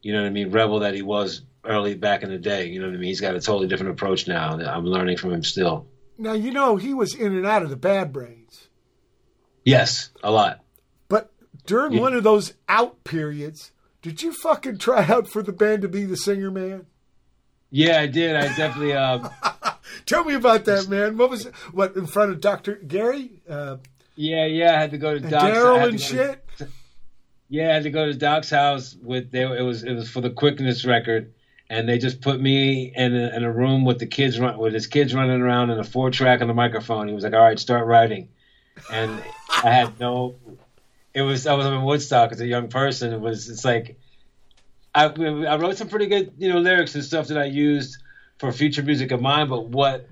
you 0.00 0.14
know 0.14 0.22
what 0.22 0.28
I 0.28 0.30
mean, 0.30 0.50
rebel 0.50 0.78
that 0.78 0.94
he 0.94 1.02
was 1.02 1.42
early 1.66 1.94
back 1.94 2.22
in 2.22 2.30
the 2.30 2.38
day. 2.38 2.66
You 2.66 2.80
know 2.80 2.86
what 2.88 2.94
I 2.94 2.98
mean? 2.98 3.08
He's 3.08 3.20
got 3.20 3.34
a 3.34 3.40
totally 3.40 3.66
different 3.68 3.92
approach 3.92 4.26
now 4.28 4.50
I'm 4.58 4.84
learning 4.86 5.16
from 5.16 5.32
him 5.32 5.42
still. 5.42 5.86
Now, 6.18 6.32
you 6.32 6.52
know, 6.52 6.76
he 6.76 6.94
was 6.94 7.14
in 7.14 7.34
and 7.34 7.46
out 7.46 7.62
of 7.62 7.70
the 7.70 7.76
Bad 7.76 8.12
Brains. 8.12 8.68
Yes, 9.64 10.10
a 10.22 10.30
lot. 10.30 10.62
But 11.08 11.32
during 11.66 11.92
Yeah. 11.94 12.00
one 12.00 12.14
of 12.14 12.22
those 12.22 12.54
out 12.68 13.02
periods, 13.04 13.72
did 14.02 14.22
you 14.22 14.32
fucking 14.32 14.78
try 14.78 15.04
out 15.06 15.26
for 15.26 15.42
the 15.42 15.52
band 15.52 15.82
to 15.82 15.88
be 15.88 16.04
the 16.04 16.16
singer, 16.16 16.50
man? 16.50 16.86
Yeah, 17.70 18.00
I 18.00 18.06
did. 18.06 18.36
I 18.36 18.54
definitely. 18.54 18.92
Uh, 18.92 19.28
Tell 20.06 20.24
me 20.24 20.34
about 20.34 20.64
that, 20.66 20.88
man. 20.88 21.16
What 21.16 21.30
was 21.30 21.46
it? 21.46 21.54
What 21.72 21.96
in 21.96 22.06
front 22.06 22.30
of 22.30 22.40
Doctor 22.40 22.74
Gary, 22.76 23.42
uh, 23.48 23.78
yeah, 24.16 24.46
yeah. 24.46 24.74
I 24.76 24.80
had 24.80 24.90
to 24.92 24.98
go 24.98 25.18
to. 25.18 25.20
Daryl 25.20 25.82
and 25.82 25.84
go 25.84 25.90
to- 25.92 25.98
shit? 25.98 26.40
Yeah, 27.50 27.70
I 27.70 27.74
had 27.74 27.82
to 27.84 27.90
go 27.90 28.06
to 28.06 28.14
Doc's 28.14 28.48
house 28.50 28.96
with 29.00 29.30
they. 29.30 29.42
It 29.42 29.62
was 29.62 29.84
it 29.84 29.92
was 29.92 30.08
for 30.10 30.20
the 30.22 30.30
Quickness 30.30 30.84
record, 30.84 31.34
and 31.74 31.88
they 31.88 31.98
just 31.98 32.20
put 32.20 32.40
me 32.40 32.92
in 32.94 33.16
a, 33.16 33.34
in 33.34 33.42
a 33.42 33.50
room 33.50 33.84
with 33.84 33.98
the 33.98 34.06
kids 34.06 34.38
run 34.38 34.56
with 34.58 34.72
his 34.72 34.86
kids 34.86 35.12
running 35.12 35.40
around 35.40 35.70
and 35.70 35.80
a 35.80 35.84
four 35.84 36.08
track 36.08 36.40
on 36.40 36.46
the 36.46 36.54
microphone. 36.54 37.08
He 37.08 37.14
was 37.14 37.24
like, 37.24 37.32
"All 37.32 37.42
right, 37.42 37.58
start 37.58 37.84
writing," 37.86 38.28
and 38.92 39.10
I 39.62 39.72
had 39.72 39.98
no. 39.98 40.36
It 41.14 41.22
was 41.22 41.48
I 41.48 41.54
was 41.54 41.66
in 41.66 41.82
Woodstock 41.82 42.30
as 42.30 42.40
a 42.40 42.46
young 42.46 42.68
person. 42.68 43.12
It 43.12 43.20
was 43.20 43.48
it's 43.48 43.64
like 43.64 43.98
I 44.94 45.06
I 45.06 45.56
wrote 45.56 45.76
some 45.76 45.88
pretty 45.88 46.06
good 46.06 46.34
you 46.38 46.48
know 46.48 46.60
lyrics 46.60 46.94
and 46.94 47.02
stuff 47.02 47.26
that 47.26 47.38
I 47.38 47.46
used 47.46 47.98
for 48.38 48.52
future 48.52 48.82
music 48.84 49.10
of 49.10 49.20
mine. 49.20 49.48
But 49.48 49.66
what 49.66 50.08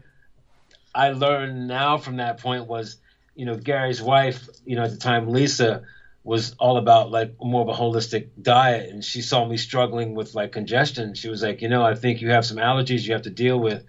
I 0.92 1.10
learned 1.10 1.68
now 1.68 1.96
from 1.96 2.16
that 2.16 2.38
point 2.38 2.66
was, 2.66 2.96
you 3.36 3.46
know, 3.46 3.54
Gary's 3.54 4.02
wife, 4.02 4.48
you 4.66 4.74
know, 4.74 4.82
at 4.82 4.90
the 4.90 4.96
time, 4.96 5.28
Lisa, 5.28 5.82
was 6.24 6.54
all 6.58 6.76
about 6.76 7.10
like 7.10 7.34
more 7.40 7.62
of 7.62 7.68
a 7.68 7.72
holistic 7.72 8.28
diet. 8.40 8.90
And 8.90 9.04
she 9.04 9.22
saw 9.22 9.44
me 9.44 9.56
struggling 9.56 10.14
with 10.14 10.34
like 10.34 10.52
congestion. 10.52 11.14
She 11.14 11.28
was 11.28 11.42
like, 11.42 11.62
you 11.62 11.68
know, 11.68 11.84
I 11.84 11.94
think 11.94 12.20
you 12.20 12.30
have 12.30 12.46
some 12.46 12.58
allergies 12.58 13.04
you 13.04 13.12
have 13.14 13.22
to 13.22 13.30
deal 13.30 13.58
with. 13.58 13.84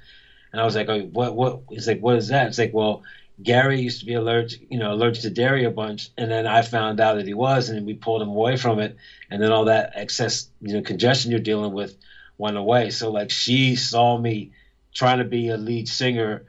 And 0.51 0.61
I 0.61 0.65
was 0.65 0.75
like, 0.75 0.89
oh, 0.89 1.01
what, 1.01 1.35
what? 1.35 1.61
It's 1.69 1.87
like, 1.87 1.99
what 1.99 2.15
is 2.15 2.29
that? 2.29 2.47
It's 2.47 2.57
like, 2.57 2.73
well, 2.73 3.03
Gary 3.41 3.81
used 3.81 3.99
to 3.99 4.05
be 4.05 4.13
allergic, 4.13 4.67
you 4.69 4.79
know, 4.79 4.93
allergic 4.93 5.23
to 5.23 5.29
dairy 5.29 5.65
a 5.65 5.71
bunch. 5.71 6.09
And 6.17 6.31
then 6.31 6.47
I 6.47 6.61
found 6.61 6.99
out 6.99 7.15
that 7.15 7.27
he 7.27 7.33
was, 7.33 7.69
and 7.69 7.85
we 7.85 7.93
pulled 7.93 8.21
him 8.21 8.29
away 8.29 8.57
from 8.57 8.79
it. 8.79 8.95
And 9.29 9.41
then 9.41 9.51
all 9.51 9.65
that 9.65 9.93
excess, 9.95 10.49
you 10.61 10.73
know, 10.73 10.81
congestion 10.81 11.31
you're 11.31 11.39
dealing 11.39 11.73
with 11.73 11.95
went 12.37 12.57
away. 12.57 12.89
So 12.89 13.11
like 13.11 13.31
she 13.31 13.75
saw 13.75 14.17
me 14.17 14.51
trying 14.93 15.19
to 15.19 15.23
be 15.23 15.49
a 15.49 15.57
lead 15.57 15.87
singer 15.87 16.45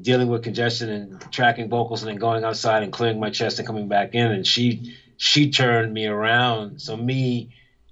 dealing 0.00 0.28
with 0.28 0.42
congestion 0.42 0.88
and 0.88 1.32
tracking 1.32 1.68
vocals 1.68 2.02
and 2.02 2.10
then 2.10 2.18
going 2.18 2.44
outside 2.44 2.82
and 2.82 2.92
clearing 2.92 3.20
my 3.20 3.30
chest 3.30 3.58
and 3.58 3.66
coming 3.66 3.88
back 3.88 4.14
in 4.14 4.30
and 4.30 4.46
she 4.46 4.96
she 5.16 5.50
turned 5.50 5.92
me 5.92 6.06
around 6.06 6.80
so 6.80 6.96
me 6.96 7.50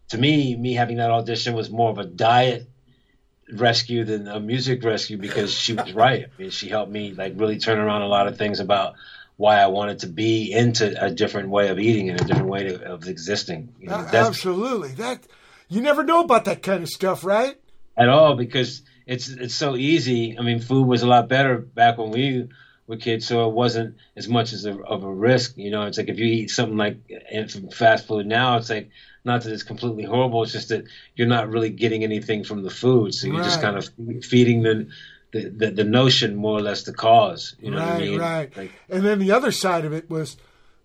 to 0.09 0.17
me 0.17 0.57
me 0.57 0.73
having 0.73 0.97
that 0.97 1.11
audition 1.11 1.55
was 1.55 1.71
more 1.71 1.91
of 1.91 1.99
a 1.99 2.05
diet 2.05 2.69
rescue 3.53 4.05
than 4.05 4.29
a 4.29 4.41
music 4.41 4.83
rescue 4.83 5.19
because 5.19 5.53
she 5.53 5.75
was 5.75 5.93
right 5.93 6.27
I 6.27 6.43
mean, 6.43 6.51
she 6.51 6.69
helped 6.69 6.91
me 6.91 7.13
like 7.13 7.35
really 7.37 7.59
turn 7.59 7.79
around 7.79 8.03
a 8.03 8.09
lot 8.09 8.29
of 8.29 8.39
things 8.39 8.61
about 8.61 8.95
why 9.37 9.57
I 9.57 9.67
wanted 9.67 10.01
to 10.01 10.07
be 10.07 10.53
into 10.53 11.03
a 11.03 11.11
different 11.11 11.49
way 11.49 11.69
of 11.69 11.79
eating 11.79 12.11
and 12.11 12.21
a 12.21 12.25
different 12.25 12.49
way 12.49 12.65
to, 12.65 12.93
of 12.93 13.09
existing 13.09 13.75
you 13.79 13.89
know, 13.89 14.03
that's 14.03 14.29
Absolutely. 14.29 14.91
That 14.93 15.27
you 15.69 15.81
never 15.81 16.03
know 16.03 16.21
about 16.21 16.47
that 16.47 16.63
kind 16.63 16.83
of 16.83 16.89
stuff, 16.89 17.25
right? 17.25 17.57
at 18.01 18.09
all 18.09 18.35
because 18.35 18.83
it's 19.11 19.29
it's 19.29 19.57
so 19.57 19.75
easy. 19.75 20.39
I 20.39 20.43
mean, 20.43 20.61
food 20.61 20.87
was 20.87 21.03
a 21.03 21.09
lot 21.09 21.29
better 21.29 21.59
back 21.59 21.99
when 21.99 22.13
we 22.13 22.49
were 22.87 22.97
kids, 22.97 23.27
so 23.27 23.49
it 23.49 23.53
wasn't 23.53 23.97
as 24.15 24.29
much 24.29 24.53
as 24.53 24.65
a, 24.65 24.81
of 24.85 25.03
a 25.03 25.13
risk. 25.13 25.55
You 25.57 25.73
know, 25.73 25.83
it's 25.83 25.99
like 25.99 26.09
if 26.09 26.21
you 26.21 26.27
eat 26.27 26.51
something 26.51 26.77
like 26.77 26.99
fast 27.75 28.07
food 28.07 28.27
now, 28.27 28.57
it's 28.57 28.71
like 28.71 28.91
not 29.25 29.43
that 29.43 29.53
it's 29.53 29.65
completely 29.65 30.05
horrible. 30.05 30.45
It's 30.45 30.53
just 30.53 30.69
that 30.69 30.85
you're 31.17 31.27
not 31.27 31.51
really 31.51 31.71
getting 31.71 32.05
anything 32.05 32.45
from 32.45 32.63
the 32.63 32.71
food, 32.71 33.13
so 33.13 33.27
you're 33.27 33.43
just 33.43 33.61
kind 33.61 33.77
of 33.77 33.91
feeding 34.25 34.63
the 34.63 34.87
the, 35.33 35.49
the 35.49 35.71
the 35.73 35.85
notion 35.85 36.37
more 36.37 36.59
or 36.59 36.63
less 36.63 36.85
the 36.85 36.93
cause. 36.93 37.57
You 37.61 37.73
know 37.73 37.79
right, 37.79 37.87
what 37.87 37.95
I 37.95 37.99
mean? 37.99 38.21
right. 38.21 38.57
Like, 38.57 38.71
and 38.89 39.05
then 39.05 39.19
the 39.19 39.33
other 39.33 39.51
side 39.51 39.85
of 39.85 39.93
it 39.93 40.09
was 40.09 40.37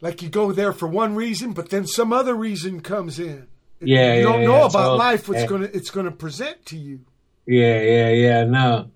like 0.01 0.23
you 0.23 0.29
go 0.29 0.51
there 0.51 0.73
for 0.73 0.87
one 0.87 1.13
reason, 1.13 1.53
but 1.53 1.69
then 1.69 1.85
some 1.85 2.11
other 2.11 2.33
reason 2.33 2.81
comes 2.81 3.19
in. 3.19 3.49
Yeah, 3.81 4.13
you 4.13 4.17
yeah, 4.17 4.23
don't 4.23 4.41
yeah, 4.41 4.47
know 4.47 4.65
it's 4.65 4.73
about 4.73 4.91
all- 4.91 4.97
life. 4.97 5.29
What's 5.29 5.41
yeah. 5.41 5.47
gonna 5.47 5.69
it's 5.71 5.91
gonna 5.91 6.11
present 6.11 6.65
to 6.65 6.77
you. 6.77 7.01
Yeah, 7.45 7.79
yeah, 7.81 8.09
yeah. 8.09 8.43
No, 8.43 8.89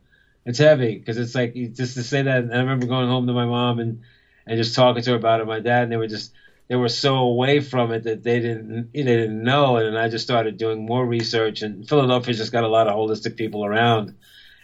it's 0.45 0.57
heavy 0.57 0.97
because 0.97 1.17
it's 1.17 1.35
like 1.35 1.53
just 1.73 1.95
to 1.95 2.03
say 2.03 2.23
that. 2.23 2.45
I 2.51 2.57
remember 2.57 2.87
going 2.87 3.07
home 3.07 3.27
to 3.27 3.33
my 3.33 3.45
mom 3.45 3.79
and 3.79 4.01
and 4.47 4.57
just 4.57 4.75
talking 4.75 5.03
to 5.03 5.11
her 5.11 5.15
about 5.15 5.41
it. 5.41 5.45
My 5.47 5.59
dad 5.59 5.83
and 5.83 5.91
they 5.91 5.97
were 5.97 6.07
just 6.07 6.31
they 6.67 6.75
were 6.75 6.89
so 6.89 7.17
away 7.17 7.59
from 7.59 7.91
it 7.91 8.03
that 8.03 8.23
they 8.23 8.39
didn't 8.39 8.89
they 8.93 9.03
didn't 9.03 9.43
know. 9.43 9.77
And 9.77 9.97
I 9.97 10.07
just 10.09 10.23
started 10.23 10.57
doing 10.57 10.85
more 10.85 11.05
research. 11.05 11.61
And 11.61 11.87
Philadelphia 11.87 12.33
just 12.33 12.51
got 12.51 12.63
a 12.63 12.67
lot 12.67 12.87
of 12.87 12.95
holistic 12.95 13.35
people 13.37 13.63
around, 13.65 14.13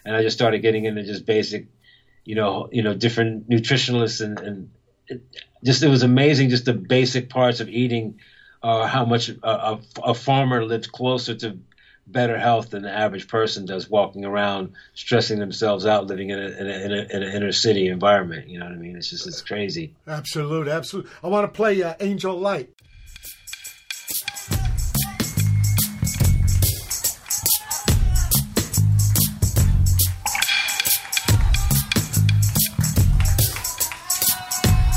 and 0.05 0.15
I 0.15 0.21
just 0.23 0.37
started 0.37 0.59
getting 0.59 0.85
into 0.85 1.03
just 1.03 1.25
basic, 1.25 1.67
you 2.25 2.35
know, 2.35 2.67
you 2.71 2.81
know, 2.83 2.93
different 2.93 3.49
nutritionalists 3.49 4.21
and 4.23 4.39
and 4.39 4.69
it, 5.07 5.21
just 5.63 5.83
it 5.83 5.89
was 5.89 6.03
amazing 6.03 6.49
just 6.49 6.65
the 6.65 6.73
basic 6.73 7.29
parts 7.29 7.59
of 7.59 7.69
eating. 7.69 8.19
Uh, 8.63 8.87
how 8.87 9.05
much 9.05 9.29
a, 9.29 9.37
a, 9.47 9.79
a 10.05 10.13
farmer 10.15 10.65
lives 10.65 10.87
closer 10.87 11.35
to 11.35 11.59
better 12.07 12.38
health 12.38 12.69
than 12.69 12.84
the 12.84 12.91
average 12.91 13.27
person 13.27 13.65
does 13.65 13.90
walking 13.90 14.26
around 14.26 14.73
stressing 14.94 15.40
themselves 15.40 15.86
out 15.86 16.06
living 16.06 16.30
in 16.30 16.40
a, 16.40 16.48
in 16.48 16.68
a, 16.68 16.73
in 16.86 16.91
a, 16.91 17.15
in 17.15 17.23
an 17.23 17.36
inner 17.36 17.52
city 17.52 17.88
environment 17.88 18.48
you 18.48 18.60
know 18.60 18.65
what 18.65 18.73
i 18.73 18.77
mean 18.77 18.95
it's 18.95 19.10
just 19.10 19.26
it's 19.27 19.41
crazy 19.41 19.94
Absolute, 20.07 20.68
absolute. 20.68 21.07
I 21.23 21.27
want 21.27 21.52
to 21.52 21.56
play 21.56 21.82
uh, 21.82 21.94
Angel 21.99 22.38
Light. 22.38 22.69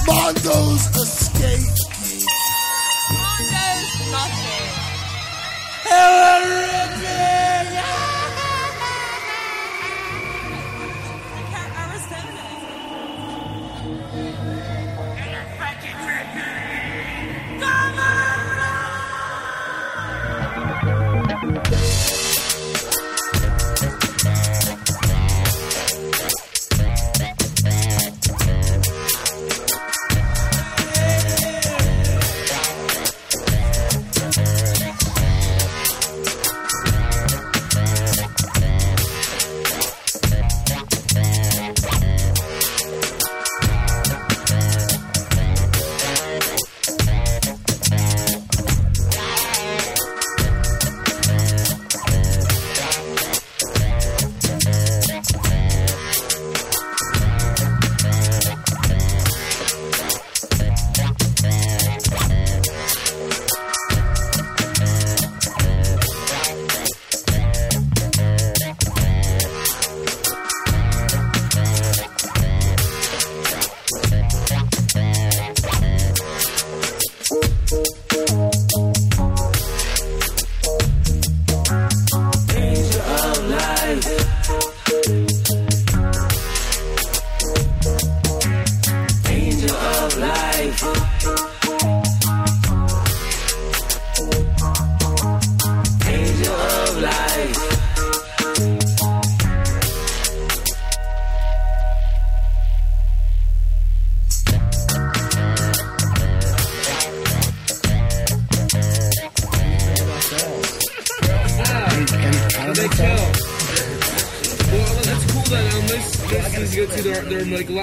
Mondo's 0.07 0.87
escape. 0.97 1.69
Mondo's 3.13 3.93
nothing. 4.13 4.69
Angel 5.91 6.78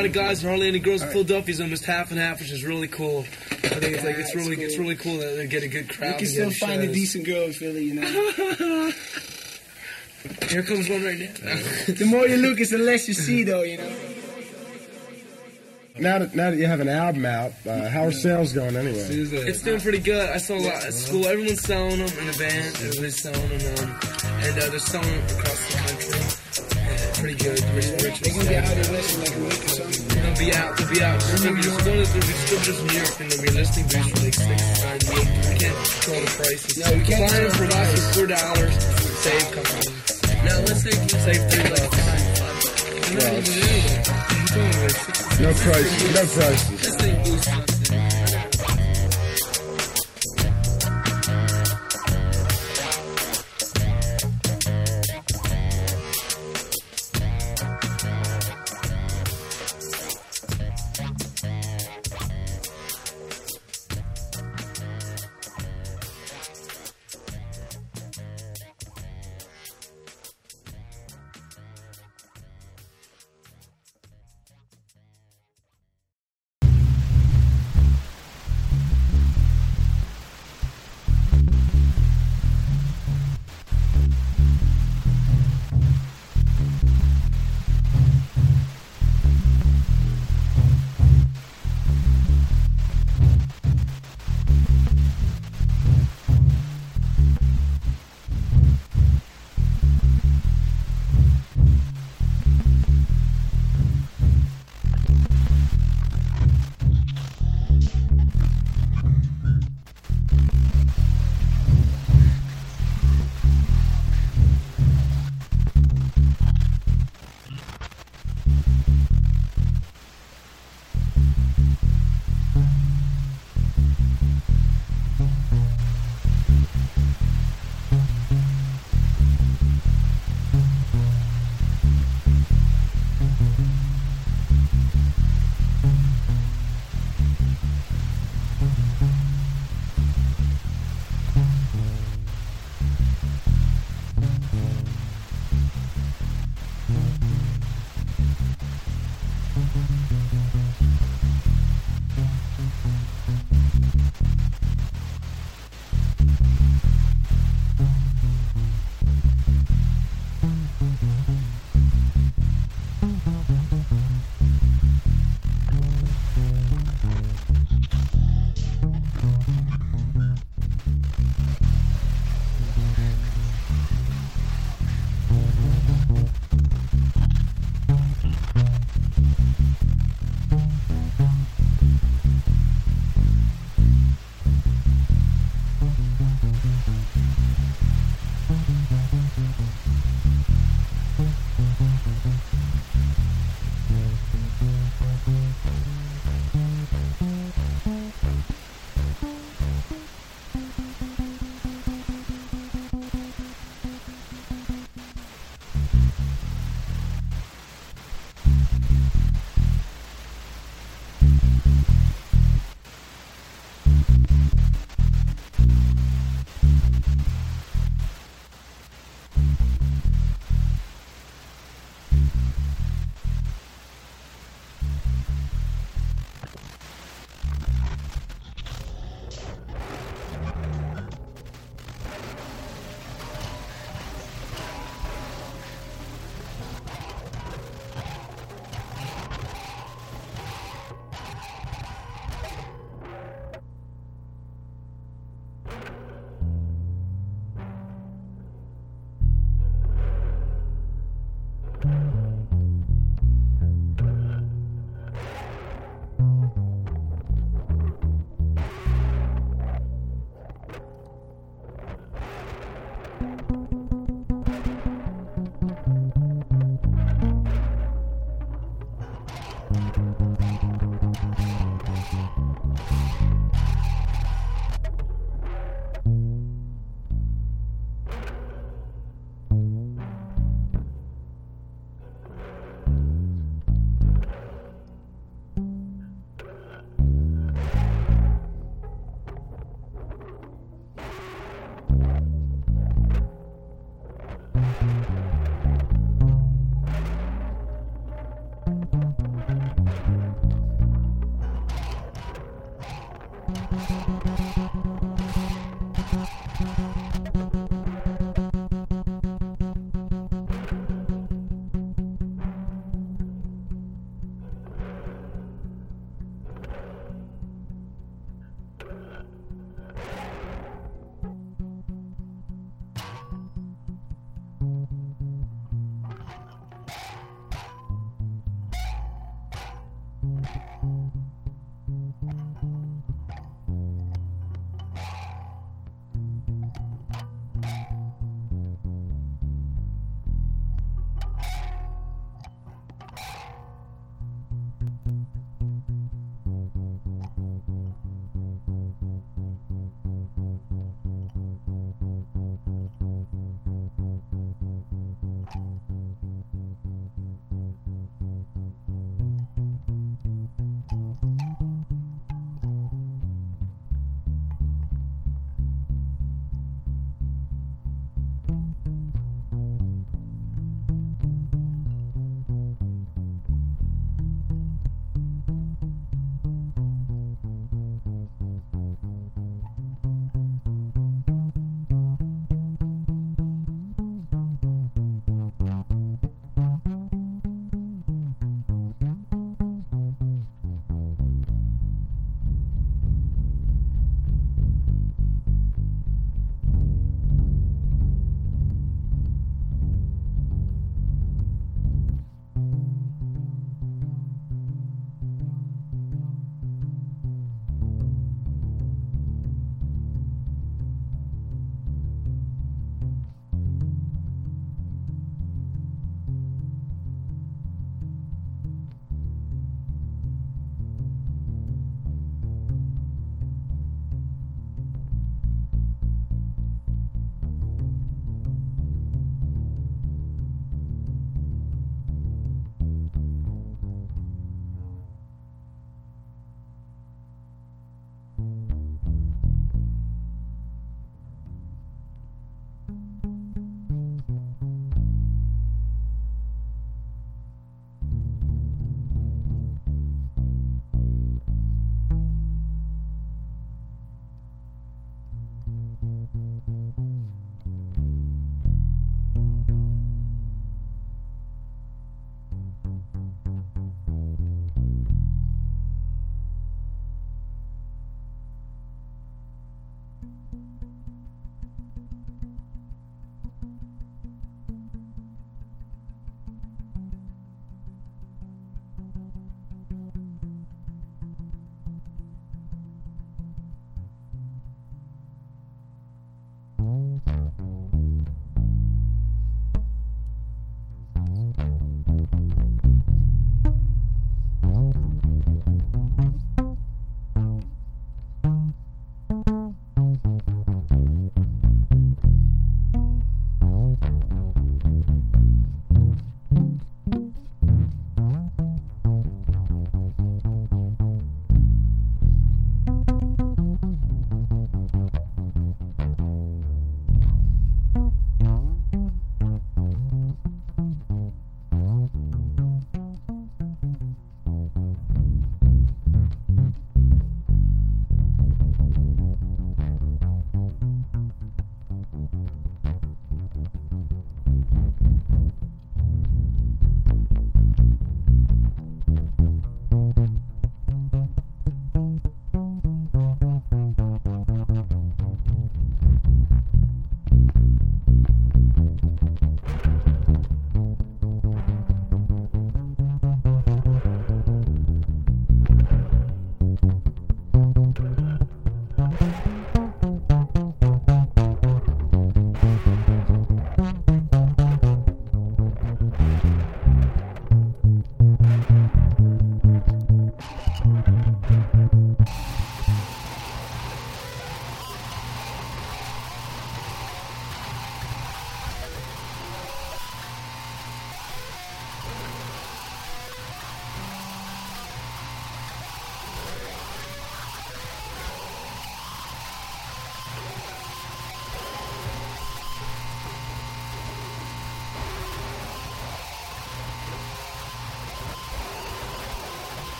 lot 0.00 0.06
of 0.06 0.12
guys, 0.14 0.40
and 0.40 0.48
hardly 0.48 0.68
any 0.68 0.78
girls. 0.78 1.02
in 1.02 1.10
Philadelphia's 1.10 1.60
almost 1.60 1.84
half 1.84 2.10
and 2.10 2.18
half, 2.18 2.40
which 2.40 2.50
is 2.50 2.64
really 2.64 2.88
cool. 2.88 3.20
I 3.20 3.78
think 3.80 3.96
it's 3.96 4.04
like 4.04 4.16
it's 4.16 4.34
really 4.34 4.56
it's 4.56 4.78
really 4.78 4.96
cool 4.96 5.18
that 5.18 5.36
they 5.36 5.46
get 5.46 5.62
a 5.62 5.68
good 5.68 5.90
crowd. 5.90 6.12
You 6.12 6.16
can 6.18 6.26
still 6.26 6.50
find 6.50 6.80
a 6.82 6.92
decent 6.92 7.26
girl 7.26 7.44
in 7.44 7.52
Philly, 7.52 7.84
you 7.84 7.94
know. 7.94 8.02
Here 10.48 10.62
comes 10.62 10.88
one 10.88 11.04
right 11.04 11.18
now. 11.18 11.26
the 11.86 12.06
more 12.06 12.26
you 12.26 12.36
look, 12.36 12.60
it's 12.60 12.70
the 12.70 12.78
less 12.78 13.08
you 13.08 13.14
see, 13.14 13.42
though, 13.42 13.62
you 13.62 13.78
know. 13.78 13.90
Now 15.98 16.18
that 16.20 16.34
now 16.34 16.50
that 16.50 16.56
you 16.56 16.66
have 16.66 16.80
an 16.80 16.88
album 16.88 17.26
out, 17.26 17.52
uh, 17.66 17.88
how 17.90 18.04
are 18.04 18.12
sales 18.12 18.54
going 18.54 18.74
anyway? 18.74 19.06
It's 19.06 19.62
doing 19.62 19.80
pretty 19.80 19.98
good. 19.98 20.30
I 20.30 20.38
saw 20.38 20.54
a 20.54 20.60
lot 20.60 20.82
at 20.82 20.94
school. 20.94 21.26
Everyone's 21.26 21.60
selling 21.60 21.98
them 21.98 22.18
in 22.18 22.26
the 22.26 22.38
band. 22.38 22.74
Everybody's 22.76 23.20
selling 23.20 23.48
them, 23.58 23.84
um, 23.84 24.00
and 24.40 24.58
uh, 24.58 24.70
they're 24.70 24.78
selling 24.78 25.10
them 25.10 25.38
across 25.38 25.72
the 25.72 25.78
country. 25.78 26.40
Uh, 26.80 27.12
pretty 27.20 27.34
good. 27.34 27.60
Rich, 27.74 28.02
rich. 28.02 28.20
They're 28.20 28.32
gonna 28.32 28.48
be 28.48 28.56
out 28.56 28.64
here 28.64 28.92
west 28.92 29.14
in 29.14 29.20
like 29.20 29.36
a 29.36 29.40
week 29.40 29.52
or 29.52 29.68
something. 29.68 29.68
They'll 29.68 29.69
be 30.40 30.52
out. 30.54 30.76
They'll 30.76 30.88
be 30.88 31.02
out. 31.02 31.20
Be 31.20 31.60
just 31.60 31.84
going 31.84 32.00
to 32.00 32.12
the 32.12 32.20
distributors 32.20 32.80
in 32.80 32.86
New 32.86 32.94
York, 32.96 33.20
and 33.20 33.28
be 33.44 33.50
listing 33.52 33.84
booths 33.84 34.08
for 34.08 34.24
like 34.24 34.34
six, 34.34 34.60
nine, 34.80 35.00
eight. 35.12 35.28
We 35.36 35.54
can't 35.60 35.76
control 35.76 36.20
the 36.20 36.32
prices. 36.40 36.74
No, 36.80 36.86
we 36.96 37.04
can't 37.04 37.20
Buying 37.20 37.44
control 37.44 37.52
from 37.52 37.68
the 37.68 37.76
us 37.76 37.84
price. 37.84 38.00
is 38.00 38.06
four 38.16 38.26
dollars. 38.26 38.74
Save 39.20 39.44
a 39.44 39.52
couple. 39.52 39.84
Now 40.40 40.56
let's 40.64 40.80
say 40.80 40.96
let's 40.96 41.24
save 41.28 41.42
three 41.52 41.68
bucks. 41.68 41.98
I'm 43.04 43.16
not 43.20 43.32
even 43.36 43.44
doing 43.44 43.84
that. 43.84 44.08
I'm 44.08 44.46
doing 44.56 44.76
like 44.80 44.96
six. 44.96 45.40
No 45.40 45.50
prices. 45.52 46.08
No 46.16 46.24
prices. 46.32 47.69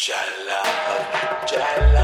Jala, 0.00 0.62
jala, 1.44 1.99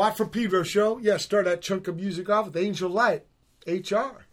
Watt 0.00 0.16
from 0.16 0.30
Pedro 0.30 0.62
show. 0.62 0.96
Yeah, 0.96 1.18
start 1.18 1.44
that 1.44 1.60
chunk 1.60 1.86
of 1.86 1.96
music 1.96 2.30
off 2.30 2.46
with 2.46 2.56
Angel 2.56 2.88
Light, 2.88 3.26
HR. 3.66 4.24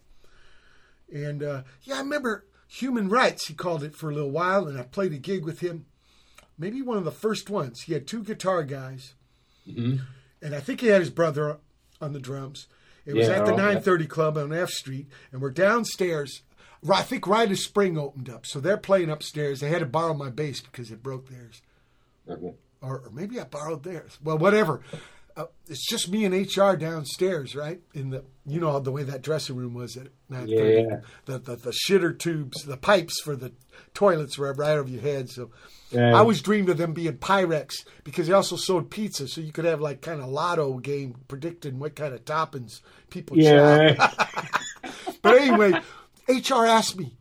And 1.13 1.43
uh, 1.43 1.63
yeah, 1.83 1.95
I 1.95 1.99
remember 1.99 2.45
Human 2.69 3.09
Rights, 3.09 3.47
he 3.47 3.53
called 3.53 3.83
it 3.83 3.93
for 3.93 4.09
a 4.09 4.13
little 4.13 4.31
while, 4.31 4.65
and 4.65 4.79
I 4.79 4.83
played 4.83 5.11
a 5.11 5.17
gig 5.17 5.43
with 5.43 5.59
him. 5.59 5.85
Maybe 6.57 6.81
one 6.81 6.97
of 6.97 7.03
the 7.03 7.11
first 7.11 7.49
ones. 7.49 7.81
He 7.81 7.91
had 7.91 8.07
two 8.07 8.23
guitar 8.23 8.63
guys, 8.63 9.13
Mhm. 9.67 10.03
and 10.41 10.55
I 10.55 10.61
think 10.61 10.79
he 10.79 10.87
had 10.87 11.01
his 11.01 11.09
brother 11.09 11.57
on 11.99 12.13
the 12.13 12.19
drums. 12.21 12.67
It 13.05 13.13
was 13.15 13.27
Yeah, 13.27 13.33
at 13.33 13.45
the 13.45 13.51
Earl, 13.51 13.57
yeah. 13.57 13.63
930 13.65 14.07
Club 14.07 14.37
on 14.37 14.53
F 14.53 14.69
Street, 14.69 15.07
and 15.33 15.41
we're 15.41 15.51
downstairs. 15.51 16.43
I 16.89 17.01
think 17.03 17.27
right 17.27 17.51
as 17.51 17.61
spring 17.65 17.97
opened 17.97 18.29
up, 18.29 18.45
so 18.45 18.61
they're 18.61 18.77
playing 18.77 19.09
upstairs. 19.09 19.59
They 19.59 19.67
had 19.69 19.79
to 19.79 19.85
borrow 19.85 20.13
my 20.13 20.29
bass 20.29 20.61
because 20.61 20.91
it 20.91 21.03
broke 21.03 21.27
theirs 21.27 21.61
Okay. 22.25 22.55
or, 22.81 22.99
or 22.99 23.09
maybe 23.11 23.37
I 23.37 23.43
borrowed 23.43 23.83
theirs. 23.83 24.17
Well, 24.23 24.37
whatever. 24.37 24.81
Uh, 25.37 25.45
it's 25.67 25.87
just 25.87 26.09
me 26.09 26.25
and 26.25 26.33
HR 26.33 26.75
downstairs, 26.75 27.55
right? 27.55 27.79
In 27.93 28.09
the 28.09 28.23
you 28.45 28.59
know 28.59 28.79
the 28.79 28.91
way 28.91 29.03
that 29.03 29.21
dressing 29.21 29.55
room 29.55 29.75
was 29.75 29.95
at 29.95 30.07
nine 30.29 30.47
thirty. 30.47 30.87
Yeah. 30.89 31.01
The, 31.25 31.37
the 31.37 31.55
the 31.57 31.71
shitter 31.87 32.17
tubes, 32.17 32.63
the 32.63 32.75
pipes 32.75 33.21
for 33.21 33.35
the 33.35 33.51
toilets 33.93 34.37
were 34.37 34.51
right 34.53 34.77
over 34.77 34.89
your 34.89 35.01
head. 35.01 35.29
So 35.29 35.51
Yeah. 35.91 36.15
I 36.15 36.19
always 36.19 36.41
dreamed 36.41 36.69
of 36.69 36.77
them 36.77 36.93
being 36.93 37.17
Pyrex 37.17 37.85
because 38.03 38.25
they 38.25 38.33
also 38.33 38.55
sold 38.55 38.89
pizza, 38.89 39.27
so 39.27 39.39
you 39.41 39.51
could 39.51 39.65
have 39.65 39.79
like 39.79 40.01
kind 40.01 40.21
of 40.21 40.27
lotto 40.29 40.79
game 40.79 41.15
predicting 41.27 41.77
what 41.77 41.95
kind 41.95 42.15
of 42.15 42.25
toppings 42.25 42.81
people 43.11 43.37
Yeah. 43.37 43.93
but 45.21 45.37
anyway, 45.37 45.73
HR 46.27 46.65
asked 46.65 46.97
me, 46.97 47.15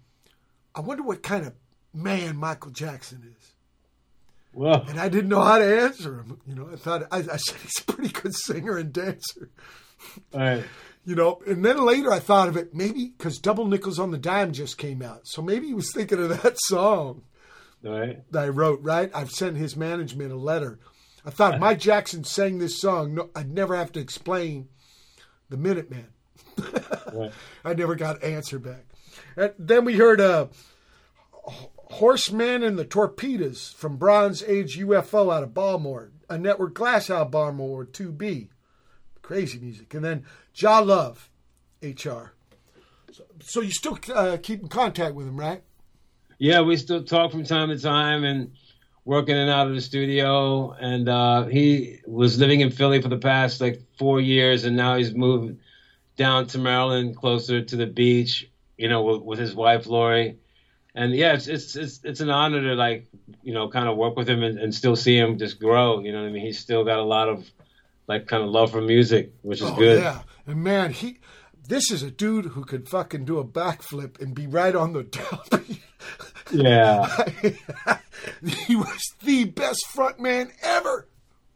I 0.74 0.80
wonder 0.80 1.02
what 1.02 1.22
kind 1.22 1.47
of 1.47 1.52
man 1.93 2.36
Michael 2.36 2.70
Jackson 2.70 3.22
is. 3.36 3.36
Well, 4.57 4.87
And 4.89 4.99
I 4.99 5.11
didn't 5.11 5.28
know 5.28 5.43
how 5.43 5.59
to 5.59 5.81
answer 5.83 6.15
him. 6.20 6.41
You 6.47 6.55
know, 6.55 6.70
I 6.73 6.77
thought 6.77 7.03
I, 7.12 7.19
I 7.19 7.37
said 7.37 7.57
he's 7.61 7.78
a 7.81 7.93
pretty 7.93 8.11
good 8.12 8.35
singer 8.35 8.78
and 8.78 8.91
dancer. 8.93 9.51
all 10.33 10.41
right. 10.41 10.65
You 11.05 11.15
know, 11.15 11.41
and 11.47 11.62
then 11.65 11.85
later 11.85 12.11
I 12.11 12.19
thought 12.19 12.49
of 12.49 12.57
it 12.57 12.74
maybe 12.74 13.12
because 13.16 13.39
Double 13.39 13.66
Nickels 13.66 13.99
on 13.99 14.11
the 14.11 14.19
Dime 14.19 14.53
just 14.53 14.78
came 14.78 15.03
out, 15.03 15.20
so 15.28 15.41
maybe 15.43 15.66
he 15.66 15.74
was 15.74 15.93
thinking 15.93 16.19
of 16.19 16.43
that 16.43 16.57
song 16.62 17.23
All 17.85 17.93
right. 17.93 18.23
that 18.33 18.45
I 18.45 18.49
wrote. 18.49 18.81
Right? 18.83 19.11
I've 19.15 19.31
sent 19.31 19.57
his 19.59 19.77
management 19.77 20.33
a 20.33 20.37
letter. 20.37 20.81
I 21.24 21.31
thought 21.31 21.55
if 21.55 21.61
Mike 21.61 21.78
Jackson 21.81 22.24
sang 22.24 22.59
this 22.59 22.81
song, 22.81 23.15
no, 23.15 23.31
I'd 23.37 23.53
never 23.53 23.77
have 23.77 23.93
to 23.93 24.01
explain 24.01 24.69
the 25.51 25.57
Minutemen. 25.59 26.07
Right. 27.12 27.33
I 27.65 27.74
never 27.74 27.95
got 27.95 28.23
an 28.23 28.33
answer 28.35 28.59
back. 28.59 28.87
And 29.37 29.53
then 29.59 29.85
we 29.85 29.97
heard 29.97 30.20
uh, 30.20 30.47
Horsemanning 31.93 32.77
the 32.77 32.85
Torpedoes 32.85 33.75
from 33.77 33.97
Bronze 33.97 34.43
Age 34.43 34.79
UFO 34.79 35.33
out 35.33 35.43
of 35.43 35.55
Baltimore, 35.55 36.11
a 36.29 36.37
Network 36.37 36.75
Glass 36.75 37.11
out 37.11 37.23
of 37.23 37.31
Baltimore 37.31 37.87
2B. 37.87 38.49
Crazy 39.23 39.59
music. 39.59 39.95
And 39.95 40.05
then 40.05 40.25
Jah 40.53 40.81
Love, 40.81 41.31
HR. 41.83 42.33
So, 43.13 43.25
so 43.41 43.61
you 43.61 43.71
still 43.71 43.99
uh, 44.15 44.37
keep 44.43 44.63
in 44.63 44.69
contact 44.69 45.15
with 45.15 45.27
him, 45.27 45.39
right? 45.39 45.63
Yeah, 46.39 46.61
we 46.61 46.77
still 46.77 47.03
talk 47.03 47.31
from 47.31 47.45
time 47.45 47.69
to 47.69 47.79
time 47.79 48.25
and 48.25 48.53
work 49.05 49.29
in 49.29 49.37
and 49.37 49.51
out 49.51 49.69
of 49.69 49.75
the 49.75 49.81
studio. 49.81 50.73
And 50.73 51.09
uh, 51.09 51.45
he 51.47 52.01
was 52.07 52.39
living 52.39 52.61
in 52.61 52.71
Philly 52.71 53.01
for 53.01 53.09
the 53.09 53.19
past 53.19 53.61
like 53.61 53.81
four 53.99 54.21
years, 54.21 54.65
and 54.65 54.77
now 54.77 54.97
he's 54.97 55.15
moved 55.15 55.59
down 56.17 56.47
to 56.49 56.59
Maryland, 56.59 57.17
closer 57.17 57.63
to 57.63 57.77
the 57.77 57.87
beach. 57.87 58.51
You 58.77 58.89
know, 58.89 59.03
with, 59.03 59.23
with 59.23 59.39
his 59.39 59.55
wife 59.55 59.87
Lori. 59.87 60.37
And 60.97 61.14
yeah, 61.14 61.35
it's 61.35 61.47
it's 61.47 61.77
it's 61.77 62.01
it's 62.05 62.20
an 62.20 62.31
honor 62.31 62.62
to 62.62 62.74
like 62.74 63.06
you 63.43 63.52
know 63.52 63.68
kind 63.68 63.86
of 63.86 63.98
work 63.98 64.16
with 64.16 64.28
him 64.28 64.43
and, 64.43 64.59
and 64.59 64.74
still 64.74 64.97
see 64.97 65.16
him 65.16 65.36
just 65.39 65.60
grow. 65.60 66.01
You 66.01 66.10
know 66.10 66.23
what 66.23 66.28
I 66.28 66.32
mean? 66.32 66.43
He's 66.43 66.59
still 66.59 66.85
got 66.85 66.98
a 66.98 67.05
lot 67.05 67.28
of 67.28 67.48
like 68.09 68.27
kind 68.27 68.43
of 68.43 68.48
love 68.48 68.73
for 68.73 68.81
music, 68.81 69.32
which 69.43 69.60
is 69.60 69.68
oh, 69.68 69.77
good. 69.77 70.02
yeah. 70.02 70.23
And 70.47 70.64
man, 70.64 70.93
he. 70.93 71.18
This 71.68 71.90
is 71.90 72.02
a 72.05 72.12
dude 72.12 72.47
who 72.47 72.64
could 72.64 72.89
fucking 72.89 73.24
do 73.24 73.39
a 73.39 73.44
backflip 73.44 74.20
and 74.20 74.36
be 74.36 74.47
right 74.47 74.74
on 74.74 74.93
the 74.93 75.05
top. 75.05 75.52
Yeah. 76.52 77.09
he 78.47 78.77
was 78.77 79.02
the 79.24 79.47
best 79.47 79.85
frontman 79.93 80.52
ever. 80.62 81.09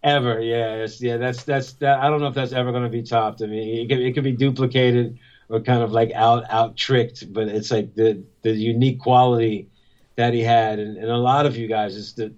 Ever, 0.02 0.40
yeah, 0.40 0.84
yeah. 0.98 1.16
That's 1.18 1.44
that's 1.44 1.74
that. 1.74 2.00
I 2.00 2.08
don't 2.08 2.20
know 2.20 2.26
if 2.26 2.34
that's 2.34 2.52
ever 2.52 2.72
going 2.72 2.82
to 2.82 2.88
be 2.88 3.04
topped. 3.04 3.40
I 3.42 3.46
mean, 3.46 3.78
it 3.78 3.88
could 3.88 4.00
it 4.00 4.14
could 4.14 4.24
be 4.24 4.32
duplicated 4.32 5.18
or 5.50 5.60
kind 5.60 5.82
of 5.82 5.90
like 5.90 6.12
out 6.14 6.44
out 6.48 6.76
tricked, 6.76 7.32
but 7.32 7.48
it's 7.48 7.70
like 7.70 7.94
the 7.94 8.22
the 8.42 8.52
unique 8.52 9.00
quality 9.00 9.68
that 10.16 10.32
he 10.32 10.42
had, 10.42 10.78
and, 10.78 10.96
and 10.96 11.10
a 11.10 11.16
lot 11.16 11.44
of 11.44 11.56
you 11.56 11.66
guys 11.66 11.96
is 11.96 12.14
that 12.14 12.32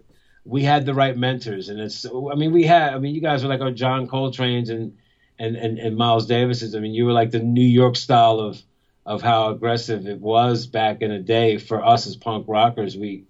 we 0.44 0.62
had 0.62 0.86
the 0.86 0.94
right 0.94 1.16
mentors, 1.16 1.68
and 1.68 1.78
it's. 1.78 2.06
I 2.06 2.34
mean, 2.34 2.52
we 2.52 2.64
had. 2.64 2.94
I 2.94 2.98
mean, 2.98 3.14
you 3.14 3.20
guys 3.20 3.42
were 3.42 3.48
like 3.48 3.60
our 3.60 3.70
John 3.70 4.08
Coltrane's 4.08 4.70
and 4.70 4.96
and 5.38 5.56
and, 5.56 5.78
and 5.78 5.96
Miles 5.96 6.26
Davis's. 6.26 6.74
I 6.74 6.80
mean, 6.80 6.94
you 6.94 7.04
were 7.04 7.12
like 7.12 7.30
the 7.30 7.38
New 7.38 7.60
York 7.60 7.96
style 7.96 8.40
of 8.40 8.60
of 9.04 9.20
how 9.20 9.50
aggressive 9.50 10.06
it 10.06 10.20
was 10.20 10.66
back 10.66 11.02
in 11.02 11.10
the 11.10 11.18
day 11.18 11.58
for 11.58 11.84
us 11.84 12.06
as 12.06 12.16
punk 12.16 12.46
rockers. 12.48 12.96
We 12.96 13.24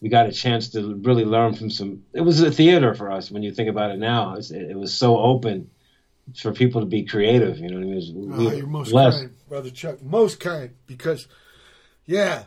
we 0.00 0.08
got 0.08 0.26
a 0.26 0.32
chance 0.32 0.70
to 0.70 0.94
really 1.02 1.24
learn 1.24 1.54
from 1.54 1.70
some. 1.70 2.02
It 2.14 2.22
was 2.22 2.40
a 2.40 2.50
theater 2.50 2.94
for 2.94 3.12
us 3.12 3.30
when 3.30 3.42
you 3.42 3.52
think 3.52 3.68
about 3.68 3.90
it 3.90 3.98
now. 3.98 4.36
It, 4.36 4.50
it 4.50 4.78
was 4.78 4.94
so 4.94 5.18
open 5.18 5.70
for 6.40 6.52
people 6.52 6.80
to 6.80 6.86
be 6.86 7.04
creative. 7.04 7.58
You 7.58 7.68
know 7.70 7.76
what 7.76 7.82
I 7.82 7.86
mean? 7.86 7.94
Was, 7.94 8.12
Oh, 8.48 8.52
you're 8.56 8.66
most 8.66 8.90
blessed. 8.90 9.18
kind, 9.18 9.34
brother 9.48 9.70
Chuck. 9.70 10.02
Most 10.02 10.40
kind, 10.40 10.70
because, 10.86 11.26
yeah, 12.06 12.44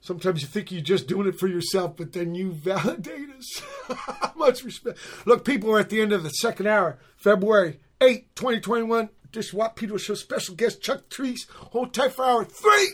sometimes 0.00 0.42
you 0.42 0.48
think 0.48 0.70
you're 0.72 0.80
just 0.82 1.06
doing 1.06 1.26
it 1.28 1.38
for 1.38 1.46
yourself, 1.48 1.96
but 1.96 2.12
then 2.12 2.34
you 2.34 2.52
validate 2.52 3.30
us. 3.30 3.62
Much 4.36 4.62
respect. 4.64 4.98
Look, 5.26 5.44
people 5.44 5.70
are 5.72 5.80
at 5.80 5.90
the 5.90 6.00
end 6.00 6.12
of 6.12 6.22
the 6.22 6.30
second 6.30 6.66
hour, 6.66 6.98
February 7.16 7.80
8, 8.00 8.34
2021. 8.36 9.08
This 9.32 9.52
Watt 9.52 9.76
Pedro 9.76 9.98
Show 9.98 10.14
special 10.14 10.54
guest 10.54 10.80
Chuck 10.80 11.08
Treece. 11.10 11.50
Hold 11.50 11.92
tight 11.92 12.12
for 12.12 12.24
hour 12.24 12.44
three. 12.44 12.92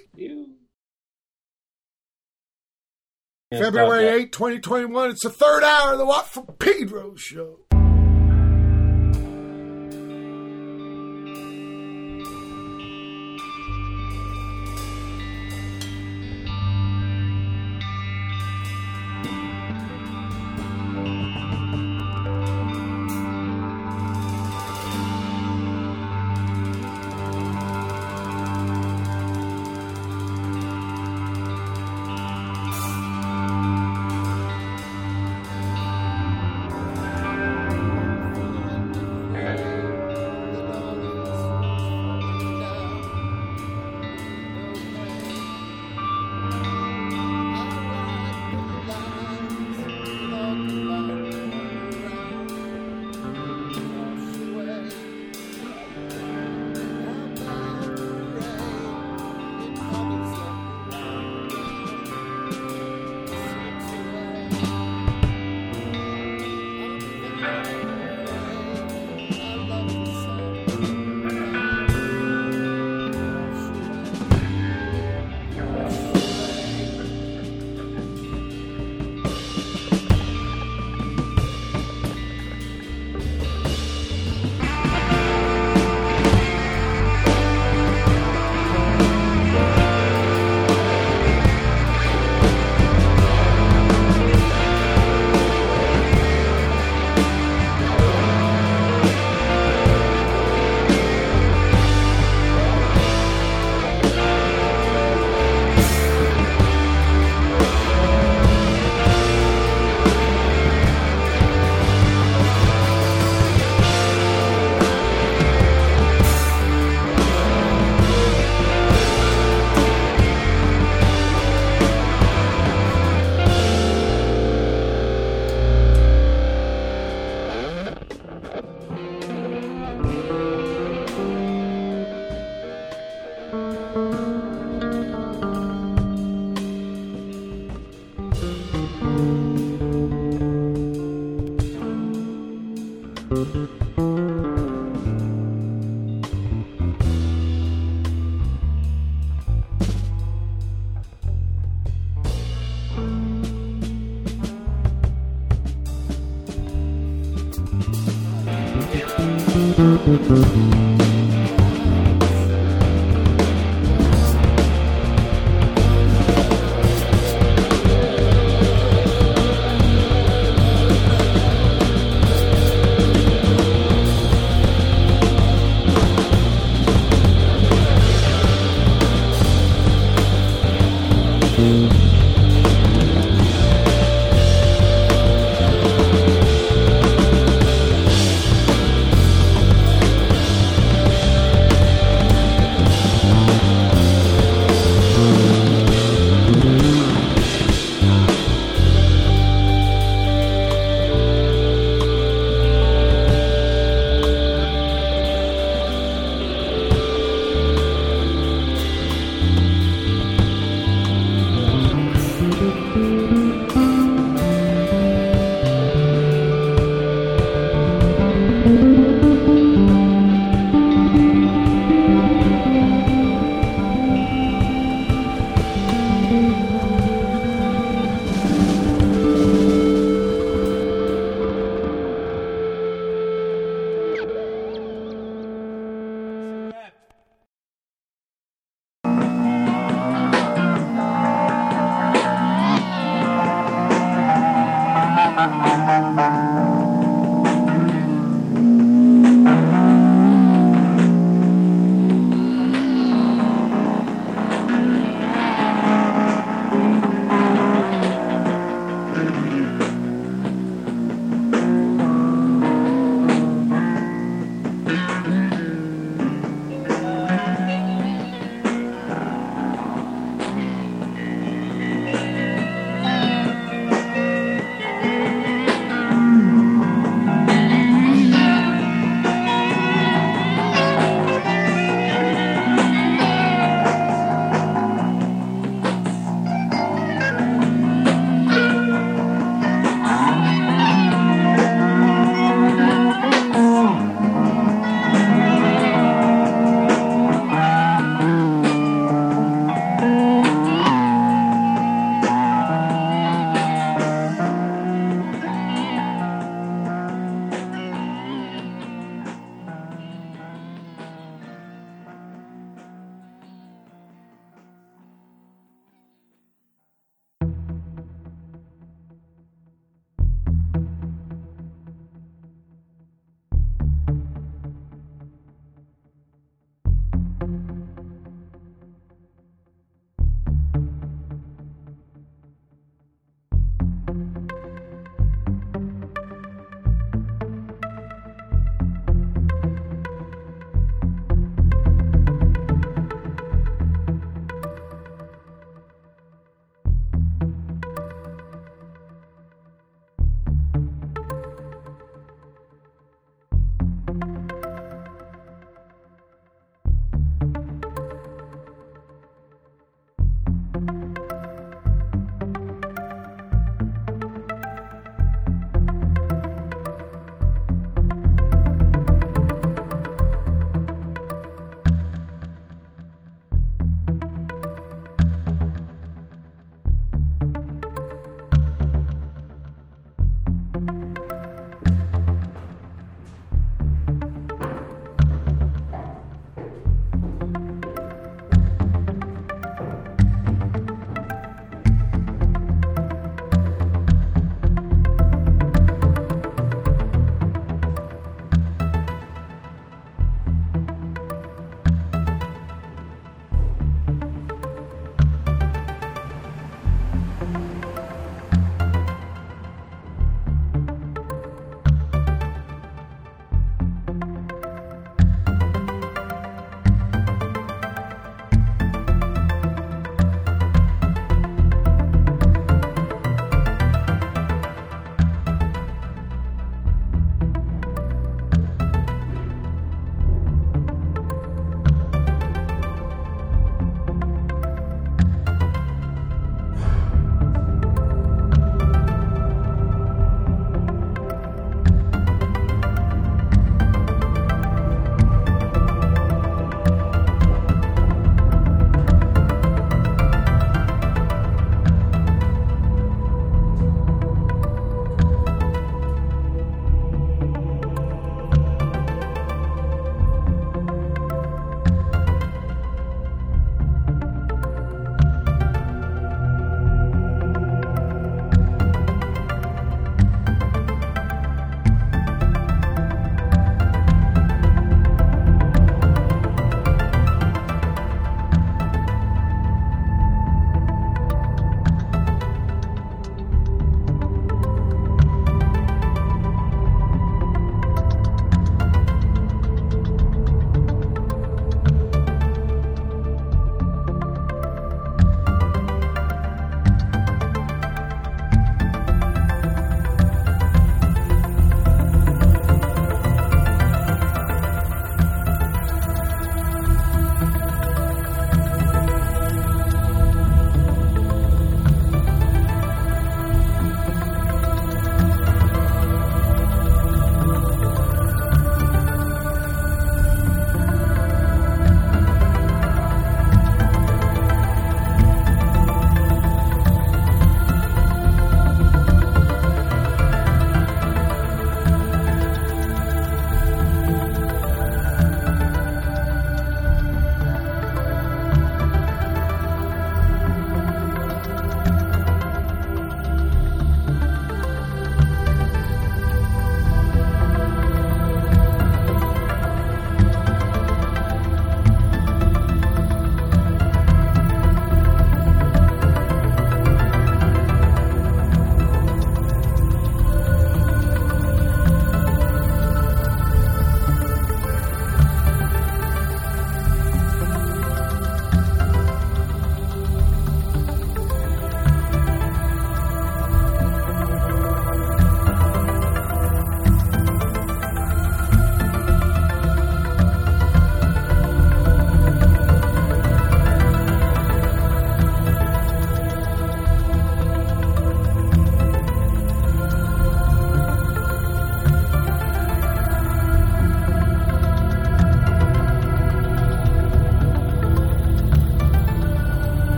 Can't 3.52 3.64
February 3.64 4.04
that. 4.06 4.14
8, 4.14 4.32
2021. 4.32 5.10
It's 5.10 5.22
the 5.22 5.30
third 5.30 5.62
hour 5.62 5.92
of 5.92 5.98
the 5.98 6.06
Watt 6.06 6.26
from 6.26 6.46
Pedro 6.58 7.14
Show. 7.16 7.60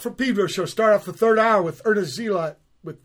For 0.00 0.10
Pedro 0.10 0.46
show. 0.46 0.64
Start 0.64 0.94
off 0.94 1.04
the 1.04 1.12
third 1.12 1.38
hour 1.38 1.62
with 1.62 1.82
Earnest 1.84 2.14
Zealot 2.14 2.58
with 2.82 2.98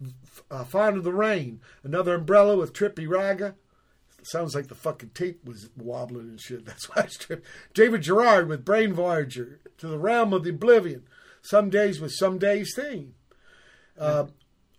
uh, 0.49 0.63
Fond 0.63 0.97
of 0.97 1.03
the 1.03 1.11
Rain. 1.11 1.59
Another 1.83 2.15
Umbrella 2.15 2.55
with 2.55 2.71
Trippy 2.73 3.07
Raga. 3.07 3.55
Sounds 4.23 4.55
like 4.55 4.67
the 4.67 4.75
fucking 4.75 5.11
tape 5.13 5.43
was 5.45 5.69
wobbling 5.77 6.29
and 6.29 6.41
shit. 6.41 6.65
That's 6.65 6.85
why 6.85 7.03
it's 7.03 7.17
tripped. 7.17 7.45
David 7.73 8.01
Gerard 8.01 8.47
with 8.47 8.65
Brainvoyager. 8.65 9.57
To 9.77 9.87
the 9.87 9.99
Realm 9.99 10.31
of 10.31 10.45
the 10.45 10.51
Oblivion. 10.51 11.03
Some 11.41 11.69
Days 11.69 11.99
with 11.99 12.13
Some 12.13 12.39
Days 12.39 12.73
theme. 12.75 13.13
Uh, 13.99 14.27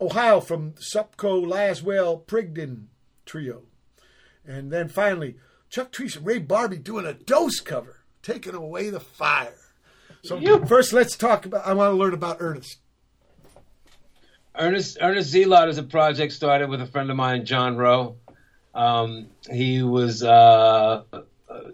Ohio 0.00 0.40
from 0.40 0.72
Sopko 0.72 1.46
Laswell 1.46 2.24
Pridgen 2.24 2.86
Trio. 3.24 3.62
And 4.46 4.72
then 4.72 4.88
finally, 4.88 5.36
Chuck 5.68 5.92
Treece 5.92 6.16
and 6.16 6.26
Ray 6.26 6.40
Barbee 6.40 6.82
doing 6.82 7.06
a 7.06 7.12
Dos 7.12 7.60
cover, 7.60 8.04
taking 8.22 8.54
away 8.54 8.90
the 8.90 9.00
fire. 9.00 9.55
So 10.26 10.66
first, 10.66 10.92
let's 10.92 11.16
talk 11.16 11.46
about. 11.46 11.64
I 11.64 11.72
want 11.74 11.92
to 11.92 11.96
learn 11.96 12.12
about 12.12 12.38
Ernest. 12.40 12.78
Ernest 14.58 14.98
Earnest 15.00 15.30
Zealot 15.30 15.68
is 15.68 15.78
a 15.78 15.84
project 15.84 16.32
started 16.32 16.68
with 16.68 16.80
a 16.80 16.86
friend 16.86 17.10
of 17.10 17.16
mine, 17.16 17.44
John 17.44 17.76
Rowe. 17.76 18.16
Um, 18.74 19.28
he 19.48 19.82
was 19.82 20.24
uh, 20.24 21.04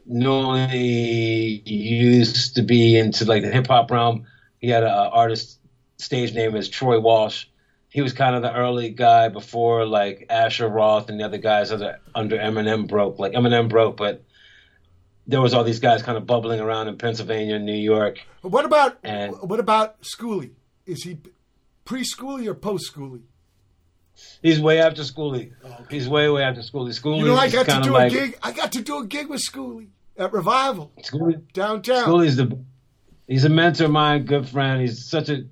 normally 0.04 1.62
used 1.64 2.56
to 2.56 2.62
be 2.62 2.98
into 2.98 3.24
like 3.24 3.42
the 3.42 3.50
hip 3.50 3.68
hop 3.68 3.90
realm. 3.90 4.26
He 4.58 4.68
had 4.68 4.82
an 4.82 4.90
artist 4.90 5.58
stage 5.96 6.34
name 6.34 6.54
as 6.54 6.68
Troy 6.68 7.00
Walsh. 7.00 7.46
He 7.88 8.02
was 8.02 8.12
kind 8.12 8.36
of 8.36 8.42
the 8.42 8.54
early 8.54 8.90
guy 8.90 9.28
before 9.30 9.86
like 9.86 10.26
Asher 10.28 10.68
Roth 10.68 11.08
and 11.08 11.18
the 11.18 11.24
other 11.24 11.38
guys 11.38 11.72
under 11.72 11.98
under 12.14 12.36
Eminem 12.36 12.86
broke. 12.86 13.18
Like 13.18 13.32
Eminem 13.32 13.70
broke, 13.70 13.96
but 13.96 14.24
there 15.26 15.40
was 15.40 15.54
all 15.54 15.64
these 15.64 15.80
guys 15.80 16.02
kind 16.02 16.18
of 16.18 16.26
bubbling 16.26 16.60
around 16.60 16.88
in 16.88 16.96
Pennsylvania 16.98 17.56
and 17.56 17.64
New 17.66 17.72
York. 17.74 18.18
What 18.42 18.64
about 18.64 18.98
And- 19.02 19.34
what 19.42 19.60
about 19.60 20.04
Schoolly? 20.04 20.50
Is 20.86 21.04
he 21.04 21.18
pre-schoolie 21.84 22.46
or 22.46 22.54
post-schoolie? 22.54 23.22
He's 24.42 24.60
way 24.60 24.80
after 24.80 25.04
Schoolly. 25.04 25.52
He's 25.90 26.08
way 26.08 26.28
way 26.28 26.42
after 26.42 26.62
Schoolly. 26.62 26.92
Schoolly 26.92 27.20
You 27.20 27.26
know, 27.26 27.36
I 27.36 27.48
got 27.48 27.66
to 27.66 27.80
do 27.82 27.90
like 27.92 28.12
a 28.12 28.14
gig. 28.14 28.38
I 28.42 28.52
got 28.52 28.72
to 28.72 28.82
do 28.82 28.98
a 28.98 29.06
gig 29.06 29.28
with 29.28 29.40
Schoolly 29.40 29.88
at 30.16 30.32
Revival 30.32 30.92
Schoolly. 31.02 31.36
downtown. 31.54 32.02
Schoolly's 32.02 32.36
the 32.36 32.58
he's 33.26 33.44
a 33.44 33.48
mentor 33.48 33.86
of 33.86 33.90
mine, 33.90 34.24
good 34.24 34.48
friend. 34.48 34.80
He's 34.82 35.08
such 35.08 35.28
a 35.30 35.44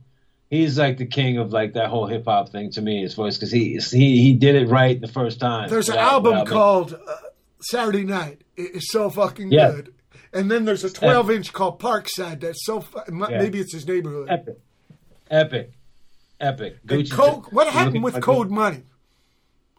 he's 0.51 0.79
like 0.79 0.99
the 0.99 1.07
king 1.07 1.39
of 1.39 1.53
like 1.53 1.73
that 1.75 1.89
whole 1.89 2.07
hip 2.07 2.25
hop 2.27 2.51
thing 2.51 2.71
to 2.73 2.83
me 2.83 3.03
as 3.03 3.15
far 3.15 3.29
as 3.29 3.37
because 3.39 3.51
he 3.51 3.79
he 3.79 4.21
he 4.23 4.35
did 4.35 4.55
it 4.57 4.69
right 4.69 5.01
the 5.01 5.09
first 5.09 5.41
time. 5.41 5.71
There's 5.71 5.89
an 5.89 5.97
album 5.99 6.45
called 6.45 6.93
uh, 6.95 7.17
Saturday 7.61 8.05
Night. 8.05 8.43
It's 8.57 8.91
so 8.91 9.11
fucking 9.11 9.53
Yeah. 9.53 9.71
good. 9.73 9.95
And 10.33 10.51
then 10.51 10.65
there's 10.65 10.85
a 10.85 10.91
12 10.91 11.31
inch 11.31 11.53
called 11.53 11.81
Parkside. 11.81 12.41
That's 12.41 12.65
so 12.65 12.81
fu- 12.81 12.99
Yeah. 13.09 13.39
maybe 13.39 13.59
it's 13.61 13.73
his 13.73 13.87
neighborhood. 13.87 14.29
epic, 14.31 14.59
epic, 15.31 15.73
epic. 16.41 16.87
Gucci- 16.87 17.11
Code, 17.11 17.45
what 17.53 17.69
happened 17.69 18.03
with 18.05 18.21
Code 18.21 18.51
Money? 18.51 18.83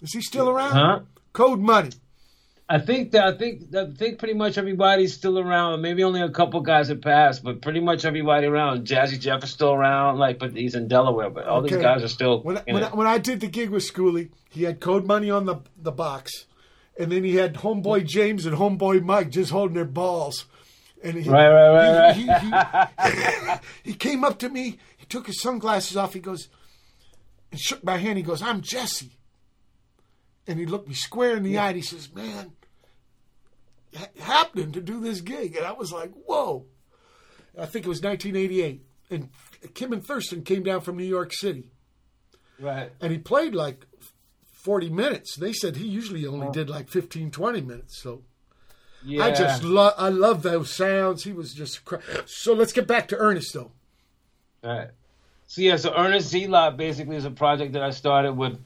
Is 0.02 0.14
he 0.14 0.22
still 0.22 0.50
around? 0.50 0.72
Huh? 0.72 1.00
Code 1.34 1.60
Money. 1.60 1.92
I 2.68 2.80
think 2.80 3.12
that 3.12 3.26
I 3.26 3.38
think 3.38 3.76
I 3.76 3.88
think 3.98 4.18
pretty 4.18 4.34
much 4.34 4.58
everybody's 4.58 5.14
still 5.14 5.38
around. 5.38 5.82
Maybe 5.82 6.04
only 6.04 6.22
a 6.22 6.30
couple 6.30 6.62
guys 6.62 6.88
have 6.88 7.02
passed, 7.02 7.44
but 7.44 7.62
pretty 7.62 7.82
much 7.82 8.06
everybody 8.06 8.48
around. 8.48 8.88
Jazzy 8.88 9.20
Jeff 9.20 9.44
is 9.44 9.50
still 9.52 9.74
around, 9.74 10.20
like, 10.20 10.40
but 10.40 10.54
he's 10.56 10.74
in 10.74 10.88
Delaware. 10.88 11.30
But 11.30 11.48
all 11.48 11.62
these 11.62 11.76
guys 11.78 12.02
are 12.02 12.08
still. 12.08 12.42
When, 12.42 12.58
I- 12.60 12.64
when. 12.68 12.84
I, 12.84 12.88
when 12.96 13.08
I 13.08 13.18
did 13.18 13.42
the 13.42 13.48
gig 13.48 13.70
with 13.72 13.84
Schoolly, 13.84 14.30
he 14.50 14.64
had 14.64 14.80
Code 14.80 15.06
Money 15.06 15.30
on 15.30 15.46
the, 15.46 15.58
the 15.78 15.92
box. 15.92 16.46
And 17.00 17.12
then 17.12 17.24
he 17.24 17.36
had 17.36 17.56
Homeboy 17.56 18.06
James 18.06 18.46
and 18.46 18.56
Homeboy 18.58 19.04
Mike 19.04 19.30
just 19.32 19.52
holding 19.52 19.76
their 19.76 19.86
balls. 19.86 20.46
And 21.04 21.16
he, 21.18 21.30
Right, 21.30 21.48
right, 21.50 21.70
right, 21.74 22.16
he, 22.16 22.28
right. 22.28 22.90
he- 23.00 23.52
he- 23.52 23.58
he 23.92 23.94
came 23.98 24.24
up 24.24 24.38
to 24.40 24.50
me. 24.50 24.78
He 24.98 25.06
took 25.08 25.26
his 25.28 25.42
sunglasses 25.42 25.98
off. 25.98 26.14
He 26.14 26.20
goes, 26.20 26.48
and 27.52 27.60
shook 27.60 27.84
my 27.84 27.98
hand. 27.98 28.18
He 28.18 28.24
goes, 28.24 28.42
I'm 28.42 28.62
Jesse. 28.62 29.18
And 30.48 30.60
he 30.60 30.66
looked 30.66 30.88
me 30.88 30.94
square 30.94 31.36
in 31.38 31.44
the 31.44 31.58
eye 31.58 31.68
and 31.70 31.76
he 31.78 31.82
says, 31.82 32.14
Man, 32.14 32.52
ha- 33.98 34.08
happening 34.20 34.72
to 34.74 34.82
do 34.82 35.00
this 35.00 35.22
gig. 35.22 35.56
And 35.56 35.66
I 35.66 35.72
was 35.72 35.92
like, 35.92 36.12
Whoa. 36.26 36.66
I 37.58 37.66
think 37.66 37.86
it 37.86 37.90
was 37.90 38.02
1988. 38.02 38.84
And 39.10 39.30
Kim 39.74 39.92
and 39.94 40.06
Thurston 40.06 40.44
came 40.44 40.64
down 40.64 40.82
from 40.82 40.98
New 40.98 41.04
York 41.06 41.34
City. 41.34 41.72
right. 42.60 42.92
And 43.02 43.12
he 43.12 43.18
played 43.18 43.54
like 43.56 43.86
40 44.64 44.90
minutes. 44.90 45.36
They 45.36 45.54
said 45.54 45.76
he 45.76 45.88
usually 45.88 46.26
only 46.26 46.48
Oh. 46.48 46.52
did 46.54 46.70
like 46.70 46.90
15, 46.90 47.32
20 47.32 47.62
minutes. 47.62 47.98
So 48.02 48.22
Yeah. 49.04 49.24
I 49.26 49.32
just 49.32 49.64
love, 49.64 49.94
I 49.98 50.10
love 50.10 50.44
those 50.44 50.74
sounds. 50.74 51.24
He 51.24 51.34
was 51.34 51.54
just, 51.54 51.84
cra- 51.86 52.02
so 52.26 52.54
let's 52.54 52.72
get 52.74 52.88
back 52.88 53.08
to 53.10 53.18
Ernest 53.18 53.54
though. 53.54 53.72
All 54.64 54.78
right. 54.78 54.90
So 55.48 55.62
yeah, 55.62 55.76
so 55.76 55.94
Earnest 55.96 56.30
Zealot 56.30 56.78
basically 56.78 57.16
is 57.16 57.26
a 57.26 57.32
project 57.32 57.74
that 57.74 57.82
I 57.84 57.90
started 57.92 58.34
with 58.34 58.58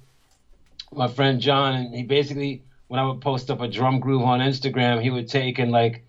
my 0.93 1.07
friend 1.07 1.40
John, 1.41 1.74
and 1.75 1.95
he 1.95 2.03
basically 2.03 2.64
when 2.88 2.99
I 2.99 3.06
would 3.07 3.19
post 3.22 3.49
up 3.49 3.61
a 3.61 3.67
drum 3.67 3.99
groove 3.99 4.22
on 4.22 4.40
Instagram, 4.40 5.01
he 5.01 5.09
would 5.09 5.27
take 5.27 5.57
and 5.57 5.72
like, 5.72 6.06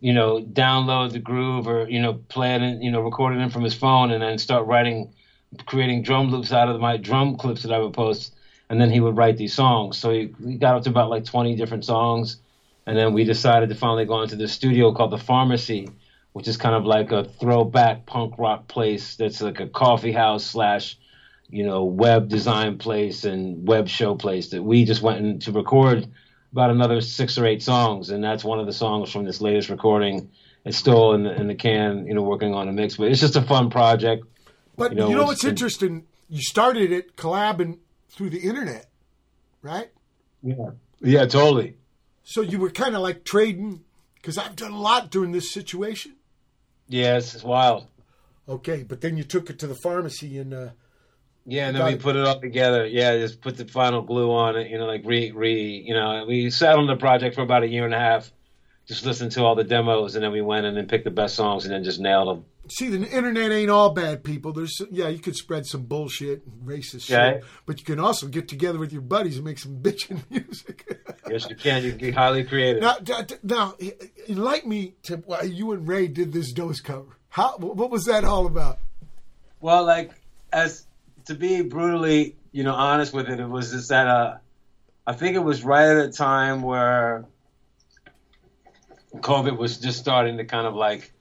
you 0.00 0.12
know, 0.12 0.40
download 0.42 1.12
the 1.12 1.18
groove 1.18 1.66
or 1.66 1.88
you 1.88 2.02
know 2.02 2.14
play 2.28 2.54
it 2.54 2.60
and 2.60 2.82
you 2.82 2.90
know 2.90 3.00
record 3.00 3.34
it 3.34 3.40
in 3.40 3.48
from 3.48 3.62
his 3.64 3.72
phone, 3.74 4.10
and 4.10 4.22
then 4.22 4.36
start 4.36 4.66
writing, 4.66 5.14
creating 5.64 6.02
drum 6.02 6.30
loops 6.30 6.52
out 6.52 6.68
of 6.68 6.78
my 6.80 6.98
drum 6.98 7.36
clips 7.38 7.62
that 7.62 7.72
I 7.72 7.78
would 7.78 7.94
post, 7.94 8.34
and 8.70 8.80
then 8.80 8.90
he 8.90 9.00
would 9.00 9.16
write 9.16 9.36
these 9.36 9.54
songs. 9.54 9.98
So 9.98 10.10
he, 10.10 10.34
he 10.44 10.56
got 10.56 10.76
up 10.76 10.82
to 10.84 10.90
about 10.90 11.10
like 11.10 11.24
20 11.24 11.56
different 11.56 11.84
songs, 11.84 12.36
and 12.86 12.96
then 12.96 13.12
we 13.12 13.24
decided 13.24 13.68
to 13.68 13.74
finally 13.74 14.04
go 14.04 14.22
into 14.22 14.36
the 14.36 14.48
studio 14.48 14.92
called 14.92 15.12
the 15.12 15.18
Pharmacy 15.18 15.88
which 16.38 16.46
is 16.46 16.56
kind 16.56 16.74
of 16.76 16.84
like 16.84 17.10
a 17.10 17.24
throwback 17.24 18.06
punk 18.06 18.38
rock 18.38 18.68
place 18.68 19.16
that's 19.16 19.40
like 19.40 19.58
a 19.58 19.66
coffee 19.66 20.12
house 20.12 20.44
slash 20.44 20.96
you 21.50 21.64
know 21.64 21.84
web 21.84 22.28
design 22.28 22.78
place 22.78 23.24
and 23.24 23.66
web 23.66 23.88
show 23.88 24.14
place 24.14 24.50
that 24.50 24.62
we 24.62 24.84
just 24.84 25.02
went 25.02 25.18
in 25.18 25.40
to 25.40 25.50
record 25.50 26.06
about 26.52 26.70
another 26.70 27.00
six 27.00 27.38
or 27.38 27.44
eight 27.44 27.62
songs. 27.62 28.10
And 28.10 28.22
that's 28.22 28.44
one 28.44 28.60
of 28.60 28.66
the 28.66 28.72
songs 28.72 29.10
from 29.10 29.24
this 29.24 29.40
latest 29.40 29.68
recording. 29.68 30.30
It's 30.64 30.76
still 30.76 31.12
in 31.12 31.24
the, 31.24 31.34
in 31.34 31.48
the 31.48 31.56
can 31.56 32.06
you 32.06 32.14
know 32.14 32.22
working 32.22 32.54
on 32.54 32.68
a 32.68 32.72
mix. 32.72 32.96
But 32.96 33.08
it's 33.08 33.20
just 33.20 33.34
a 33.34 33.42
fun 33.42 33.68
project. 33.70 34.24
But 34.76 34.92
you 34.92 34.98
know, 34.98 35.08
it's- 35.10 35.26
what's 35.26 35.44
interesting? 35.44 36.06
You 36.28 36.42
started 36.42 36.92
it 36.92 37.16
collabing 37.16 37.78
through 38.10 38.30
the 38.30 38.40
internet, 38.40 38.90
right? 39.62 39.90
yeah 40.42 40.70
yeah 41.00 41.26
totally 41.26 41.76
So 42.22 42.40
you 42.42 42.58
were 42.58 42.70
kind 42.70 42.94
of 42.94 43.00
like 43.02 43.24
trading, 43.24 43.84
because 44.14 44.38
I've 44.38 44.56
done 44.56 44.72
a 44.72 44.80
lot 44.80 45.10
during 45.10 45.32
this 45.32 45.52
situation. 45.52 46.16
it's, 46.88 47.34
it's 47.34 47.44
wild 47.44 47.86
Okay, 48.48 48.82
but 48.82 49.00
then 49.02 49.16
you 49.16 49.24
took 49.24 49.50
it 49.50 49.58
to 49.58 49.66
the 49.66 49.74
pharmacy 49.74 50.38
and 50.38 50.54
uh, 50.54 50.68
Yeah, 51.44 51.68
and 51.68 51.76
then 51.76 51.84
we 51.84 51.92
it. 51.94 52.00
put 52.00 52.16
it 52.16 52.24
all 52.26 52.40
together. 52.40 52.86
Yeah, 52.86 53.16
just 53.18 53.40
put 53.42 53.56
the 53.58 53.66
final 53.66 54.00
glue 54.02 54.30
on 54.32 54.56
it. 54.56 54.70
You 54.70 54.78
know, 54.78 54.86
like 54.86 55.02
re 55.04 55.32
re. 55.32 55.84
You 55.86 55.92
know, 55.94 56.24
we 56.26 56.48
sat 56.50 56.76
on 56.78 56.86
the 56.86 56.96
project 56.96 57.34
for 57.34 57.42
about 57.42 57.62
a 57.62 57.68
year 57.68 57.84
and 57.84 57.92
a 57.94 57.98
half, 57.98 58.32
just 58.88 59.04
listened 59.04 59.32
to 59.32 59.44
all 59.44 59.54
the 59.54 59.64
demos, 59.64 60.14
and 60.14 60.24
then 60.24 60.32
we 60.32 60.40
went 60.40 60.64
in 60.64 60.76
and 60.78 60.88
picked 60.88 61.04
the 61.04 61.10
best 61.10 61.34
songs, 61.34 61.64
and 61.66 61.74
then 61.74 61.84
just 61.84 62.00
nailed 62.00 62.28
them. 62.28 62.44
see, 62.70 62.88
the 62.88 63.06
internet 63.06 63.52
ain't 63.52 63.70
all 63.70 63.90
bad 63.90 64.24
people. 64.24 64.52
There's 64.52 64.80
yeah, 64.90 65.08
you 65.08 65.18
could 65.18 65.36
spread 65.36 65.66
some 65.66 65.82
bullshit 65.82 66.42
and 66.46 66.66
racist 66.66 67.04
shit, 67.04 67.44
but 67.66 67.78
you 67.78 67.84
can 67.84 68.00
also 68.00 68.26
get 68.28 68.48
together 68.48 68.78
with 68.78 68.90
your 68.90 69.02
buddies 69.02 69.36
and 69.36 69.44
make 69.44 69.58
some 69.58 69.76
bitchin' 69.82 70.22
music. 70.30 70.98
Yes, 71.28 71.48
you 71.50 71.56
can. 71.56 71.84
You 71.84 71.90
can 71.90 71.98
be 71.98 72.10
highly 72.10 72.44
creative. 72.44 72.82
now, 72.82 72.96
now, 73.42 73.74
enlighten 74.26 74.70
me 74.70 74.94
to 75.02 75.16
why 75.18 75.42
you 75.42 75.72
and 75.72 75.86
Ray 75.86 76.08
did 76.08 76.32
this 76.32 76.52
Dos 76.52 76.80
cover. 76.80 77.18
How? 77.28 77.58
What 77.58 77.90
was 77.90 78.06
that 78.06 78.24
all 78.24 78.46
about? 78.46 78.78
Well, 79.60 79.84
like 79.84 80.12
as 80.50 80.86
to 81.26 81.34
be 81.34 81.60
brutally, 81.60 82.36
you 82.52 82.64
know, 82.64 82.72
honest 82.72 83.12
with 83.12 83.28
it, 83.28 83.38
it 83.38 83.48
was 83.48 83.70
just 83.70 83.90
that 83.90 84.06
uh, 84.06 84.38
I 85.06 85.12
think 85.12 85.36
it 85.36 85.40
was 85.40 85.62
right 85.62 85.88
at 85.88 85.98
a 85.98 86.10
time 86.10 86.62
where 86.62 87.26
COVID 89.16 89.56
was 89.56 89.78
just 89.78 89.98
starting 89.98 90.36
to 90.38 90.44
kind 90.44 90.66
of 90.66 90.74
like 90.74 91.12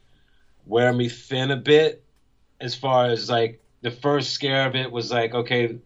wear 0.65 0.91
me 0.93 1.09
thin 1.09 1.51
a 1.51 1.55
bit, 1.55 2.01
as 2.59 2.75
far 2.75 3.05
as 3.07 3.29
like 3.29 3.59
the 3.81 3.91
first 3.91 4.31
scare 4.31 4.65
of 4.65 4.75
it 4.75 4.91
was 4.91 5.11
like, 5.11 5.33
okay, 5.33 5.77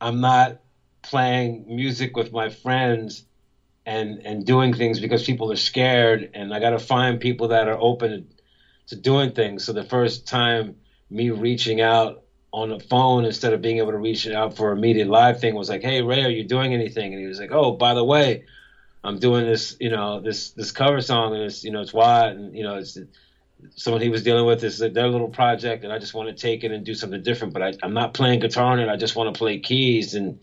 I'm 0.00 0.20
not 0.20 0.58
playing 1.02 1.64
music 1.66 2.16
with 2.16 2.32
my 2.32 2.48
friends 2.50 3.24
and 3.86 4.20
and 4.24 4.44
doing 4.44 4.74
things 4.74 5.00
because 5.00 5.24
people 5.24 5.50
are 5.52 5.56
scared, 5.56 6.30
and 6.34 6.54
I 6.54 6.60
got 6.60 6.70
to 6.70 6.78
find 6.78 7.18
people 7.20 7.48
that 7.48 7.68
are 7.68 7.78
open 7.78 8.26
to 8.88 8.96
doing 8.96 9.32
things. 9.32 9.64
So 9.64 9.72
the 9.72 9.84
first 9.84 10.26
time 10.26 10.74
me 11.10 11.30
reaching 11.30 11.80
out 11.80 12.22
on 12.52 12.70
the 12.70 12.78
phone 12.78 13.24
instead 13.24 13.52
of 13.52 13.60
being 13.60 13.78
able 13.78 13.92
to 13.92 13.98
reach 13.98 14.26
out 14.26 14.56
for 14.56 14.70
a 14.72 14.76
immediate 14.76 15.08
live 15.08 15.38
thing 15.40 15.54
was 15.54 15.68
like, 15.68 15.82
"Hey 15.82 16.02
Ray, 16.02 16.24
are 16.24 16.30
you 16.30 16.44
doing 16.44 16.72
anything?" 16.74 17.12
And 17.12 17.20
he 17.20 17.26
was 17.28 17.38
like, 17.38 17.52
"Oh, 17.52 17.72
by 17.72 17.94
the 17.94 18.04
way, 18.04 18.40
I'm 19.04 19.18
doing 19.18 19.46
this, 19.46 19.76
you 19.80 19.90
know, 19.90 20.20
this 20.20 20.50
this 20.50 20.72
cover 20.72 21.00
song, 21.00 21.34
and 21.34 21.44
it's 21.44 21.64
you 21.64 21.70
know 21.70 21.80
it's 21.80 21.92
why, 21.92 22.28
and 22.28 22.56
you 22.56 22.64
know 22.64 22.76
it's 22.76 22.98
someone 23.76 24.02
he 24.02 24.08
was 24.08 24.22
dealing 24.22 24.46
with 24.46 24.62
is 24.62 24.78
their 24.78 25.08
little 25.08 25.28
project, 25.28 25.84
and 25.84 25.92
I 25.92 25.98
just 25.98 26.14
want 26.14 26.28
to 26.28 26.34
take 26.34 26.64
it 26.64 26.72
and 26.72 26.84
do 26.84 26.94
something 26.94 27.22
different. 27.22 27.52
But 27.52 27.62
I, 27.62 27.72
I'm 27.82 27.94
not 27.94 28.14
playing 28.14 28.40
guitar 28.40 28.72
on 28.72 28.80
it. 28.80 28.88
I 28.88 28.96
just 28.96 29.16
want 29.16 29.32
to 29.32 29.38
play 29.38 29.58
keys, 29.58 30.14
and 30.14 30.38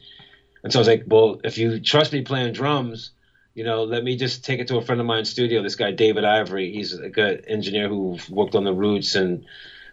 and 0.64 0.72
so 0.72 0.80
I 0.80 0.82
was 0.82 0.88
like, 0.88 1.04
well, 1.06 1.40
if 1.44 1.58
you 1.58 1.80
trust 1.80 2.14
me 2.14 2.22
playing 2.22 2.54
drums." 2.54 3.12
You 3.54 3.64
know, 3.64 3.86
let 3.86 4.04
me 4.04 4.18
just 4.18 4.44
take 4.44 4.60
it 4.60 4.68
to 4.68 4.76
a 4.76 4.82
friend 4.82 5.00
of 5.00 5.08
mine's 5.08 5.30
studio. 5.30 5.64
This 5.64 5.76
guy, 5.76 5.92
David 5.92 6.26
Ivory, 6.26 6.74
he's 6.74 6.92
a 6.92 7.08
good 7.08 7.46
engineer 7.48 7.88
who 7.88 8.18
worked 8.30 8.54
on 8.54 8.66
the 8.66 8.74
Roots 8.74 9.16
and 9.16 9.46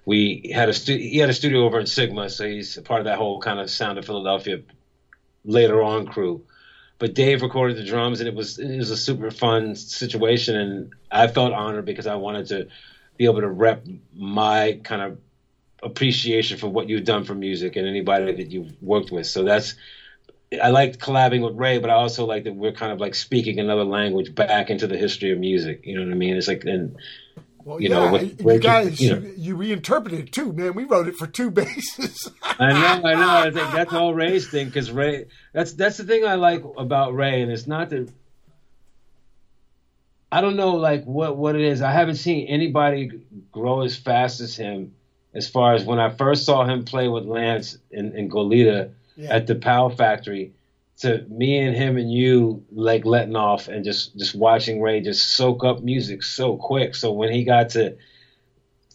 we 0.04 0.50
had 0.54 0.68
a 0.68 0.74
stu- 0.74 0.96
he 0.96 1.18
had 1.18 1.30
a 1.30 1.34
studio 1.34 1.64
over 1.64 1.78
in 1.78 1.86
Sigma, 1.86 2.28
so 2.28 2.46
he's 2.46 2.76
a 2.76 2.82
part 2.82 3.00
of 3.00 3.04
that 3.04 3.18
whole 3.18 3.40
kind 3.40 3.60
of 3.60 3.70
Sound 3.70 3.98
of 3.98 4.04
Philadelphia 4.04 4.60
later 5.44 5.82
on 5.82 6.06
crew. 6.06 6.42
But 6.98 7.14
Dave 7.14 7.42
recorded 7.42 7.76
the 7.76 7.84
drums, 7.84 8.20
and 8.20 8.28
it 8.28 8.34
was 8.34 8.58
it 8.58 8.76
was 8.76 8.90
a 8.90 8.96
super 8.96 9.30
fun 9.30 9.74
situation, 9.74 10.56
and 10.56 10.92
I 11.10 11.26
felt 11.26 11.52
honored 11.52 11.84
because 11.84 12.06
I 12.06 12.14
wanted 12.14 12.46
to 12.48 12.68
be 13.16 13.24
able 13.24 13.40
to 13.40 13.48
rep 13.48 13.84
my 14.14 14.80
kind 14.84 15.02
of 15.02 15.18
appreciation 15.82 16.58
for 16.58 16.68
what 16.68 16.88
you've 16.88 17.04
done 17.04 17.24
for 17.24 17.34
music 17.34 17.76
and 17.76 17.86
anybody 17.86 18.32
that 18.32 18.50
you've 18.50 18.72
worked 18.80 19.10
with. 19.10 19.26
So 19.26 19.42
that's 19.42 19.74
I 20.60 20.68
liked 20.70 20.98
collabing 20.98 21.42
with 21.42 21.54
Ray, 21.54 21.78
but 21.78 21.90
I 21.90 21.94
also 21.94 22.24
like 22.24 22.44
that 22.44 22.54
we're 22.54 22.72
kind 22.72 22.92
of 22.92 23.00
like 23.00 23.14
speaking 23.14 23.58
another 23.58 23.84
language 23.84 24.34
back 24.34 24.70
into 24.70 24.86
the 24.86 24.96
history 24.96 25.32
of 25.32 25.38
music. 25.38 25.80
You 25.84 25.96
know 25.96 26.04
what 26.04 26.12
I 26.12 26.16
mean? 26.16 26.36
It's 26.36 26.48
like 26.48 26.64
and 26.64 26.96
Well, 27.64 27.80
you 27.80 27.88
yeah, 27.90 27.94
know, 28.06 28.12
with- 28.12 28.40
you 28.44 28.58
guys, 28.58 29.00
you 29.00 29.08
you, 29.08 29.20
know. 29.20 29.32
you 29.36 29.56
reinterpreted 29.56 30.18
it 30.20 30.32
too, 30.32 30.52
man. 30.52 30.74
We 30.74 30.84
wrote 30.84 31.08
it 31.08 31.16
for 31.16 31.26
two 31.26 31.50
basses. 31.58 32.30
I 32.42 32.72
know, 32.72 33.08
I 33.08 33.14
know. 33.14 33.28
I 33.30 33.50
think 33.50 33.72
that's 33.72 33.92
all 33.92 34.14
Ray's 34.14 34.48
thing 34.48 34.66
because 34.66 34.90
Ray. 34.90 35.26
That's 35.52 35.72
that's 35.74 35.96
the 35.96 36.04
thing 36.04 36.24
I 36.26 36.34
like 36.34 36.62
about 36.76 37.14
Ray, 37.14 37.42
and 37.42 37.50
it's 37.52 37.66
not 37.66 37.90
that. 37.90 38.10
I 40.30 40.40
don't 40.40 40.56
know, 40.56 40.76
like 40.76 41.04
what 41.04 41.36
what 41.36 41.54
it 41.54 41.60
is. 41.62 41.82
I 41.82 41.92
haven't 41.92 42.16
seen 42.16 42.46
anybody 42.48 43.10
grow 43.50 43.82
as 43.82 43.96
fast 43.96 44.40
as 44.40 44.56
him. 44.56 44.94
As 45.34 45.48
far 45.48 45.72
as 45.74 45.84
when 45.84 45.98
I 45.98 46.10
first 46.10 46.44
saw 46.44 46.64
him 46.64 46.84
play 46.84 47.08
with 47.08 47.24
Lance 47.24 47.78
and, 47.90 48.14
in 48.14 48.28
Goleta 48.28 48.90
Yeah. 49.16 49.34
at 49.34 49.46
the 49.46 49.54
Pow 49.54 49.88
Factory, 49.88 50.52
to 50.98 51.24
me 51.28 51.58
and 51.58 51.76
him 51.76 51.96
and 51.96 52.12
you 52.12 52.64
like 52.70 53.04
letting 53.04 53.36
off 53.36 53.68
and 53.68 53.84
just 53.84 54.16
just 54.16 54.34
watching 54.34 54.80
Ray 54.80 55.00
just 55.00 55.30
soak 55.30 55.64
up 55.64 55.82
music 55.82 56.22
so 56.22 56.56
quick. 56.56 56.94
So 56.94 57.12
when 57.12 57.32
he 57.32 57.44
got 57.44 57.70
to 57.70 57.96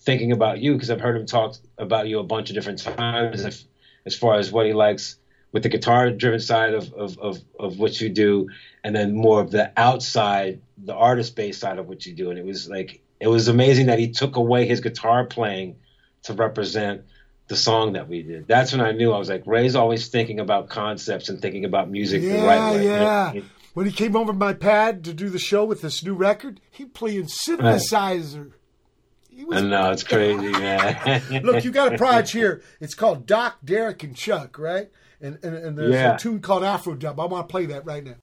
thinking 0.07 0.31
about 0.31 0.59
you 0.59 0.73
because 0.73 0.89
I've 0.89 1.01
heard 1.01 1.17
him 1.17 1.25
talk 1.25 1.55
about 1.77 2.07
you 2.07 2.19
a 2.19 2.23
bunch 2.23 2.49
of 2.49 2.55
different 2.55 2.79
times 2.79 3.43
if, 3.43 3.61
as 4.05 4.15
far 4.15 4.35
as 4.35 4.53
what 4.53 4.65
he 4.65 4.71
likes 4.71 5.17
with 5.51 5.63
the 5.63 5.69
guitar 5.69 6.11
driven 6.11 6.39
side 6.39 6.73
of, 6.73 6.93
of, 6.93 7.17
of, 7.19 7.39
of 7.59 7.77
what 7.77 7.99
you 7.99 8.07
do 8.07 8.47
and 8.85 8.95
then 8.95 9.13
more 9.13 9.41
of 9.41 9.51
the 9.51 9.69
outside 9.75 10.61
the 10.77 10.93
artist 10.93 11.35
based 11.35 11.59
side 11.59 11.77
of 11.77 11.87
what 11.87 12.05
you 12.05 12.13
do 12.13 12.29
and 12.29 12.39
it 12.39 12.45
was 12.45 12.69
like 12.69 13.01
it 13.19 13.27
was 13.27 13.49
amazing 13.49 13.87
that 13.87 13.99
he 13.99 14.09
took 14.09 14.37
away 14.37 14.65
his 14.65 14.79
guitar 14.79 15.25
playing 15.25 15.75
to 16.23 16.33
represent 16.33 17.01
the 17.47 17.55
song 17.55 17.93
that 17.93 18.07
we 18.09 18.21
did 18.23 18.47
that's 18.47 18.71
when 18.73 18.81
I 18.81 18.91
knew 18.91 19.11
I 19.13 19.17
was 19.17 19.29
like 19.29 19.43
Ray's 19.45 19.75
always 19.75 20.07
thinking 20.09 20.39
about 20.39 20.69
concepts 20.69 21.29
and 21.29 21.41
thinking 21.41 21.65
about 21.65 21.89
music 21.89 22.21
the 22.21 22.39
right 22.41 22.73
way 22.75 22.85
yeah. 22.85 23.33
When 23.73 23.85
he 23.85 23.91
came 23.91 24.15
over 24.15 24.33
my 24.33 24.53
pad 24.53 25.03
to 25.03 25.13
do 25.13 25.29
the 25.29 25.37
show 25.37 25.63
with 25.63 25.81
this 25.81 26.03
new 26.03 26.15
record, 26.15 26.59
he 26.71 26.85
playing 26.85 27.25
synthesizer. 27.25 28.53
I 29.51 29.61
know 29.61 29.91
it's 29.91 30.03
crazy 30.03 30.49
man 30.51 31.21
Look, 31.43 31.63
you 31.63 31.69
got 31.71 31.93
a 31.93 31.97
project 32.05 32.31
here. 32.31 32.63
It's 32.79 32.95
called 32.95 33.27
Doc, 33.27 33.57
Derek, 33.63 34.01
and 34.03 34.15
Chuck, 34.15 34.57
right? 34.57 34.89
And 35.21 35.37
and, 35.43 35.55
and 35.55 35.77
there's 35.77 35.93
Yeah. 35.93 36.15
a 36.15 36.17
tune 36.17 36.39
called 36.41 36.63
Afro 36.63 36.95
Dub. 36.95 37.19
I 37.19 37.25
want 37.25 37.47
to 37.47 37.51
play 37.51 37.67
that 37.67 37.85
right 37.85 38.03
now. 38.03 38.15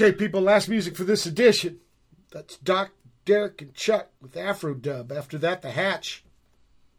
Okay, 0.00 0.12
people, 0.12 0.40
last 0.40 0.70
music 0.70 0.96
for 0.96 1.04
this 1.04 1.26
edition. 1.26 1.78
That's 2.32 2.56
Doc, 2.56 2.92
Derek, 3.26 3.60
and 3.60 3.74
Chuck 3.74 4.08
with 4.22 4.34
Afro 4.34 4.72
Dub. 4.72 5.12
After 5.12 5.36
that, 5.36 5.60
The 5.60 5.72
Hatch 5.72 6.24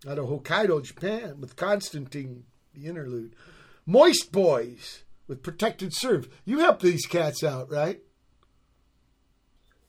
out 0.08 0.20
of 0.20 0.28
Hokkaido, 0.28 0.84
Japan 0.84 1.42
with 1.42 1.56
Constantine, 1.56 2.44
the 2.76 2.86
interlude. 2.86 3.36
Moistboyz 3.90 5.02
with 5.28 5.42
Protect 5.42 5.82
and 5.82 5.92
Serve. 5.92 6.30
You 6.46 6.60
helped 6.60 6.84
these 6.84 7.08
cats 7.08 7.44
out, 7.44 7.72
right? 7.72 8.02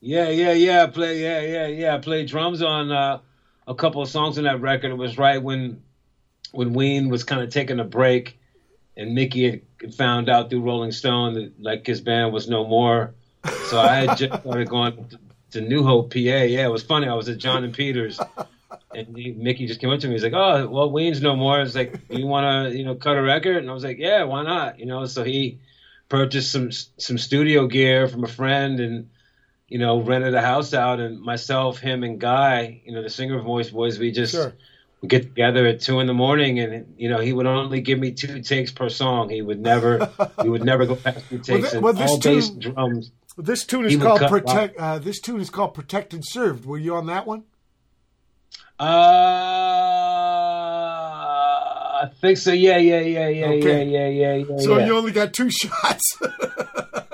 Yeah, 0.01 0.29
yeah, 0.29 0.53
yeah. 0.53 0.87
Play, 0.87 1.21
yeah, 1.21 1.41
yeah, 1.41 1.67
yeah. 1.67 1.95
I 1.95 1.99
played 1.99 2.29
drums 2.29 2.63
on 2.63 2.91
uh, 2.91 3.19
a 3.67 3.75
couple 3.75 4.01
of 4.01 4.09
songs 4.09 4.39
on 4.39 4.45
that 4.45 4.59
record. 4.59 4.89
It 4.89 4.97
was 4.97 5.19
right 5.19 5.37
when 5.37 5.83
when 6.51 6.73
Ween 6.73 7.09
was 7.09 7.23
kind 7.23 7.43
of 7.43 7.51
taking 7.51 7.79
a 7.79 7.83
break, 7.83 8.39
and 8.97 9.13
Mickey 9.13 9.51
had 9.51 9.72
found 9.91 10.29
out 10.29 10.49
through 10.49 10.61
Rolling 10.61 10.91
Stone 10.91 11.33
that 11.35 11.53
like 11.61 11.85
his 11.85 12.01
band 12.01 12.33
was 12.33 12.47
no 12.47 12.65
more. 12.65 13.13
So 13.67 13.79
I 13.79 13.95
had 13.95 14.17
just 14.17 14.41
started 14.41 14.69
going 14.69 15.07
to, 15.09 15.19
to 15.51 15.61
New 15.61 15.83
Hope, 15.83 16.13
PA. 16.13 16.19
Yeah, 16.19 16.65
it 16.65 16.71
was 16.71 16.83
funny. 16.83 17.07
I 17.07 17.13
was 17.13 17.27
at 17.29 17.37
John 17.37 17.63
and 17.63 17.73
Peters, 17.73 18.19
and 18.95 19.17
he, 19.17 19.31
Mickey 19.31 19.67
just 19.67 19.81
came 19.81 19.89
up 19.89 19.99
to 19.99 20.07
me. 20.07 20.13
He's 20.13 20.23
like, 20.23 20.33
"Oh, 20.33 20.67
well, 20.67 20.91
Ween's 20.91 21.21
no 21.21 21.35
more." 21.35 21.61
It's 21.61 21.75
like, 21.75 21.99
"You 22.09 22.25
want 22.25 22.71
to, 22.71 22.77
you 22.77 22.85
know, 22.85 22.95
cut 22.95 23.17
a 23.17 23.21
record?" 23.21 23.57
And 23.57 23.69
I 23.69 23.73
was 23.73 23.83
like, 23.83 23.97
"Yeah, 23.97 24.23
why 24.23 24.43
not?" 24.43 24.79
You 24.79 24.85
know, 24.85 25.05
so 25.05 25.23
he 25.23 25.59
purchased 26.07 26.51
some 26.51 26.71
some 26.71 27.17
studio 27.17 27.67
gear 27.67 28.07
from 28.07 28.23
a 28.23 28.27
friend 28.27 28.79
and 28.79 29.09
you 29.73 29.79
know, 29.79 29.99
rented 29.99 30.35
a 30.35 30.41
house 30.41 30.73
out, 30.73 30.99
and 30.99 31.19
myself, 31.19 31.79
him, 31.79 32.03
and 32.03 32.19
Guy, 32.19 32.81
you 32.85 32.93
know, 32.93 33.01
the 33.01 33.09
singer 33.09 33.39
of 33.39 33.45
Moistboyz, 33.45 33.97
we 33.97 34.11
just 34.11 34.33
Sure. 34.33 34.53
Would 35.03 35.09
get 35.09 35.23
together 35.23 35.67
at 35.67 35.81
two 35.81 35.99
in 35.99 36.07
the 36.07 36.13
morning, 36.13 36.59
and 36.59 36.95
you 36.97 37.09
know, 37.09 37.19
he 37.19 37.33
would 37.33 37.45
only 37.45 37.81
give 37.81 37.99
me 37.99 38.11
two 38.13 38.41
takes 38.41 38.71
per 38.71 38.87
song. 38.89 39.29
He 39.29 39.41
would 39.41 39.59
never, 39.59 40.09
he 40.41 40.47
would 40.49 40.63
never 40.63 40.85
go 40.85 40.95
past 40.95 41.27
two 41.29 41.39
takes, 41.39 41.71
there- 41.71 41.75
and 41.75 41.83
well, 41.83 42.01
all 42.09 42.19
bass 42.19 42.49
drums. 42.49 43.11
This 43.37 43.65
tune 43.65 43.85
is 43.85 43.97
called 43.97 44.21
Protect. 44.21 44.77
Uh, 44.79 44.99
this 44.99 45.19
tune 45.19 45.41
is 45.41 45.49
called 45.49 45.73
Protect 45.73 46.13
and 46.13 46.23
Served. 46.25 46.65
Were 46.65 46.77
you 46.77 46.95
on 46.95 47.07
that 47.07 47.25
one? 47.27 47.43
Uh, 48.79 48.85
I 52.05 52.09
think 52.21 52.37
so. 52.37 52.51
Yeah, 52.51 52.77
yeah, 52.77 52.99
yeah, 52.99 53.27
yeah, 53.27 53.45
Okay. 53.47 53.83
yeah, 53.85 54.07
yeah, 54.07 54.35
yeah, 54.35 54.45
yeah. 54.49 54.57
So 54.59 54.77
yeah. 54.77 54.85
you 54.85 54.95
only 54.97 55.11
got 55.11 55.33
two 55.33 55.49
shots. 55.51 56.17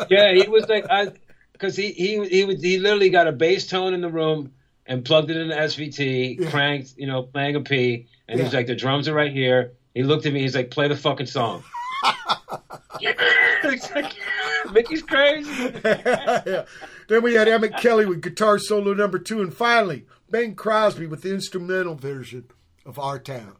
yeah, 0.10 0.34
he 0.34 0.48
was 0.48 0.68
like, 0.68 0.86
I, 0.90 1.14
because 1.54 1.76
he 1.78 1.92
he 1.94 2.26
he 2.28 2.44
was 2.44 2.62
he 2.62 2.78
literally 2.80 3.10
got 3.10 3.28
a 3.28 3.32
bass 3.32 3.68
tone 3.68 3.94
in 3.94 4.02
the 4.02 4.10
room 4.10 4.52
and 4.90 5.06
plugged 5.06 5.30
it 5.30 5.38
in 5.38 5.48
the 5.48 5.56
SVT, 5.56 6.50
cranked, 6.50 6.96
you 6.98 7.08
know, 7.08 7.22
playing 7.24 7.56
a 7.56 7.62
P, 7.62 8.08
and 8.28 8.40
Yeah. 8.40 8.50
like, 8.52 8.68
the 8.68 8.76
drums 8.76 9.08
are 9.08 9.14
right 9.14 9.32
here. 9.32 9.74
He 9.94 10.04
looked 10.04 10.26
at 10.26 10.34
me. 10.34 10.42
He's 10.42 10.56
like, 10.56 10.72
play 10.72 10.88
the 10.90 10.98
fucking 10.98 11.28
song. 11.28 11.64
Like, 13.62 14.14
Mickey's 14.74 15.04
crazy. 15.04 15.52
yeah. 15.86 16.66
Then 17.08 17.22
we 17.24 17.36
had 17.36 17.48
Emmett 17.48 17.78
Kelly 17.78 18.06
with 18.06 18.22
guitar 18.22 18.58
solo 18.58 18.94
number 18.94 19.20
two, 19.20 19.42
and 19.42 19.54
finally 19.54 20.06
Bing 20.32 20.56
Krosby 20.56 21.08
with 21.10 21.22
the 21.22 21.34
instrumental 21.34 21.96
version 21.96 22.46
of 22.86 22.98
Our 23.00 23.20
Town. 23.20 23.56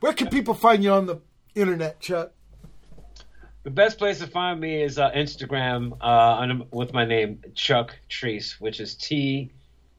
Where 0.00 0.12
can 0.12 0.28
people 0.28 0.54
find 0.54 0.82
you 0.82 0.90
on 0.92 1.06
the 1.06 1.20
internet, 1.54 2.00
Chuck? 2.00 2.32
The 3.64 3.70
best 3.70 3.98
place 3.98 4.18
to 4.20 4.26
find 4.26 4.60
me 4.60 4.82
is 4.82 4.98
uh, 4.98 5.10
Instagram 5.12 5.96
uh, 6.00 6.64
with 6.72 6.92
my 6.92 7.04
name 7.04 7.40
Chuck 7.54 7.96
Treece, 8.10 8.60
which 8.60 8.80
is 8.80 8.94
T 8.94 9.50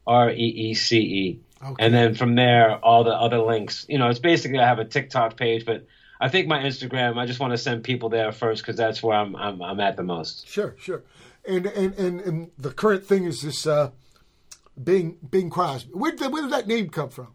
R 0.09 0.29
E 0.31 0.35
E 0.35 0.73
C 0.73 0.97
E, 0.99 1.39
and 1.79 1.93
then 1.93 2.15
from 2.15 2.35
there 2.35 2.77
all 2.83 3.03
the 3.03 3.11
other 3.13 3.37
links. 3.39 3.85
You 3.87 3.97
know, 3.99 4.09
it's 4.09 4.19
basically 4.19 4.59
I 4.59 4.67
have 4.67 4.79
a 4.79 4.85
TikTok 4.85 5.37
page, 5.37 5.65
but 5.65 5.85
I 6.19 6.27
think 6.29 6.47
my 6.47 6.59
Instagram. 6.59 7.17
I 7.17 7.25
just 7.25 7.39
want 7.39 7.53
to 7.53 7.57
send 7.57 7.83
people 7.83 8.09
there 8.09 8.31
first 8.31 8.61
because 8.63 8.75
that's 8.75 9.01
where 9.03 9.15
I'm, 9.15 9.35
I'm 9.35 9.61
I'm 9.61 9.79
at 9.79 9.95
the 9.95 10.03
most. 10.03 10.47
Sure, 10.47 10.75
sure. 10.79 11.03
And 11.47 11.65
and 11.67 11.93
and, 11.97 12.21
and 12.21 12.51
the 12.57 12.71
current 12.71 13.05
thing 13.05 13.23
is 13.25 13.41
this 13.41 13.65
uh, 13.67 13.91
Bing 14.81 15.17
Bing 15.29 15.49
Krosby. 15.49 15.93
Where 15.93 16.11
did, 16.15 16.31
where 16.31 16.41
did 16.41 16.51
that 16.51 16.67
name 16.67 16.89
come 16.89 17.09
from? 17.09 17.27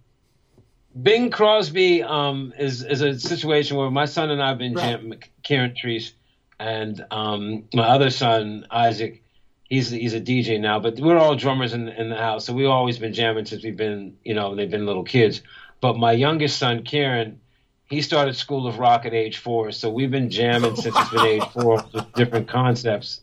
Bing 1.00 1.30
Krosby 1.30 2.04
um, 2.04 2.52
is 2.58 2.82
is 2.84 3.00
a 3.02 3.18
situation 3.18 3.76
where 3.76 3.90
my 3.90 4.04
son 4.04 4.30
and 4.30 4.42
I 4.42 4.48
have 4.48 4.58
been 4.58 4.74
Right. 4.74 5.00
jam- 5.00 5.14
Kieran 5.42 5.74
Treece, 5.74 6.12
and 6.60 7.04
um, 7.10 7.64
my 7.74 7.84
other 7.84 8.10
son 8.10 8.66
Isaac. 8.70 9.20
He's 9.68 9.90
he's 9.90 10.14
a 10.14 10.20
DJ 10.20 10.60
now, 10.60 10.78
but 10.78 10.98
we're 10.98 11.16
all 11.16 11.36
drummers 11.36 11.72
in 11.72 11.88
in 11.88 12.10
the 12.10 12.16
house, 12.16 12.44
so 12.44 12.52
we've 12.52 12.68
always 12.68 12.98
been 12.98 13.12
jamming 13.12 13.46
since 13.46 13.64
we've 13.64 13.76
been 13.76 14.16
you 14.24 14.34
know 14.34 14.54
they've 14.54 14.70
been 14.70 14.86
little 14.86 15.04
kids. 15.04 15.42
But 15.80 15.96
my 15.96 16.12
youngest 16.12 16.58
son 16.58 16.82
Kieran, 16.82 17.40
he 17.86 18.02
started 18.02 18.36
School 18.36 18.66
of 18.66 18.78
Rock 18.78 19.06
at 19.06 19.14
age 19.14 19.38
four, 19.38 19.72
so 19.72 19.90
we've 19.90 20.10
been 20.10 20.30
jamming 20.30 20.76
since 20.76 20.96
he's 20.96 21.10
been 21.10 21.26
age 21.26 21.48
four 21.52 21.84
with 21.92 22.12
different 22.12 22.48
concepts 22.48 23.20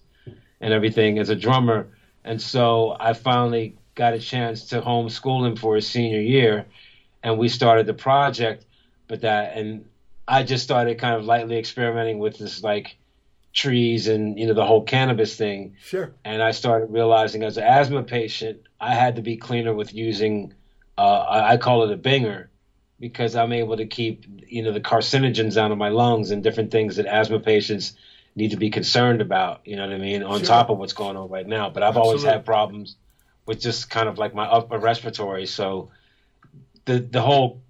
and 0.59 0.73
everything 0.73 1.19
as 1.19 1.29
a 1.29 1.35
drummer. 1.35 1.87
And 2.23 2.41
so 2.41 2.95
I 2.99 3.13
finally 3.13 3.77
got 3.95 4.13
a 4.13 4.19
chance 4.19 4.65
to 4.69 4.81
homeschool 4.81 5.45
him 5.47 5.55
for 5.55 5.75
his 5.75 5.87
senior 5.87 6.21
year, 6.21 6.65
and 7.23 7.37
we 7.37 7.49
started 7.49 7.85
the 7.85 7.93
project. 7.93 8.65
But 9.07 9.21
that, 9.21 9.57
and 9.57 9.85
I 10.27 10.43
just 10.43 10.63
started 10.63 10.97
kind 10.97 11.15
of 11.15 11.25
lightly 11.25 11.57
experimenting 11.57 12.19
with 12.19 12.37
this 12.37 12.63
like 12.63 12.95
trees 13.53 14.07
and 14.07 14.39
you 14.39 14.47
know 14.47 14.53
the 14.53 14.65
whole 14.65 14.83
cannabis 14.83 15.35
thing. 15.35 15.75
Sure. 15.83 16.13
And 16.23 16.41
I 16.41 16.51
started 16.51 16.91
realizing 16.91 17.43
as 17.43 17.57
an 17.57 17.63
asthma 17.63 18.03
patient, 18.03 18.61
I 18.79 18.93
had 18.93 19.15
to 19.17 19.21
be 19.21 19.37
cleaner 19.37 19.73
with 19.73 19.93
using, 19.93 20.53
uh, 20.97 21.25
I 21.29 21.57
call 21.57 21.83
it 21.83 21.91
a 21.93 21.97
binger, 21.97 22.47
because 22.99 23.35
I'm 23.35 23.51
able 23.51 23.77
to 23.77 23.85
keep 23.85 24.25
you 24.47 24.63
know 24.63 24.71
the 24.71 24.79
carcinogens 24.81 25.57
out 25.57 25.71
of 25.71 25.77
my 25.77 25.89
lungs 25.89 26.31
and 26.31 26.43
different 26.43 26.71
things 26.71 26.95
that 26.95 27.05
asthma 27.05 27.39
patients 27.39 27.93
need 28.35 28.51
to 28.51 28.57
be 28.57 28.69
concerned 28.69 29.21
about. 29.21 29.61
You 29.65 29.75
know 29.75 29.85
what 29.85 29.93
I 29.93 29.97
mean? 29.97 30.23
On 30.23 30.39
Sure. 30.39 30.47
top 30.47 30.69
of 30.69 30.77
what's 30.77 30.93
going 30.93 31.17
on 31.17 31.29
right 31.29 31.47
now. 31.47 31.69
But 31.69 31.83
I've 31.83 31.97
always 31.97 32.23
had 32.23 32.45
problems 32.45 32.95
with 33.45 33.59
just 33.59 33.89
kind 33.89 34.07
of 34.07 34.17
like 34.17 34.33
my 34.33 34.45
upper 34.45 34.77
respiratory. 34.77 35.45
So 35.45 35.91
the 36.85 36.99
the 36.99 37.21
whole 37.21 37.61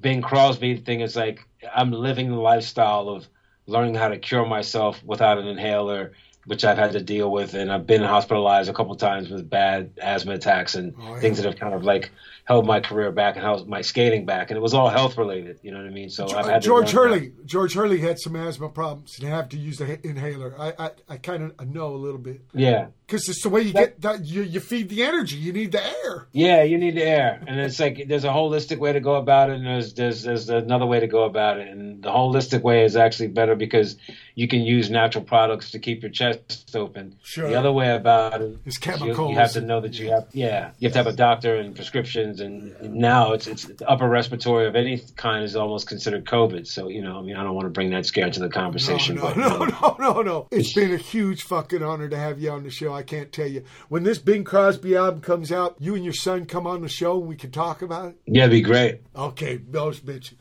Bing 0.00 0.22
Krosby 0.22 0.84
thing 0.84 1.00
is 1.00 1.14
like 1.14 1.46
I'm 1.72 1.92
living 1.92 2.30
the 2.30 2.40
lifestyle 2.40 3.08
of 3.08 3.28
learning 3.70 3.94
how 3.94 4.08
to 4.08 4.18
cure 4.18 4.44
myself 4.44 5.02
without 5.04 5.38
an 5.38 5.46
inhaler, 5.46 6.12
which 6.46 6.64
I've 6.64 6.78
had 6.78 6.92
to 6.92 7.00
deal 7.00 7.30
with, 7.30 7.54
and 7.54 7.72
I've 7.72 7.86
been 7.86 8.02
hospitalized 8.02 8.68
a 8.68 8.72
couple 8.72 8.94
times 8.96 9.30
with 9.30 9.48
bad 9.48 9.92
asthma 10.02 10.32
attacks 10.34 10.74
and 10.74 10.94
Oh, 10.98 11.14
yeah. 11.14 11.20
things 11.20 11.36
that 11.38 11.46
have 11.46 11.56
kind 11.56 11.74
of 11.74 11.84
like 11.84 12.10
held 12.50 12.66
my 12.66 12.80
career 12.80 13.12
back 13.12 13.36
and 13.36 13.44
held 13.44 13.68
my 13.68 13.80
skating 13.80 14.26
back, 14.26 14.50
and 14.50 14.58
it 14.58 14.60
was 14.60 14.74
all 14.74 14.88
health 14.88 15.16
related. 15.16 15.60
You 15.62 15.70
know 15.70 15.78
what 15.78 15.86
I 15.86 15.90
mean? 15.90 16.10
So 16.10 16.28
I've 16.36 16.46
had 16.46 16.62
George 16.62 16.90
Hurley. 16.90 17.32
George 17.46 17.74
Hurley 17.74 18.00
had 18.00 18.18
some 18.18 18.34
asthma 18.34 18.68
problems 18.70 19.16
and 19.20 19.28
have 19.28 19.48
to 19.50 19.56
use 19.56 19.78
the 19.78 20.04
inhaler. 20.04 20.52
I 20.58 20.72
I, 20.86 20.90
I 21.10 21.16
kind 21.18 21.52
of 21.56 21.68
know 21.68 21.94
a 21.94 22.00
little 22.06 22.18
bit. 22.18 22.40
Yeah. 22.52 22.88
because 23.06 23.28
it's 23.28 23.42
the 23.44 23.50
way 23.50 23.60
you 23.62 23.72
get 23.72 24.00
that 24.00 24.24
you 24.24 24.42
you 24.42 24.58
feed 24.58 24.88
the 24.88 25.04
energy. 25.04 25.36
You 25.36 25.52
need 25.52 25.70
the 25.70 25.84
air. 25.84 26.26
Yeah, 26.32 26.64
you 26.64 26.76
need 26.76 26.96
the 26.96 27.04
air, 27.04 27.40
and 27.46 27.60
it's 27.60 27.78
like 27.78 28.06
there's 28.08 28.24
a 28.24 28.28
holistic 28.28 28.78
way 28.78 28.92
to 28.92 29.00
go 29.00 29.14
about 29.14 29.50
it, 29.50 29.56
and 29.58 29.66
there's 29.66 29.94
there's 29.94 30.24
there's 30.24 30.48
another 30.48 30.86
way 30.86 30.98
to 30.98 31.06
go 31.06 31.22
about 31.22 31.58
it, 31.60 31.68
and 31.68 32.02
the 32.02 32.10
holistic 32.10 32.62
way 32.62 32.84
is 32.84 32.96
actually 32.96 33.28
better 33.28 33.54
because 33.54 33.96
you 34.34 34.48
can 34.48 34.60
use 34.62 34.90
natural 34.90 35.22
products 35.22 35.70
to 35.70 35.78
keep 35.78 36.02
your 36.02 36.10
chest 36.10 36.74
open. 36.74 37.16
Sure. 37.22 37.48
The 37.48 37.54
other 37.54 37.70
way 37.72 37.94
about 37.94 38.40
it 38.42 38.58
It's 38.66 38.76
is 38.78 38.86
you, 38.86 38.92
chemicals. 38.92 39.30
you 39.30 39.36
have 39.38 39.52
to 39.52 39.60
know 39.60 39.80
that 39.80 39.98
you 39.98 40.10
have 40.10 40.26
yeah 40.32 40.70
you 40.78 40.88
have 40.88 40.92
to 40.94 40.98
have 40.98 41.06
a 41.06 41.12
doctor 41.12 41.54
and 41.56 41.74
prescriptions, 41.76 42.39
and 42.40 42.74
now 42.94 43.32
it's 43.32 43.46
it's 43.46 43.70
upper 43.86 44.08
respiratory 44.08 44.66
of 44.66 44.74
any 44.76 44.98
kind 45.16 45.44
is 45.44 45.56
almost 45.56 45.86
considered 45.86 46.24
COVID. 46.24 46.66
So 46.66 46.88
you 46.88 47.02
know, 47.02 47.18
I 47.18 47.22
mean, 47.22 47.36
I 47.36 47.42
don't 47.42 47.54
want 47.54 47.66
to 47.66 47.70
bring 47.70 47.90
that 47.90 48.06
scare 48.06 48.26
into 48.26 48.40
the 48.40 48.48
conversation, 48.48 49.16
No, 49.16 49.22
but 49.22 49.36
no, 49.36 49.64
no, 49.64 49.96
no, 49.98 50.22
no. 50.22 50.48
It's 50.50 50.72
been 50.72 50.92
a 50.92 50.96
huge 50.96 51.42
fucking 51.44 51.82
honor 51.82 52.08
to 52.08 52.16
have 52.16 52.40
you 52.40 52.50
on 52.50 52.62
the 52.64 52.70
show. 52.70 52.92
I 52.92 53.02
can't 53.02 53.32
tell 53.32 53.46
you. 53.46 53.64
When 53.88 54.02
this 54.02 54.18
Bing 54.18 54.44
Krosby 54.44 54.96
album 54.98 55.20
comes 55.20 55.52
out, 55.52 55.76
you 55.78 55.94
and 55.94 56.04
your 56.04 56.14
son 56.14 56.46
come 56.46 56.66
on 56.66 56.82
the 56.82 56.88
show 56.88 57.18
and 57.18 57.28
we 57.28 57.36
can 57.36 57.50
talk 57.50 57.82
about 57.82 58.10
it. 58.10 58.16
yeah, 58.26 58.42
it'd 58.44 58.52
be 58.52 58.60
great. 58.62 59.02
Okay, 59.14 59.56
those 59.56 60.00
bitches. 60.00 60.34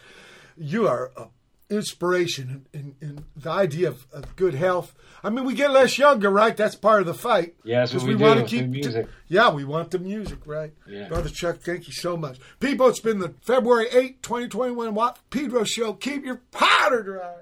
You 0.57 0.87
are 0.87 1.11
an 1.17 1.27
inspiration 1.69 2.65
and, 2.73 2.95
in, 3.01 3.07
in 3.09 3.25
the 3.35 3.49
idea 3.49 3.87
of, 3.89 4.05
of 4.11 4.35
good 4.35 4.53
health. 4.55 4.93
I 5.23 5.29
mean, 5.29 5.45
we 5.45 5.53
get 5.53 5.71
less 5.71 5.97
younger, 5.97 6.29
right? 6.29 6.55
That's 6.55 6.75
part 6.75 7.01
of 7.01 7.07
the 7.07 7.13
fight. 7.13 7.55
Yeah, 7.63 7.79
that's 7.81 7.93
what 7.93 7.99
'Cause 7.99 8.07
we 8.07 8.15
wanna 8.15 8.41
it's 8.41 8.51
the 8.51 8.61
music. 8.67 9.07
yeah, 9.27 9.49
we 9.51 9.63
want 9.65 9.91
the 9.91 9.99
music, 9.99 10.39
right? 10.45 10.73
Yeah. 10.87 11.07
Brother 11.07 11.29
Chuck, 11.29 11.57
thank 11.59 11.87
you 11.87 11.93
so 11.93 12.15
much. 12.17 12.39
People, 12.59 12.87
it's 12.87 12.99
been 13.01 13.19
the 13.19 13.33
February 13.41 13.87
8, 13.91 14.23
2021 14.23 14.93
Watt 14.95 15.19
Pedro 15.29 15.63
Show. 15.63 15.93
Keep 15.93 16.25
your 16.25 16.41
powder 16.51 17.03
dry. 17.03 17.35